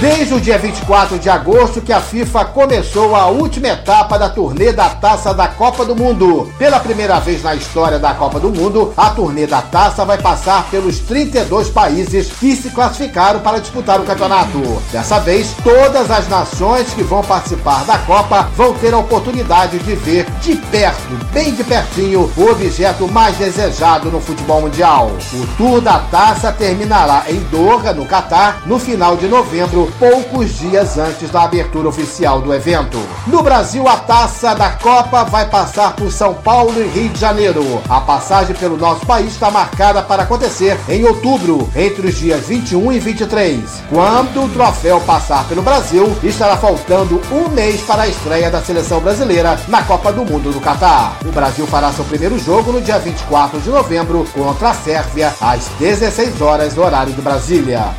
Desde 0.00 0.34
o 0.34 0.40
dia 0.40 0.58
24 0.58 1.18
de 1.18 1.30
agosto 1.30 1.80
que 1.80 1.90
a 1.90 2.02
FIFA 2.02 2.44
começou 2.46 3.16
a 3.16 3.28
última 3.28 3.68
etapa 3.68 4.18
da 4.18 4.28
turnê 4.28 4.70
da 4.70 4.90
Taça 4.90 5.32
da 5.32 5.48
Copa 5.48 5.86
do 5.86 5.96
Mundo. 5.96 6.52
Pela 6.58 6.78
primeira 6.78 7.18
vez 7.18 7.42
na 7.42 7.54
história 7.54 7.98
da 7.98 8.12
Copa 8.12 8.38
do 8.38 8.50
Mundo, 8.50 8.92
a 8.94 9.08
turnê 9.08 9.46
da 9.46 9.62
Taça 9.62 10.04
vai 10.04 10.18
passar 10.18 10.68
pelos 10.70 10.98
32 10.98 11.70
países 11.70 12.30
que 12.30 12.54
se 12.54 12.68
classificaram 12.68 13.40
para 13.40 13.58
disputar 13.58 13.98
o 13.98 14.04
campeonato. 14.04 14.60
Dessa 14.92 15.18
vez, 15.18 15.54
todas 15.64 16.10
as 16.10 16.28
nações 16.28 16.92
que 16.92 17.02
vão 17.02 17.22
participar 17.22 17.82
da 17.86 17.96
Copa 18.00 18.50
vão 18.54 18.74
ter 18.74 18.92
a 18.92 18.98
oportunidade 18.98 19.78
de 19.78 19.94
ver 19.94 20.26
de 20.42 20.56
perto, 20.56 21.14
bem 21.32 21.54
de 21.54 21.64
pertinho, 21.64 22.30
o 22.36 22.50
objeto 22.50 23.08
mais 23.08 23.38
desejado 23.38 24.10
no 24.10 24.20
futebol 24.20 24.60
mundial. 24.60 25.10
O 25.32 25.46
Tour 25.56 25.80
da 25.80 26.00
Taça 26.00 26.52
terminará 26.52 27.24
em 27.30 27.38
Doha, 27.50 27.94
no 27.94 28.04
Catar, 28.04 28.60
no 28.66 28.78
final 28.78 29.16
de 29.16 29.26
novembro 29.26 29.85
poucos 29.92 30.58
dias 30.58 30.98
antes 30.98 31.30
da 31.30 31.42
abertura 31.42 31.88
oficial 31.88 32.40
do 32.40 32.52
evento. 32.54 32.98
No 33.26 33.42
Brasil, 33.42 33.86
a 33.88 33.96
taça 33.96 34.54
da 34.54 34.70
Copa 34.70 35.24
vai 35.24 35.48
passar 35.48 35.94
por 35.94 36.10
São 36.10 36.34
Paulo 36.34 36.80
e 36.80 36.88
Rio 36.88 37.08
de 37.10 37.20
Janeiro. 37.20 37.82
A 37.88 38.00
passagem 38.00 38.54
pelo 38.56 38.76
nosso 38.76 39.04
país 39.06 39.32
está 39.32 39.50
marcada 39.50 40.02
para 40.02 40.22
acontecer 40.22 40.78
em 40.88 41.04
outubro, 41.04 41.68
entre 41.74 42.08
os 42.08 42.16
dias 42.16 42.46
21 42.46 42.92
e 42.92 42.98
23. 42.98 43.60
Quando 43.88 44.44
o 44.44 44.48
troféu 44.48 45.00
passar 45.00 45.46
pelo 45.48 45.62
Brasil, 45.62 46.16
estará 46.22 46.56
faltando 46.56 47.20
um 47.30 47.48
mês 47.48 47.80
para 47.82 48.02
a 48.02 48.08
estreia 48.08 48.50
da 48.50 48.62
seleção 48.62 49.00
brasileira 49.00 49.58
na 49.68 49.82
Copa 49.82 50.12
do 50.12 50.24
Mundo 50.24 50.52
do 50.52 50.60
Catar. 50.60 51.16
O 51.24 51.32
Brasil 51.32 51.66
fará 51.66 51.92
seu 51.92 52.04
primeiro 52.04 52.38
jogo 52.38 52.72
no 52.72 52.80
dia 52.80 52.98
24 52.98 53.60
de 53.60 53.70
novembro 53.70 54.26
contra 54.32 54.70
a 54.70 54.74
Sérvia, 54.74 55.34
às 55.40 55.68
16 55.78 56.40
horas, 56.40 56.76
horário 56.76 57.12
de 57.12 57.22
Brasília. 57.22 57.94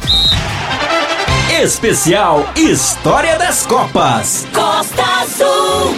Especial 1.62 2.46
História 2.56 3.38
das 3.40 3.66
Copas. 3.66 4.46
Costa 4.54 5.04
Azul. 5.24 5.96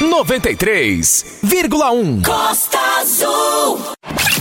93,1 0.00 2.24
Costa 2.26 2.78
Azul. 3.00 3.80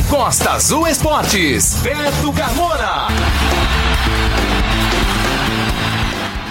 Costa 0.10 0.54
Azul 0.54 0.88
Esportes. 0.88 1.76
Beto 1.84 2.34
Carmona. 2.34 3.10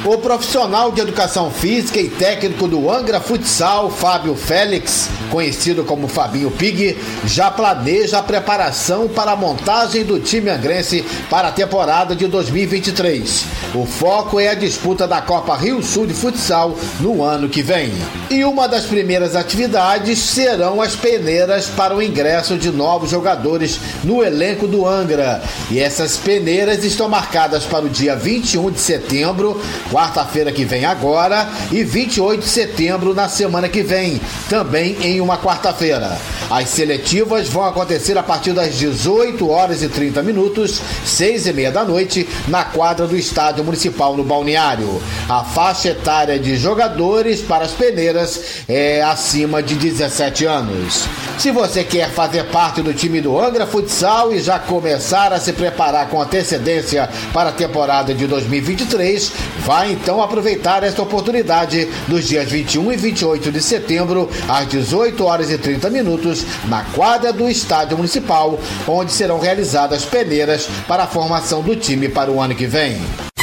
O 0.07 0.19
profissional 0.19 0.93
de 0.93 1.01
educação 1.01 1.51
física 1.51 1.99
e 1.99 2.11
técnico 2.11 2.69
do 2.69 2.91
Angra 2.91 3.21
Futsal, 3.21 3.91
Fábio 3.91 4.35
Félix, 4.35 5.09
conhecido 5.31 5.83
como 5.83 6.09
Fabinho 6.09 6.51
Pig, 6.51 6.99
já 7.25 7.51
planeja 7.51 8.19
a 8.19 8.23
preparação 8.23 9.09
para 9.09 9.33
a 9.33 9.37
montagem 9.37 10.05
do 10.05 10.21
time 10.21 10.51
angrense 10.51 11.03
para 11.31 11.49
a 11.49 11.53
temporada 11.53 12.15
de 12.15 12.27
2023. 12.27 13.47
O 13.75 13.87
foco 13.87 14.39
é 14.39 14.49
a 14.49 14.55
disputa 14.55 15.09
da 15.09 15.23
Copa 15.23 15.57
Rio 15.57 15.83
Sul 15.83 16.07
de 16.07 16.13
Futsal 16.13 16.77
no 17.01 17.25
ano 17.25 17.49
que 17.49 17.63
vem. 17.63 17.91
E 18.31 18.45
uma 18.45 18.69
das 18.69 18.85
primeiras 18.85 19.35
atividades 19.35 20.19
serão 20.19 20.83
as 20.83 20.95
peneiras 20.95 21.69
para 21.69 21.97
o 21.97 22.03
ingresso 22.03 22.59
de 22.59 22.71
novos 22.71 23.09
jogadores 23.09 23.81
no 24.05 24.23
elenco 24.23 24.67
do 24.67 24.87
Angra. 24.87 25.43
E 25.71 25.81
essas 25.81 26.19
peneiras 26.19 26.85
estão 26.85 27.09
marcadas 27.09 27.65
para 27.65 27.87
o 27.87 27.89
dia 27.89 28.15
21 28.15 28.71
de 28.71 28.81
setembro 28.81 29.59
quarta-feira 29.95 30.51
que 30.51 30.65
vem 30.65 30.85
agora, 30.85 31.49
e 31.71 31.85
28 31.85 32.41
de 32.41 32.49
setembro 32.49 33.15
na 33.15 33.29
semana 33.29 33.69
que 33.69 33.81
vem, 33.81 34.21
também 34.51 34.97
em 35.01 35.21
uma 35.21 35.39
quarta-feira. 35.39 36.19
As 36.51 36.69
seletivas 36.71 37.49
vão 37.49 37.65
acontecer 37.65 38.19
a 38.19 38.23
partir 38.23 38.53
das 38.53 38.75
18 38.75 39.49
horas 39.49 39.83
e 39.83 39.89
30 39.89 40.21
minutos, 40.23 40.83
6 41.05 41.47
e 41.47 41.53
meia 41.53 41.71
da 41.71 41.85
noite, 41.85 42.29
na 42.49 42.65
quadra 42.65 43.07
do 43.07 43.17
Estádio 43.17 43.63
Municipal 43.63 44.17
no 44.17 44.25
Balneário. 44.25 45.01
A 45.29 45.45
faixa 45.45 45.91
etária 45.91 46.41
de 46.41 46.57
jogadores 46.57 47.41
para 47.41 47.65
as 47.65 47.71
peneiras 47.71 48.65
é 48.69 49.01
acima 49.01 49.63
de 49.63 49.77
17 49.77 50.45
anos. 50.45 51.05
Se 51.39 51.53
você 51.53 51.85
quer 51.85 52.11
fazer 52.11 52.45
parte 52.47 52.83
do 52.83 52.93
time 52.93 53.21
do 53.21 53.41
Angra 53.41 53.67
Futsal 53.67 54.33
e 54.33 54.41
já 54.41 54.59
começar 54.59 55.33
a 55.33 55.39
se 55.39 55.53
preparar 55.53 56.09
com 56.09 56.21
antecedência 56.21 57.09
para 57.33 57.51
a 57.51 57.53
temporada 57.53 58.13
de 58.13 58.27
2023, 58.27 59.33
vai 59.61 59.84
então 59.91 60.23
aproveitar 60.23 60.83
esta 60.83 61.03
oportunidade 61.03 61.89
nos 62.09 62.27
dias 62.27 62.51
21 62.51 62.93
e 62.93 62.97
28 62.97 63.53
de 63.53 63.63
setembro, 63.63 64.31
às 64.49 64.69
18 64.69 65.25
horas 65.25 65.51
e 65.51 65.59
30 65.59 65.91
minutos, 65.91 66.45
na 66.67 66.83
quadra 66.85 67.33
do 67.33 67.49
Estádio 67.49 67.97
Municipal, 67.97 68.59
onde 68.87 69.13
serão 69.13 69.39
realizadas 69.39 70.05
peneiras 70.05 70.69
para 70.87 71.05
a 71.05 71.09
formação 71.09 71.63
do 71.63 71.77
time 71.77 72.09
para 72.09 72.31
o 72.31 72.41
ano 72.41 72.55
que 72.55 72.67
vem. 72.67 73.34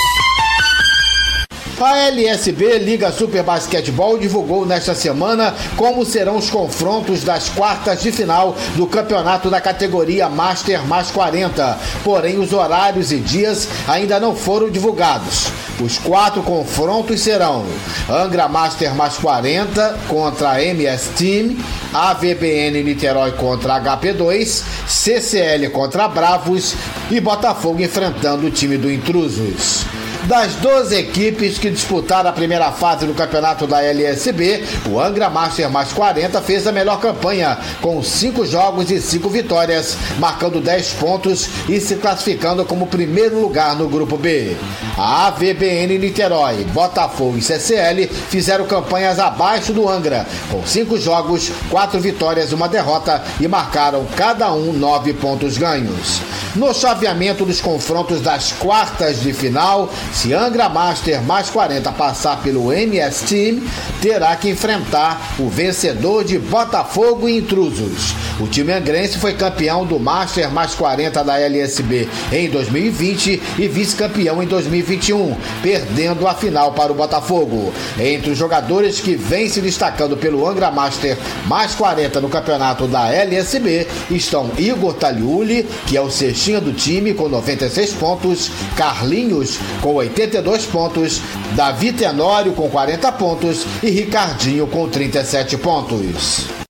A 1.83 1.97
LSB 2.09 2.77
Liga 2.77 3.11
Super 3.11 3.41
Basquetebol 3.41 4.19
divulgou 4.19 4.67
nesta 4.67 4.93
semana 4.93 5.55
como 5.75 6.05
serão 6.05 6.37
os 6.37 6.47
confrontos 6.47 7.23
das 7.23 7.49
quartas 7.49 8.03
de 8.03 8.11
final 8.11 8.55
do 8.75 8.85
campeonato 8.85 9.49
da 9.49 9.59
categoria 9.59 10.29
Master 10.29 10.85
mais 10.85 11.09
40. 11.09 11.79
Porém, 12.03 12.37
os 12.37 12.53
horários 12.53 13.11
e 13.11 13.17
dias 13.17 13.67
ainda 13.87 14.19
não 14.19 14.35
foram 14.35 14.69
divulgados. 14.69 15.47
Os 15.81 15.97
quatro 15.97 16.43
confrontos 16.43 17.19
serão 17.19 17.65
Angra 18.07 18.47
Master 18.47 18.93
mais 18.93 19.17
40 19.17 20.01
contra 20.07 20.63
MS 20.63 21.09
Team, 21.17 21.57
AVBN 21.91 22.83
Niterói 22.83 23.31
contra 23.31 23.81
HP2, 23.81 24.63
CCL 24.87 25.71
contra 25.71 26.07
Bravos 26.07 26.75
e 27.09 27.19
Botafogo 27.19 27.81
enfrentando 27.81 28.45
o 28.45 28.51
time 28.51 28.77
do 28.77 28.91
Intrusos. 28.91 29.83
Das 30.27 30.53
12 30.55 30.95
equipes 30.95 31.57
que 31.57 31.69
disputaram 31.69 32.29
a 32.29 32.33
primeira 32.33 32.71
fase 32.71 33.07
do 33.07 33.13
campeonato 33.13 33.65
da 33.65 33.81
LSB, 33.81 34.63
o 34.87 34.99
Angra 34.99 35.29
Master 35.29 35.69
mais 35.69 35.91
40 35.91 36.39
fez 36.41 36.67
a 36.67 36.71
melhor 36.71 36.99
campanha, 36.99 37.57
com 37.81 38.01
5 38.03 38.45
jogos 38.45 38.91
e 38.91 39.01
5 39.01 39.27
vitórias, 39.29 39.97
marcando 40.19 40.61
10 40.61 40.93
pontos 40.93 41.49
e 41.67 41.79
se 41.79 41.95
classificando 41.95 42.63
como 42.63 42.85
primeiro 42.85 43.41
lugar 43.41 43.75
no 43.75 43.89
grupo 43.89 44.15
B. 44.15 44.55
A 44.95 45.27
AVBN 45.27 45.97
Niterói, 45.97 46.65
Botafogo 46.65 47.37
e 47.37 47.41
CCL 47.41 48.07
fizeram 48.29 48.65
campanhas 48.65 49.17
abaixo 49.17 49.73
do 49.73 49.89
Angra, 49.89 50.27
com 50.51 50.63
5 50.63 50.99
jogos, 50.99 51.51
4 51.69 51.99
vitórias 51.99 52.51
e 52.51 52.55
uma 52.55 52.69
derrota 52.69 53.23
e 53.39 53.47
marcaram 53.47 54.05
cada 54.15 54.53
um 54.53 54.71
9 54.71 55.13
pontos 55.13 55.57
ganhos. 55.57 56.21
No 56.55 56.73
chaveamento 56.73 57.45
dos 57.45 57.59
confrontos 57.59 58.21
das 58.21 58.51
quartas 58.51 59.21
de 59.21 59.33
final, 59.33 59.89
se 60.13 60.33
Angra 60.33 60.67
Master 60.67 61.21
mais 61.21 61.49
40 61.49 61.91
passar 61.93 62.41
pelo 62.41 62.71
MS 62.71 63.25
Team, 63.25 63.61
terá 64.01 64.35
que 64.35 64.49
enfrentar 64.49 65.35
o 65.39 65.49
vencedor 65.49 66.23
de 66.23 66.37
Botafogo 66.37 67.29
e 67.29 67.37
Intrusos. 67.37 68.13
O 68.39 68.47
time 68.47 68.73
angrense 68.73 69.17
foi 69.17 69.33
campeão 69.33 69.85
do 69.85 69.99
Master 69.99 70.49
mais 70.51 70.73
40 70.73 71.23
da 71.23 71.39
LSB 71.39 72.09
em 72.31 72.49
2020 72.49 73.41
e 73.59 73.67
vice-campeão 73.67 74.41
em 74.41 74.47
2021, 74.47 75.35
perdendo 75.61 76.27
a 76.27 76.33
final 76.33 76.73
para 76.73 76.91
o 76.91 76.95
Botafogo. 76.95 77.71
Entre 77.99 78.31
os 78.31 78.37
jogadores 78.37 78.99
que 78.99 79.15
vêm 79.15 79.47
se 79.47 79.61
destacando 79.61 80.17
pelo 80.17 80.47
Angra 80.47 80.71
Master 80.71 81.17
mais 81.45 81.75
40 81.75 82.19
no 82.19 82.29
campeonato 82.29 82.87
da 82.87 83.13
LSB 83.13 83.87
estão 84.09 84.49
Igor 84.57 84.93
Taliuli, 84.93 85.67
que 85.85 85.95
é 85.95 86.01
o 86.01 86.09
cestinha 86.09 86.59
do 86.59 86.73
time 86.73 87.13
com 87.13 87.29
96 87.29 87.93
pontos, 87.93 88.51
Carlinhos 88.75 89.59
com 89.81 90.00
82 90.01 90.65
pontos, 90.65 91.21
Davi 91.55 91.91
Tenório 91.93 92.53
com 92.53 92.69
40 92.69 93.11
pontos 93.13 93.65
e 93.81 93.89
Ricardinho 93.89 94.67
com 94.67 94.87
37 94.87 95.57
pontos. 95.57 96.60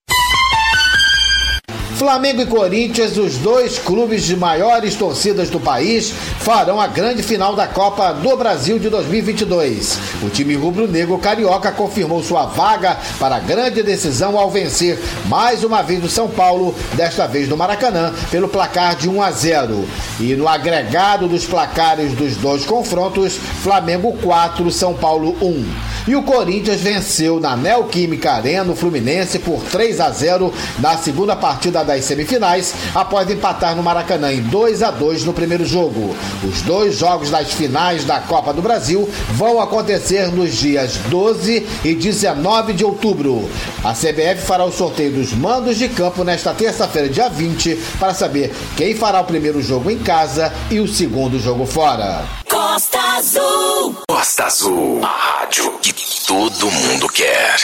Flamengo 2.02 2.41
e 2.41 2.47
Corinthians, 2.47 3.16
os 3.16 3.38
dois 3.38 3.78
clubes 3.78 4.24
de 4.24 4.36
maiores 4.36 4.95
torcidas 4.95 5.52
do 5.52 5.60
país, 5.60 6.12
farão 6.39 6.82
a 6.82 6.88
grande 6.88 7.22
final 7.22 7.56
da 7.56 7.68
Copa 7.68 8.12
do 8.12 8.36
Brasil 8.36 8.80
de 8.80 8.89
2022. 8.89 9.99
O 10.24 10.30
time 10.32 10.56
rubro-negro 10.56 11.20
carioca 11.20 11.72
confirmou 11.72 12.24
sua 12.24 12.47
vaga 12.47 12.97
para 13.20 13.36
a 13.36 13.39
grande 13.39 13.84
decisão 13.84 14.36
ao 14.36 14.49
vencer 14.49 14.99
mais 15.28 15.64
uma 15.64 15.84
vez 15.84 16.04
o 16.04 16.10
São 16.10 16.28
Paulo, 16.28 16.74
desta 16.95 17.28
vez 17.28 17.47
no 17.47 17.56
Maracanã, 17.56 18.12
pelo 18.32 18.49
placar 18.49 18.95
de 18.95 19.08
1 19.08 19.22
a 19.22 19.30
0. 19.30 19.88
E 20.20 20.34
no 20.36 20.47
agregado 20.47 21.28
dos 21.28 21.45
placares 21.45 22.14
dos 22.14 22.36
dois 22.36 22.66
confrontos, 22.66 23.38
Flamengo 23.62 24.12
4, 24.24 24.72
São 24.72 24.95
Paulo 24.95 25.38
1. 25.39 25.91
E 26.08 26.16
o 26.16 26.24
Corinthians 26.24 26.82
venceu 26.82 27.39
na 27.39 27.56
Neoquímica 27.56 28.32
Arena 28.32 28.72
o 28.72 28.76
Fluminense 28.76 29.38
por 29.38 29.62
3 29.62 29.99
a 29.99 30.10
0 30.10 30.52
na 30.80 30.97
segunda 30.97 31.36
partida 31.36 31.84
das 31.92 32.06
semifinais, 32.06 32.74
após 32.96 33.30
empatar 33.30 33.76
no 33.76 33.84
Maracanã 33.84 34.32
em 34.32 34.42
2 34.42 34.82
a 34.82 34.92
2 34.92 35.26
no 35.26 35.34
primeiro 35.34 35.66
jogo. 35.66 36.16
Os 36.44 36.62
dois 36.62 36.98
jogos 36.98 37.30
das 37.30 37.52
finais 37.52 38.06
da 38.06 38.20
Copa 38.22 38.54
do 38.54 38.62
Brasil 38.62 39.10
vão 39.32 39.62
acontecer 39.62 40.28
nos 40.32 40.56
dias 40.56 40.96
12 41.10 41.68
e 41.84 41.94
19 41.94 42.74
de 42.74 42.86
outubro. 42.86 43.50
A 43.84 43.94
CBF 43.94 44.46
fará 44.46 44.64
o 44.64 44.72
sorteio 44.72 45.12
dos 45.12 45.34
mandos 45.34 45.78
de 45.78 45.89
campo 45.89 46.24
nesta 46.24 46.54
terça-feira, 46.54 47.10
dia 47.10 47.28
20, 47.28 47.76
para 48.00 48.14
saber 48.14 48.54
quem 48.78 48.96
fará 48.96 49.20
o 49.20 49.26
primeiro 49.26 49.62
jogo 49.62 49.92
em 49.92 50.00
casa 50.00 50.54
e 50.70 50.80
o 50.80 50.88
segundo 50.88 51.39
jogo 51.39 51.66
fora. 51.66 52.24
Costa 52.50 53.00
Azul. 53.18 53.96
Costa 54.10 54.46
Azul, 54.46 55.02
a 55.04 55.08
rádio 55.08 55.78
que 55.82 55.94
todo 56.26 56.72
mundo 56.72 57.10
quer. 57.10 57.56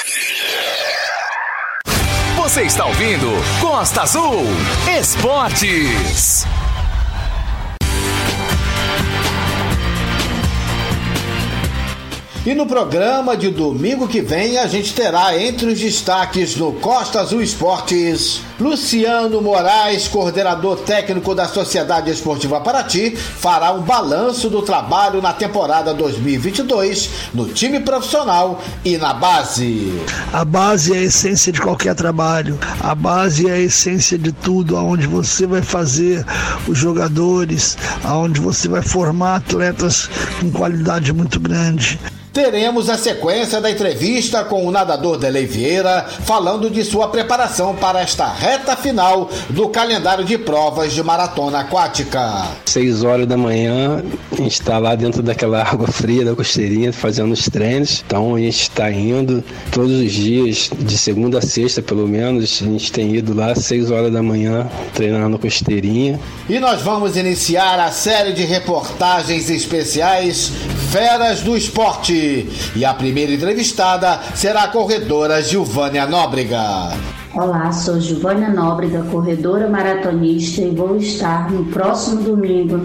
Você 2.47 2.61
está 2.61 2.85
ouvindo 2.85 3.29
Costa 3.59 4.03
Azul 4.03 4.45
Esportes. 4.97 6.47
E 12.47 12.55
no 12.55 12.65
programa 12.65 13.35
de 13.35 13.49
domingo 13.49 14.07
que 14.07 14.21
vem, 14.21 14.57
a 14.57 14.67
gente 14.67 14.93
terá 14.93 15.37
entre 15.37 15.65
os 15.65 15.77
destaques 15.77 16.55
no 16.55 16.71
Costa 16.71 17.19
Azul 17.19 17.41
Esportes, 17.41 18.39
Luciano 18.57 19.41
Moraes, 19.41 20.07
coordenador 20.07 20.77
técnico 20.77 21.35
da 21.35 21.45
Sociedade 21.45 22.09
Esportiva 22.09 22.61
Paraty, 22.61 23.13
fará 23.17 23.73
um 23.73 23.81
balanço 23.81 24.49
do 24.49 24.61
trabalho 24.61 25.21
na 25.21 25.33
temporada 25.33 25.93
2022 25.93 27.09
no 27.33 27.49
time 27.49 27.81
profissional 27.81 28.63
e 28.85 28.97
na 28.97 29.13
base. 29.13 30.01
A 30.31 30.45
base 30.45 30.95
é 30.95 30.99
a 30.99 31.03
essência 31.03 31.51
de 31.51 31.59
qualquer 31.59 31.95
trabalho, 31.95 32.57
a 32.79 32.95
base 32.95 33.49
é 33.49 33.51
a 33.51 33.59
essência 33.59 34.17
de 34.17 34.31
tudo, 34.31 34.77
aonde 34.77 35.05
você 35.05 35.45
vai 35.45 35.61
fazer 35.61 36.25
os 36.65 36.77
jogadores, 36.77 37.77
aonde 38.05 38.39
você 38.39 38.69
vai 38.69 38.81
formar 38.81 39.35
atletas 39.35 40.09
com 40.39 40.49
qualidade 40.49 41.11
muito 41.11 41.41
grande 41.41 41.99
teremos 42.38 42.88
a 42.88 42.95
sequência 42.95 43.59
da 43.59 43.71
entrevista 43.71 44.43
com 44.43 44.63
o 44.63 44.69
nadador 44.69 45.17
Delei 45.17 45.47
Vieira, 45.47 46.05
falando 46.23 46.69
de 46.69 46.83
sua 46.83 47.07
preparação 47.07 47.75
para 47.75 47.99
esta 47.99 48.31
reta 48.31 48.75
final 48.75 49.27
do 49.49 49.67
calendário 49.69 50.23
de 50.23 50.38
provas 50.38 50.93
de 50.93 51.01
maratona 51.01 51.61
aquática. 51.61 52.45
Seis 52.63 53.03
horas 53.03 53.25
da 53.25 53.35
manhã, 53.35 54.03
a 54.31 54.35
gente 54.35 54.51
está 54.51 54.77
lá 54.77 54.93
dentro 54.93 55.23
daquela 55.23 55.63
água 55.65 55.88
fria 55.88 56.23
da 56.23 56.35
costeirinha, 56.35 56.93
fazendo 56.93 57.31
os 57.31 57.45
treinos. 57.49 58.03
Então 58.05 58.35
a 58.35 58.39
gente 58.39 58.61
está 58.61 58.91
indo 58.91 59.43
todos 59.71 59.93
os 59.93 60.11
dias, 60.11 60.69
de 60.77 60.95
segunda 60.95 61.39
a 61.39 61.41
sexta 61.41 61.81
pelo 61.81 62.07
menos, 62.07 62.61
a 62.61 62.65
gente 62.65 62.91
tem 62.91 63.15
ido 63.15 63.33
lá 63.33 63.55
seis 63.55 63.89
horas 63.89 64.13
da 64.13 64.21
manhã 64.21 64.69
treinando 64.93 65.39
costeirinha. 65.39 66.19
E 66.47 66.59
nós 66.59 66.83
vamos 66.83 67.17
iniciar 67.17 67.79
a 67.79 67.89
série 67.89 68.33
de 68.33 68.43
reportagens 68.43 69.49
especiais 69.49 70.51
Feras 70.91 71.41
do 71.41 71.57
Esporte. 71.57 72.26
E 72.75 72.86
a 72.86 72.93
primeira 72.93 73.32
entrevistada 73.32 74.19
será 74.36 74.63
a 74.63 74.67
corredora 74.67 75.41
Gilvânia 75.41 76.05
Nóbrega. 76.05 76.91
Olá, 77.34 77.71
sou 77.71 77.99
Gilvânia 77.99 78.49
Nóbrega, 78.49 79.03
corredora 79.11 79.69
maratonista 79.69 80.61
e 80.61 80.71
vou 80.71 80.97
estar 80.97 81.51
no 81.51 81.65
próximo 81.65 82.23
domingo 82.23 82.82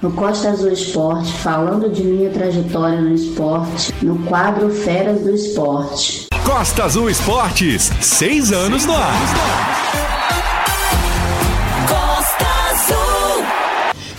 no 0.00 0.10
Costa 0.12 0.50
Azul 0.50 0.72
Esporte 0.72 1.32
falando 1.34 1.90
de 1.90 2.02
minha 2.02 2.30
trajetória 2.30 3.00
no 3.00 3.14
esporte 3.14 3.92
no 4.02 4.18
quadro 4.20 4.70
Feras 4.70 5.20
do 5.20 5.34
Esporte. 5.34 6.26
Costa 6.44 6.84
Azul 6.84 7.10
Esportes, 7.10 7.92
seis 8.00 8.52
anos 8.52 8.86
no 8.86 8.94
ar. 8.94 10.19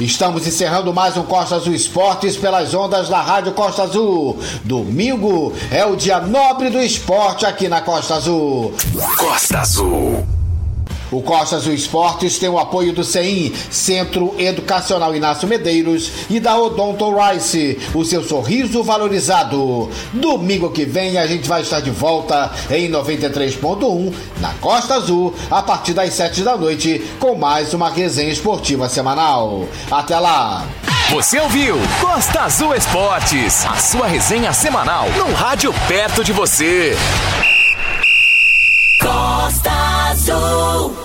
Estamos 0.03 0.47
encerrando 0.47 0.91
mais 0.91 1.15
um 1.15 1.21
Costa 1.21 1.57
Azul 1.57 1.75
Esportes 1.75 2.35
pelas 2.35 2.73
ondas 2.73 3.07
da 3.07 3.21
Rádio 3.21 3.51
Costa 3.51 3.83
Azul. 3.83 4.39
Domingo 4.63 5.53
é 5.69 5.85
o 5.85 5.95
dia 5.95 6.19
nobre 6.19 6.71
do 6.71 6.81
esporte 6.81 7.45
aqui 7.45 7.67
na 7.67 7.81
Costa 7.81 8.15
Azul. 8.15 8.73
Costa 9.17 9.59
Azul. 9.59 10.30
O 11.12 11.22
Costa 11.22 11.57
Azul 11.57 11.74
Esportes 11.74 12.39
tem 12.39 12.47
o 12.47 12.57
apoio 12.57 12.93
do 12.93 13.03
CEIM, 13.03 13.53
Centro 13.70 14.34
Educacional 14.38 15.14
Inácio 15.14 15.47
Medeiros, 15.47 16.09
e 16.30 16.39
da 16.39 16.57
Odonto 16.57 17.14
Rice, 17.14 17.78
o 17.93 18.05
seu 18.05 18.24
sorriso 18.24 18.82
valorizado. 18.82 19.89
Domingo 20.14 20.72
que 20.72 20.86
vem 20.86 21.18
a 21.18 21.28
gente 21.28 21.49
vai 21.49 21.62
estar 21.62 21.82
de 21.82 21.91
volta 21.91 22.49
em 22.70 22.89
93.1 22.89 24.14
na 24.39 24.53
Costa 24.53 24.95
Azul, 24.95 25.36
a 25.49 25.62
partir 25.62 25.93
das 25.93 26.14
7 26.14 26.43
da 26.43 26.55
noite, 26.55 27.03
com 27.20 27.36
mais 27.36 27.74
uma 27.74 27.89
resenha 27.89 28.32
esportiva 28.32 28.88
semanal. 28.88 29.68
Até 29.91 30.18
lá! 30.18 30.66
Você 31.12 31.41
ouviu 31.41 31.76
Costa 31.99 32.43
Azul 32.43 32.74
Esportes, 32.74 33.66
a 33.66 33.76
sua 33.76 34.07
resenha 34.07 34.53
semanal 34.53 35.09
no 35.09 35.34
rádio 35.34 35.74
perto 35.86 36.24
de 36.24 36.32
você. 36.32 36.95
Costa 39.01 39.90
Azul. 40.30 41.01